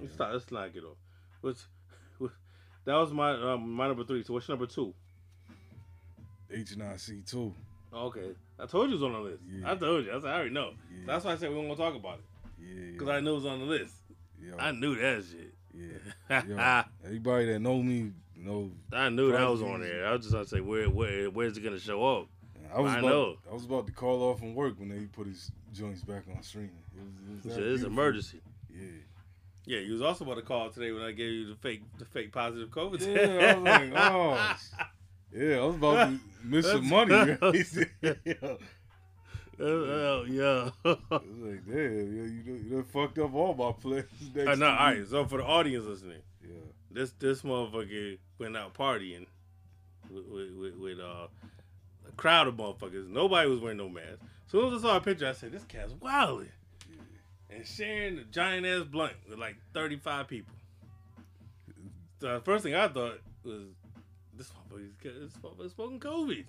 [0.00, 0.32] Let's stop.
[0.32, 0.96] Let's knock it off.
[1.40, 1.66] What's,
[2.18, 2.30] what,
[2.84, 4.22] that was my um, my number three.
[4.22, 4.94] So what's your number two?
[6.50, 7.22] H.N.I.C.
[7.26, 7.54] two.
[7.94, 9.42] Okay, I told you it was on the list.
[9.64, 10.12] I told you.
[10.12, 10.72] I said I already know.
[11.06, 12.24] That's why I said we weren't gonna talk about it.
[12.60, 12.92] Yeah.
[12.92, 13.94] Because I knew it was on the list.
[14.40, 14.56] Yo.
[14.58, 15.54] I knew that shit.
[15.74, 16.42] Yeah.
[16.46, 18.12] Yo, everybody that know me
[18.44, 18.70] know.
[18.92, 20.06] I knew that was on there.
[20.06, 22.28] I was just gonna say where where where's it gonna show up?
[22.74, 23.36] I was I about, know.
[23.50, 26.42] I was about to call off from work when they put his joints back on
[26.42, 26.70] streaming.
[26.96, 27.86] It was, it was It's, that a- it's beautiful.
[27.92, 28.40] emergency.
[28.70, 28.86] Yeah.
[29.64, 32.04] Yeah, you was also about to call today when I gave you the fake the
[32.04, 32.98] fake positive COVID.
[32.98, 33.10] test.
[33.10, 34.56] Yeah, I was like, oh.
[35.34, 37.14] Yeah, I was about to miss some money.
[38.02, 38.34] yeah.
[39.60, 40.70] Oh, yeah.
[40.84, 44.06] I was like, damn, yo, you done, you done fucked up all my plans.
[44.34, 46.56] next Uh, no, to all So for the audience listening, Yeah.
[46.94, 49.26] This this motherfucker went out partying
[50.10, 51.28] with with, with, with uh,
[52.08, 53.08] a crowd of motherfuckers.
[53.08, 54.18] Nobody was wearing no mask.
[54.46, 56.48] So as I saw a picture, I said, "This cat's wilding,"
[57.50, 60.54] and sharing a giant ass blunt with like thirty five people.
[62.18, 63.62] The first thing I thought was,
[64.36, 66.44] "This motherfucker's, this smoking COVID."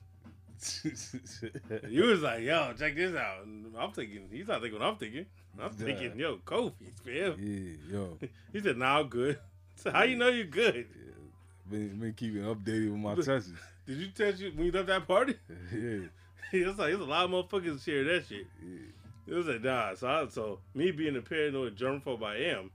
[1.90, 4.96] you was like, "Yo, check this out." And I'm thinking, he's not thinking what I'm
[4.98, 5.26] thinking.
[5.60, 8.18] I'm thinking, "Yo, COVID, fam." Yeah, yo.
[8.54, 9.40] He said, "Nah, I'm good."
[9.84, 10.88] So how you know you're good?
[11.70, 13.52] Been, been keeping updated with my tests.
[13.86, 15.36] Did you test you when you left that party?
[15.74, 16.08] Yeah.
[16.54, 18.46] it's like it's a lot of motherfuckers share that shit.
[19.28, 19.94] It was like nah.
[19.96, 22.72] So I, so me being a paranoid germaphobe I am,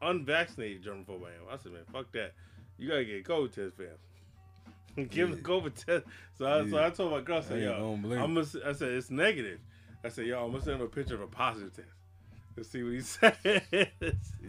[0.00, 1.52] unvaccinated germaphobe I am.
[1.52, 2.32] I said, man, fuck that.
[2.78, 5.08] You gotta get a COVID test, fam.
[5.10, 6.06] Give him the COVID test.
[6.38, 8.92] So I, so I told my girl, I said, I yo, I'm gonna, I said
[8.92, 9.60] it's negative.
[10.02, 11.88] I said, yo, I'm gonna send him a picture of a positive test.
[12.60, 13.32] Let's see what he says.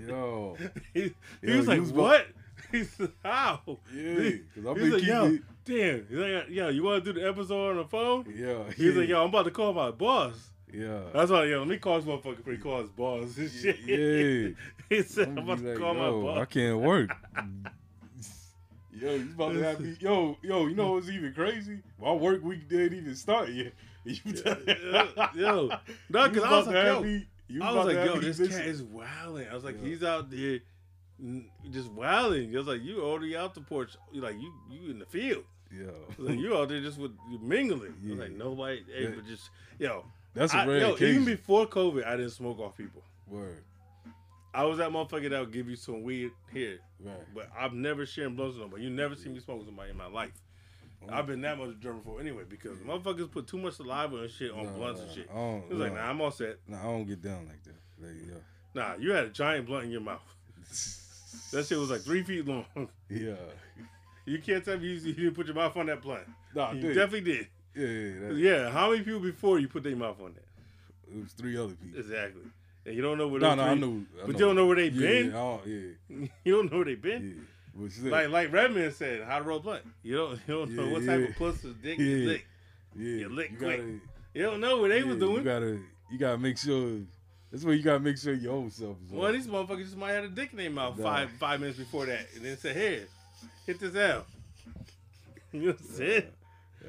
[0.06, 0.58] Yo.
[0.94, 2.28] he, he Yo, was like, was what?
[2.72, 3.62] He said, how?
[3.94, 6.08] Yeah, 'cause I've he's been like, yo, damn.
[6.08, 8.26] He's like, yo, you want to do the episode on the phone?
[8.36, 8.64] Yeah.
[8.76, 9.00] He's yeah.
[9.00, 10.50] like, yo, I'm about to call my boss.
[10.72, 11.00] Yeah.
[11.14, 13.80] That's why, yo, let me call this motherfucker he calls his boss and shit.
[13.86, 14.50] Yeah.
[14.90, 16.42] he said, I'm I'ma about to like, call yo, my boss.
[16.42, 17.10] I can't work.
[18.94, 19.96] yo, you about to have me.
[20.02, 21.80] Yo, yo, you know what's even crazy?
[22.02, 23.72] My work week didn't even start yet.
[24.04, 24.16] You
[25.36, 25.70] yo,
[26.10, 28.82] no, because I was like, yo, me- you I was like, yo, this cat is
[28.84, 29.48] wilding.
[29.50, 30.60] I was like, he's out there
[31.70, 32.54] just wilding.
[32.54, 33.96] I was like, you already out the porch.
[34.12, 35.44] You like, you you in the field.
[35.74, 35.86] Yeah.
[36.18, 37.94] Like, you out there just with you mingling.
[38.06, 39.16] I was like, nobody able Yeah.
[39.16, 39.50] to just,
[39.80, 40.06] yo.
[40.34, 41.22] That's a I- rare yo, occasion.
[41.22, 43.04] Even before COVID, I didn't smoke off people.
[43.28, 43.64] Word.
[44.54, 46.80] I was that motherfucker that would give you some weed here.
[47.00, 47.16] Right.
[47.34, 48.84] But I've never shared blunts with nobody.
[48.84, 50.32] You never see me smoke with somebody in my life.
[51.10, 54.66] I've been that much germaphobe anyway because motherfuckers put too much saliva and shit on
[54.66, 55.28] Nah, blunts and shit.
[55.32, 56.04] I don't- It was like, nah.
[56.04, 56.58] nah, I'm all set.
[56.68, 57.76] Nah, I don't get down like that.
[58.00, 58.36] Like, yo.
[58.74, 60.22] Nah, you had a giant blunt in your mouth.
[61.52, 62.66] That shit was like three feet long.
[63.10, 63.36] Yeah.
[64.26, 66.24] You can't tell me you, you didn't put your mouth on that blunt.
[66.56, 66.94] Nah, I you did.
[66.96, 67.48] definitely did.
[67.76, 70.46] Yeah, yeah, Yeah, how many people before you put their mouth on that?
[71.14, 72.00] It was three other people.
[72.00, 72.44] Exactly.
[72.86, 74.06] And you don't know where No, those no, I three- knew.
[74.16, 74.32] I but know.
[74.34, 75.32] you don't know where they Yeah, been.
[75.32, 76.28] Yeah, yeah.
[76.46, 77.48] You don't know where they been.
[78.04, 79.84] Like like Redman said, how to roll blunt.
[80.04, 81.28] You don't you don't know Yeah, what type yeah.
[81.28, 82.06] of pussy dick Yeah.
[82.06, 82.46] you lick.
[82.96, 83.78] Yeah, You lick you quick.
[83.78, 84.00] gotta-
[84.34, 85.38] you don't know what they was doing.
[85.38, 85.80] You gotta,
[86.12, 87.00] you gotta make sure.
[87.52, 89.12] That's where you gotta make sure your own self is.
[89.12, 89.34] Of on.
[89.34, 91.04] these motherfuckers just might have a dick in their mouth Nah.
[91.04, 93.08] five five minutes before that, and then say, "Here,
[93.66, 94.26] hit this L."
[95.54, 96.24] You know what I'm saying?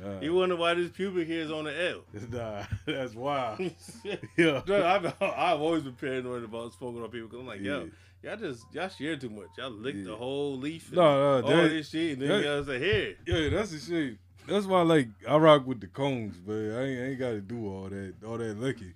[0.01, 0.21] Yeah.
[0.21, 2.01] You wonder why this pubic hair is on the L.
[2.31, 3.59] Nah, that's wild.
[4.37, 7.89] yeah, I've, I've always been paranoid about smoking on people because I'm like, yo,
[8.23, 8.31] Yeah.
[8.31, 9.49] y'all just y'all share too much.
[9.59, 10.89] Y'all lick the whole leaf.
[10.89, 13.71] and No, no, all that- this shit, and then that- y'all say, "Here." Yeah, that's
[13.73, 14.19] the shit.
[14.49, 17.67] That's why, like, I rock with the cones, but I ain't, ain't got to do
[17.69, 18.95] all that, all that licking.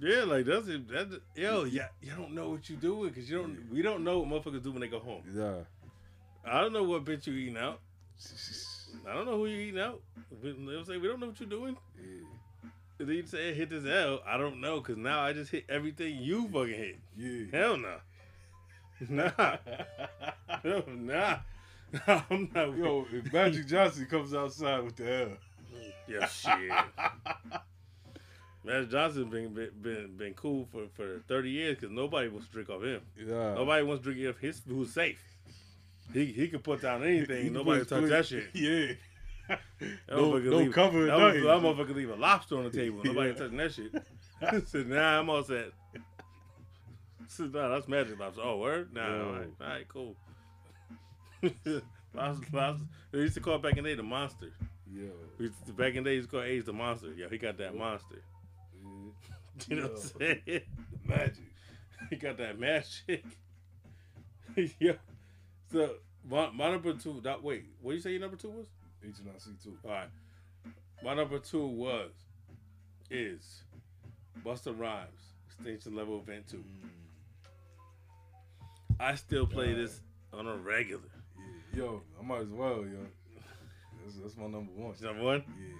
[0.00, 0.88] Yeah, like that's it.
[0.88, 3.70] That's yo, yeah, you don't know what you doing because you don't.
[3.70, 5.22] We don't know what motherfuckers do when they go home.
[5.32, 5.58] Yeah.
[6.44, 7.80] I don't know what bitch you eating out.
[9.08, 10.00] I don't know who you eating out.
[10.42, 11.76] We, they'll say we don't know what you're doing.
[12.98, 14.20] And then you say hit this L.
[14.26, 16.98] I don't know, cause now I just hit everything you fucking hit.
[17.16, 17.44] Yeah.
[17.52, 17.96] Hell no.
[19.08, 19.56] Nah.
[20.62, 21.36] no, nah.
[22.06, 22.76] I'm not.
[22.76, 25.28] Yo, if Magic Johnson comes outside with the L.
[26.08, 26.72] Yeah, shit.
[28.64, 32.52] Magic Johnson been been been, been cool for, for thirty years because nobody wants to
[32.52, 33.02] drink off him.
[33.18, 33.54] Yeah.
[33.54, 35.20] Nobody wants to drink off his who's safe.
[36.12, 37.52] He he can put down anything.
[37.52, 38.44] Nobody touch that shit.
[38.54, 38.92] Yeah.
[39.48, 39.60] That
[40.08, 43.00] No- no leave, cover, That, that motherfucker leave a lobster on the table.
[43.04, 43.36] Nobody Yeah.
[43.36, 43.92] touching that shit.
[44.42, 45.72] I said, nah, I'm all set.
[45.94, 45.98] I
[47.26, 48.40] said, nah, that's magic lobster.
[48.42, 48.94] Oh, word?
[48.94, 50.16] Nah, all right, all right, cool.
[52.14, 52.86] lobster, lobster.
[53.10, 54.52] They used to call it back in the day the monster.
[54.94, 55.08] Yeah.
[55.38, 57.12] We used to- back in the day, he used to call Ace the monster.
[57.16, 58.22] Yeah, he got that monster.
[59.68, 59.98] You know what I'm
[60.46, 60.60] saying?
[61.04, 61.44] Magic.
[62.10, 63.24] He got that magic.
[64.78, 64.92] yeah.
[65.72, 65.94] So
[66.28, 67.20] my, my number two.
[67.22, 68.66] That wait, what you say your number two was?
[69.04, 69.50] H.N.I.C.
[69.62, 69.76] two.
[69.84, 70.08] All right.
[71.02, 72.10] My number two was
[73.10, 73.62] is
[74.44, 75.08] Busta Rhymes
[75.46, 76.58] Extinction Level Event Two.
[76.58, 76.88] Mm.
[79.00, 80.00] I still play this
[80.32, 81.02] on a regular.
[81.74, 82.98] Yo, I might as well, yo.
[84.04, 84.94] That's, that's my number one.
[85.02, 85.44] Number one.
[85.58, 85.74] Yeah.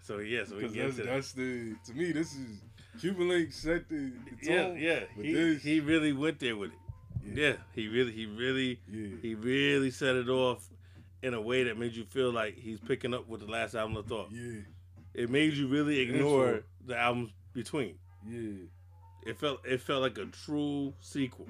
[0.00, 2.60] So yeah, so we get that's, that's the to me this is
[3.00, 4.12] Cuban Link set the, the
[4.42, 4.78] yeah, tone.
[4.78, 5.00] yeah.
[5.16, 6.78] But He, this, he really went there with it.
[7.34, 7.54] Yeah.
[7.74, 8.80] he really, he really,
[9.22, 10.68] he really set it off
[11.22, 13.96] in a way that made you feel like he's picking up with the last album
[13.96, 14.28] of Thought.
[14.32, 14.60] Yeah,
[15.14, 16.62] it made you really ignore Intro.
[16.86, 17.96] the albums between.
[18.28, 18.66] Yeah,
[19.26, 21.46] it felt it felt like a true sequel.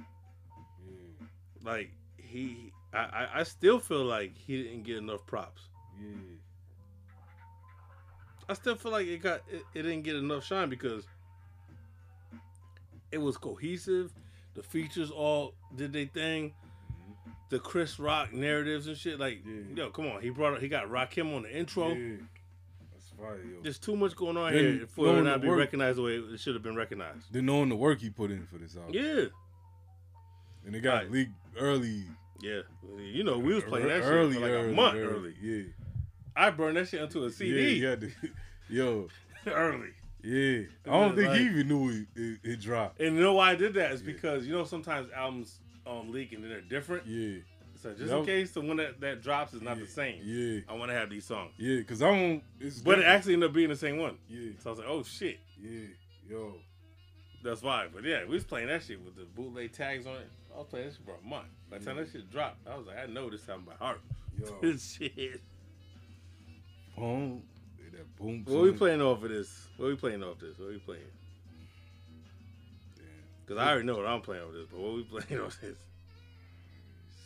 [0.86, 1.26] Yeah,
[1.64, 5.62] Like he, I, I, I still feel like he didn't get enough props.
[6.00, 6.16] yeah,
[8.48, 11.06] I still feel like it got it, it didn't get enough shine because
[13.12, 14.12] it was cohesive.
[14.58, 16.50] The features all did their thing.
[16.50, 17.30] Mm-hmm.
[17.50, 19.40] The Chris Rock narratives and shit, like
[19.74, 21.88] yo, come on, he brought up, he got Rock him on the intro.
[21.92, 22.16] yeah.
[22.92, 23.62] That's fire, yo.
[23.62, 26.16] There's too much going on Then here for it not be work- recognized the way
[26.16, 27.32] it should have been recognized.
[27.32, 28.92] Then knowing the work he put in for this album.
[28.94, 29.26] Yeah,
[30.66, 31.10] And it got Right.
[31.12, 32.04] leaked early.
[32.40, 32.62] yeah.
[32.98, 35.04] You know, we was playing that early, shit for like early, a month early.
[35.14, 35.34] early.
[35.40, 35.62] Yeah.
[36.36, 37.74] I burned that shit onto a CD.
[37.78, 38.08] Yeah, yeah.
[38.68, 39.08] Yo.
[39.46, 39.90] early.
[40.28, 40.64] Yeah.
[40.86, 43.00] I don't think Like- he even knew it, it, it dropped.
[43.00, 46.32] And you know why I did that is because you know sometimes albums um leak
[46.32, 47.06] and then they're different.
[47.06, 47.38] Yeah.
[47.82, 50.20] So just That- in case the one that, that drops is not the same.
[50.22, 50.60] Yeah.
[50.68, 51.52] I want to have these songs.
[51.56, 52.42] Yeah, because I don't.
[52.60, 54.18] It's But it actually ended up being the same one.
[54.28, 54.50] Yeah.
[54.58, 55.38] So I was like, oh shit.
[55.58, 55.86] Yeah.
[56.28, 56.56] Yo.
[57.42, 57.86] That's why.
[57.92, 60.28] But yeah, we was playing that shit with the bootleg tags on it.
[60.54, 61.46] I was playing this shit for a month.
[61.70, 64.00] By the time that shit dropped, I was like, I know this album by heart.
[64.38, 64.76] Yo.
[64.76, 65.40] shit.
[66.96, 67.42] Boom.
[67.98, 68.44] That boom.
[68.46, 69.66] What we playing off of this?
[69.76, 70.56] What we playing off this?
[70.56, 71.02] What we playing?
[73.44, 75.76] Because I already know what I'm playing off this, but what we playing off this?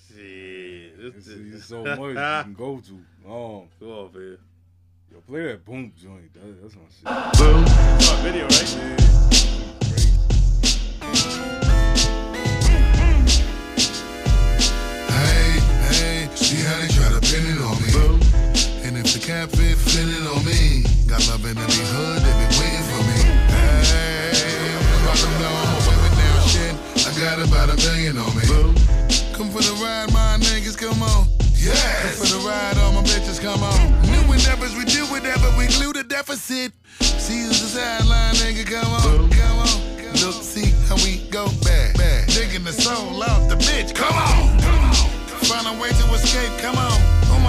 [0.08, 0.96] Shit.
[0.98, 2.92] This, It's, it's so much you can go to.
[3.30, 4.38] Um, Go off here.
[5.10, 6.32] Yo, play that boom joint.
[6.32, 7.38] That, that's my shit.
[7.38, 7.64] Boom.
[7.66, 9.92] It's my video, right?
[14.22, 15.58] Hey,
[15.90, 17.90] hey, see how they try to pin it on me.
[18.86, 20.51] And if the cap fit, flip it on me.
[21.12, 23.20] Got love in every hood, they been waiting for me.
[23.52, 24.32] Hey,
[24.72, 26.72] I'm about to blow, I'm away down shit.
[27.04, 28.48] I got about a million on me.
[29.36, 31.28] Come for the ride, my niggas, come on.
[31.52, 31.76] Yes.
[31.76, 33.76] Come for the ride, all my bitches, come on.
[34.08, 36.72] New endeavors, we do whatever, we glue the deficit.
[37.00, 40.16] See the sideline, nigga, come on, come on.
[40.24, 42.28] Look, see how we go back, back.
[42.28, 44.94] Digging the soul out the bitch, come on, come on.
[45.44, 46.91] Find a way to escape, come on.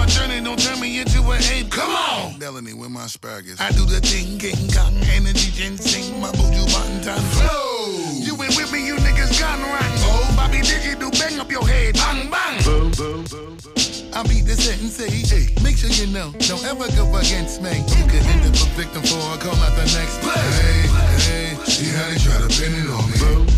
[0.04, 2.38] My journey, don't turn me into an ape, come on.
[2.38, 3.58] Melanie with my asparagus.
[3.58, 7.00] I do the thing, getting gung, energy, ginseng, my buju button
[7.32, 7.88] Flow.
[8.20, 9.96] You ain't with me, you niggas gone rotten.
[10.04, 12.60] Oh, Bobby Digi do bang up your head, bang, bang.
[12.68, 13.72] Boom, boom, boom, boom.
[14.12, 17.72] I beat the sentence, say, hey, make sure you know, don't ever go against me.
[17.96, 20.36] You could end up a victim for a call out the next play.
[20.36, 20.84] Hey,
[21.24, 23.48] hey, see how they try to pin it on me.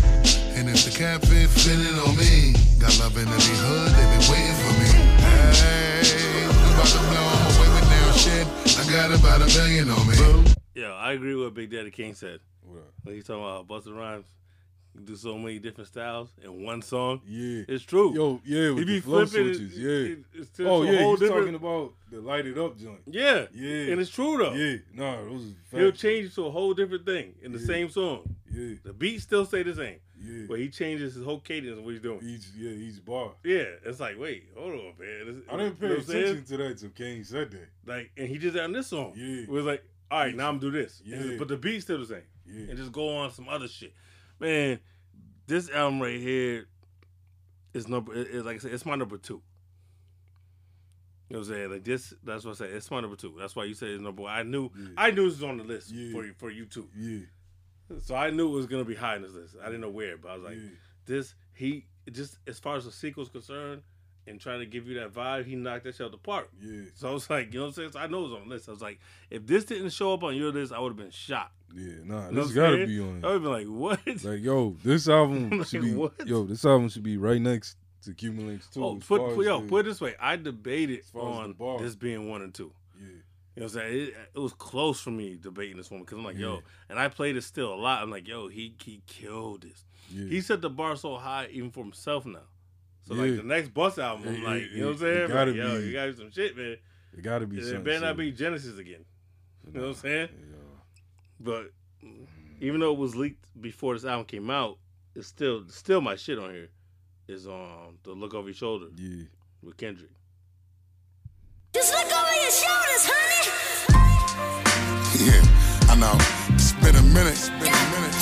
[0.55, 2.55] And if the cap fit, fit it on me.
[2.79, 4.89] Got love in every hood, they been waiting for me.
[5.59, 6.36] Hey,
[6.79, 8.47] I'm about to blow, I'm away with now shit.
[8.79, 10.07] I got about a million on
[10.45, 10.53] me.
[10.75, 12.39] Yeah, I agree with what Big Daddy Kane said.
[13.03, 14.27] When he's talking about Busta Rhymes,
[14.93, 17.21] he do so many different styles in one song.
[17.25, 18.13] Yeah, it's true.
[18.13, 19.77] Yo, yeah, with he be the flow flipping switches.
[19.77, 20.13] it- yeah.
[20.13, 22.77] it- it's to- oh a yeah, whole he's different- talking about the light it up
[22.77, 22.99] joint.
[23.07, 24.53] Yeah, Yeah, and it's true though.
[24.53, 27.65] Yeah, no, those is He'll change it to a whole different thing in the Yeah.
[27.65, 28.35] same song.
[28.51, 28.75] Yeah.
[28.83, 29.97] The beat still stay the same.
[30.19, 30.45] Yeah.
[30.47, 32.19] But he changes his whole cadence of what he's doing.
[32.23, 33.31] Each yeah, each bar.
[33.43, 35.43] Yeah, it's like, wait, hold on, man.
[35.49, 36.23] I didn't pay know what I'm saying?
[36.23, 37.69] attention to that until Kane said that.
[37.85, 39.13] Like, and he did that on this song.
[39.15, 39.43] Yeah.
[39.43, 41.01] It was like, all right, now I'm do this.
[41.05, 41.35] Yeah.
[41.37, 42.21] But the beat's still the same.
[42.45, 42.69] Yeah.
[42.69, 43.93] And just go on some other shit.
[44.39, 44.79] Man,
[45.47, 46.67] this album right here
[47.73, 49.41] is number is like I said, it's my number two.
[51.29, 51.71] You know what I'm saying?
[51.71, 52.69] Like this, that's what I said.
[52.71, 53.35] It's my number two.
[53.37, 54.31] That's why you said it's number one.
[54.31, 56.87] I knew, I knew this was on the list for you, for you too.
[56.95, 57.19] Yeah.
[58.03, 59.55] So I knew it was gonna be high in this list.
[59.61, 60.57] I didn't know where, but I was like,
[61.05, 63.81] this he just as far as the sequel's concerned
[64.27, 66.49] and trying to give you that vibe, he knocked that shit out the park.
[66.61, 66.81] Yeah.
[66.95, 67.91] So I was like, you know what I'm saying?
[67.93, 68.67] So I know it was on the list.
[68.67, 68.99] I was like,
[69.29, 71.53] if this didn't show up on your list, I would have been shocked.
[71.73, 73.23] Yeah, nah, You know this gotta be on.
[73.23, 74.23] I would have been like, what?
[74.23, 75.93] Like, yo, this album Like, should be.
[75.93, 76.27] what?
[76.27, 78.83] Yo, this album should be right next to Cuban Linx too.
[78.83, 80.15] Oh, put, put, yo, the- put it this way.
[80.19, 82.71] I debated far as the on this being one and two.
[83.57, 83.63] Yeah.
[83.63, 84.07] You know what I'm saying?
[84.09, 87.07] It, it was close for me debating this one because I'm like, yo, and I
[87.07, 88.03] played it still a lot.
[88.03, 89.83] I'm like, yo, he he killed this.
[90.11, 90.25] Yeah.
[90.29, 92.39] He set the bar so high even for himself now.
[93.07, 93.21] So Yeah.
[93.21, 95.27] like the next bus album, I'm like, it- you know what I'm saying?
[95.29, 96.77] gotta Like, yo, you got some shit, man.
[97.17, 99.03] It gotta be It something better not be Genesis again.
[99.65, 100.29] You know what I'm saying?
[101.39, 101.71] But
[102.61, 104.77] even though it was leaked before this album came out,
[105.15, 106.69] it's still still my shit on here.
[107.27, 108.87] Is um the look over your shoulder.
[108.95, 109.23] Yeah.
[109.63, 110.11] With Kendrick.
[111.73, 113.36] Just look over your shoulders, honey.
[115.19, 115.41] Yeah,
[115.89, 116.13] I know.
[116.53, 117.33] It's been a minute.
[117.33, 118.13] It's been a minute.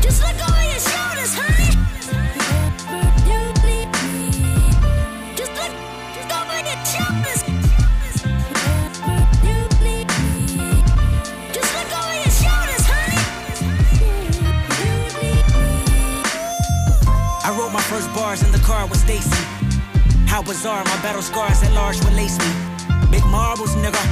[0.00, 1.76] Just look over your shoulders, honey.
[5.36, 5.72] Just look,
[6.16, 7.44] just over your shoulders.
[11.52, 13.20] Just look over your shoulders, honey.
[17.44, 19.28] I wrote my first bars in the car with Stacy.
[20.26, 22.67] How bizarre, my battle scars at large will lace me.
[23.38, 24.02] Marbles, nigga.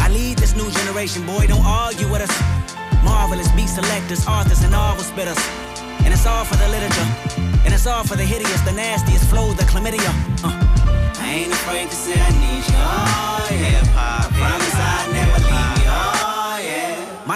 [0.00, 2.34] I lead this new generation, boy, don't argue with us.
[3.04, 5.38] Marvelous beat selectors, authors, and novel spitters.
[6.04, 7.08] And it's all for the literature.
[7.64, 10.12] And it's all for the hideous, the nastiest flow, the chlamydia.
[10.42, 10.50] Uh.
[11.22, 12.78] I ain't afraid to say I need you.
[12.82, 13.86] Oh, yeah.
[13.94, 14.65] I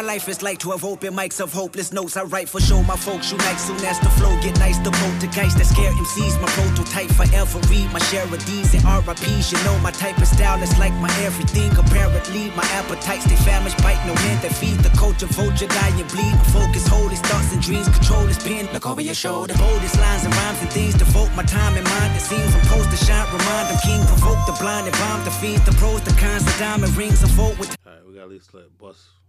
[0.00, 2.16] My life is like 12 open mics of hopeless notes.
[2.16, 4.80] I write for show my folks unite soon as the flow get nice.
[4.80, 7.60] The poltergeist that scare MCs, my prototype forever.
[7.68, 9.52] Read my share of D's and RIPs.
[9.52, 11.68] You know my type of style is like my everything.
[11.76, 15.28] Apparently, my appetites stay famished, bite no hand that feed the culture.
[15.36, 16.32] Vulture, die and bleed.
[16.32, 18.72] My focus, hold his thoughts and dreams, control his pen.
[18.72, 19.52] Look over your shoulder.
[19.60, 20.96] Boldest lines and rhymes and things.
[20.96, 22.16] Devote my time and mind.
[22.16, 23.28] It seems I'm supposed to shine.
[23.36, 25.60] Remind them king, provoke the blind and bomb the fiends.
[25.68, 27.20] The pros, the cons, the diamond rings.
[27.20, 29.19] And vote with All right, we got at least let Bus get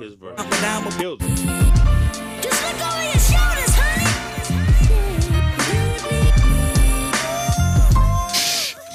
[0.00, 0.38] his verse.
[0.38, 1.28] I'm a Killed it.
[2.40, 4.08] Just look over your shoulders, honey.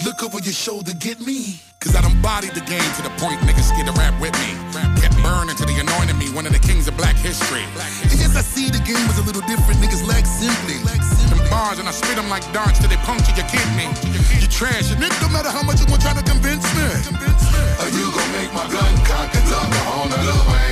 [0.05, 1.59] Look over your shoulder, get me.
[1.79, 4.57] Cause I done bodied the game to the point niggas scared to rap with me.
[4.99, 7.63] Kept burning till they anointed me one of the kings of black history.
[8.01, 9.79] And yes, I see the game was a little different.
[9.79, 10.81] Niggas lack simply.
[11.29, 13.87] Them bars and I spit them like darts till they puncture your kidney.
[14.41, 16.87] You trash, and it don't matter how much you want trying to convince me.
[17.79, 20.66] Are you gonna make my gun cock and talk on the way,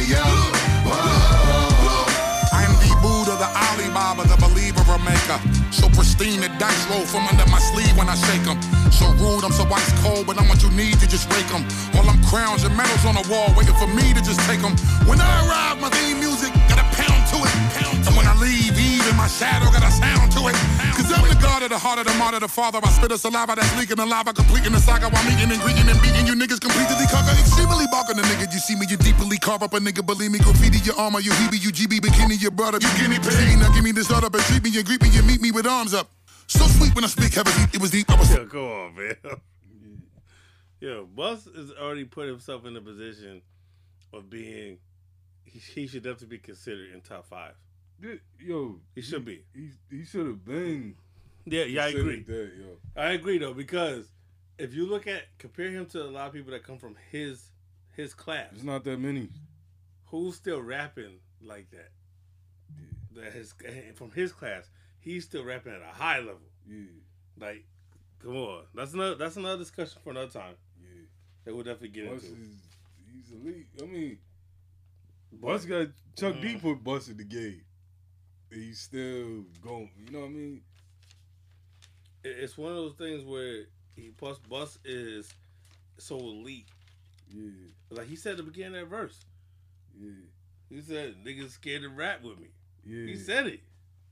[5.71, 8.61] So pristine, the dice roll from under my sleeve when I shake 'em.
[8.91, 11.65] So rude, I'm so ice cold, but I'm what you need to just rake 'em.
[11.95, 14.75] All them crowns and medals on the wall, waiting for me to just take 'em.
[15.09, 16.53] When I arrive, my theme music
[19.05, 20.57] even my shadow got a sound to it.
[20.97, 22.79] Cause I'm the god of the heart of the martyr, the father.
[22.81, 25.85] I spit a saliva that's leaking the lava, completing the saga while meeting and greeting
[25.85, 27.37] and beating you niggas completely conquer.
[27.37, 28.49] Extremely barking the nigga.
[28.49, 30.05] You see me, you deeply carve up a nigga.
[30.05, 32.79] Believe me, graffiti your armor, you heebie, you GB, bikini, your brother.
[32.81, 33.59] You guinea pig.
[33.59, 35.67] Now give me this other, but treat me and greet me and meet me with
[35.67, 36.09] arms up.
[36.47, 38.09] So sweet when I speak, heavy, it was deep.
[38.09, 39.15] I was Yo, come on, man.
[40.79, 43.41] Yo, Bus has already put himself in a position
[44.13, 44.77] of being.
[45.45, 47.53] He, he should definitely be considered in top five.
[48.39, 49.43] Yo, He should be.
[49.53, 50.95] He he should have been.
[51.45, 52.25] Yeah, yeah, I agree.
[52.27, 52.77] yo.
[52.95, 54.11] I agree though because
[54.57, 57.51] if you look at compare him to a lot of people that come from his
[57.95, 59.29] his class, There's not that many.
[60.05, 61.91] who's still rapping like that?
[63.15, 63.53] That his
[63.95, 64.69] from his class,
[64.99, 66.41] he's still rapping at a high level.
[66.67, 66.83] Yeah.
[67.39, 67.65] Like,
[68.21, 70.55] come on, that's another that's another discussion for another time.
[70.81, 71.01] Yeah.
[71.45, 72.41] That we'll definitely get Bus into.
[72.41, 72.47] is
[73.13, 73.67] he's elite.
[73.81, 74.17] I mean,
[75.31, 76.41] Bus got Chuck mm.
[76.41, 77.61] D put Bus in the game.
[78.51, 79.89] He's still going.
[80.05, 80.61] You know what I mean?
[82.23, 83.65] It's one of those things where
[83.95, 85.31] he plus Bus is
[85.97, 86.67] so elite.
[87.29, 87.51] Yeah.
[87.89, 89.19] Like he said at the beginning of that verse.
[89.99, 90.11] Yeah.
[90.69, 92.47] He said niggas scared to rap with me.
[92.85, 93.05] Yeah.
[93.05, 93.61] He said it.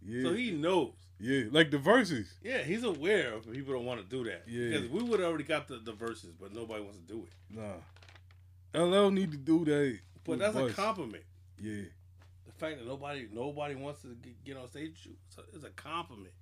[0.06, 0.24] Yeah.
[0.24, 0.94] So he knows.
[1.20, 2.34] Yeah, like the verses.
[2.44, 4.44] Yeah, he's aware of people don't want to do that.
[4.48, 4.72] Yeah.
[4.72, 7.58] Because we would have already got the, the verses, but nobody wants to do it.
[7.58, 8.84] Nah.
[8.84, 10.00] LL need to do that.
[10.26, 11.24] But that's a compliment.
[11.62, 11.84] Yeah.
[12.64, 14.16] Fact that nobody nobody wants to
[14.46, 16.34] get, on stage with you it's a, it's a compliment.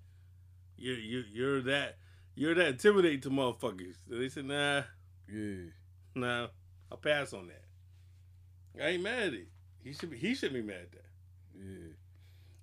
[0.77, 1.98] You're you you're that
[2.35, 3.95] you're that intimidating to motherfuckers.
[4.07, 4.84] They said, nah,
[5.27, 5.72] Yeah.
[6.14, 6.48] nah,
[6.91, 8.84] I'll pass on that.
[8.84, 9.48] I ain't mad at it.
[9.84, 11.06] He should be he should be mad at that.
[11.56, 11.93] Yeah.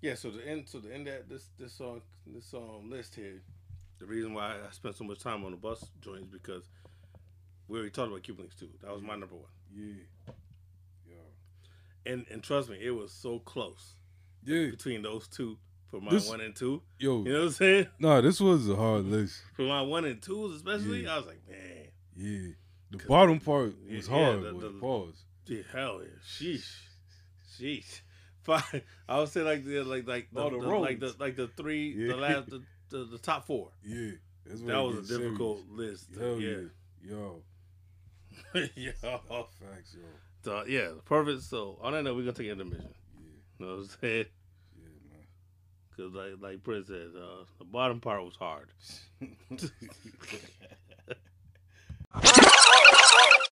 [0.03, 3.43] Yeah, so the end so the end that this this song this um list here,
[3.99, 6.69] The reason why I spent so much time on the bus joints because
[7.67, 8.71] we already talked about Cuban Linx too.
[8.83, 9.51] That was my number one.
[9.75, 9.95] Yeah.
[12.07, 13.95] And and trust me, it was so close.
[14.45, 14.71] Yeah.
[14.71, 15.59] Between those two
[15.91, 16.83] for my This- one and two.
[16.99, 17.87] Yo, You know what I'm saying?
[17.99, 19.43] Nah, this was a hard list.
[19.55, 21.15] For my one and twos especially, Yeah.
[21.15, 21.89] I was like, man.
[22.17, 22.53] Yeah.
[22.91, 25.25] The bottom part Yeah, was yeah, hard, the- the- pause.
[25.47, 26.09] Yeah, hell yeah.
[26.27, 26.71] Sheesh.
[27.59, 28.01] Sheesh.
[28.43, 28.83] Five.
[29.09, 32.09] I would say like the like like the, the like the like the three Yeah.
[32.09, 33.73] the last the, the, top four.
[33.85, 34.13] Yeah.
[34.47, 36.07] That was a gets difficult serious.
[36.09, 36.19] list.
[36.19, 36.57] Hell yeah.
[37.03, 37.11] yeah.
[37.11, 37.43] Yo.
[38.77, 38.93] Yo.
[39.03, 40.05] Facts, yo.
[40.45, 41.43] So, yeah, perfect.
[41.43, 42.89] So on that note, we're gonna take intermission.
[43.59, 44.27] You know what I'm saying?
[44.77, 45.27] Yeah, man.
[45.97, 48.71] Cause like like Prince said, uh, the bottom part was hard.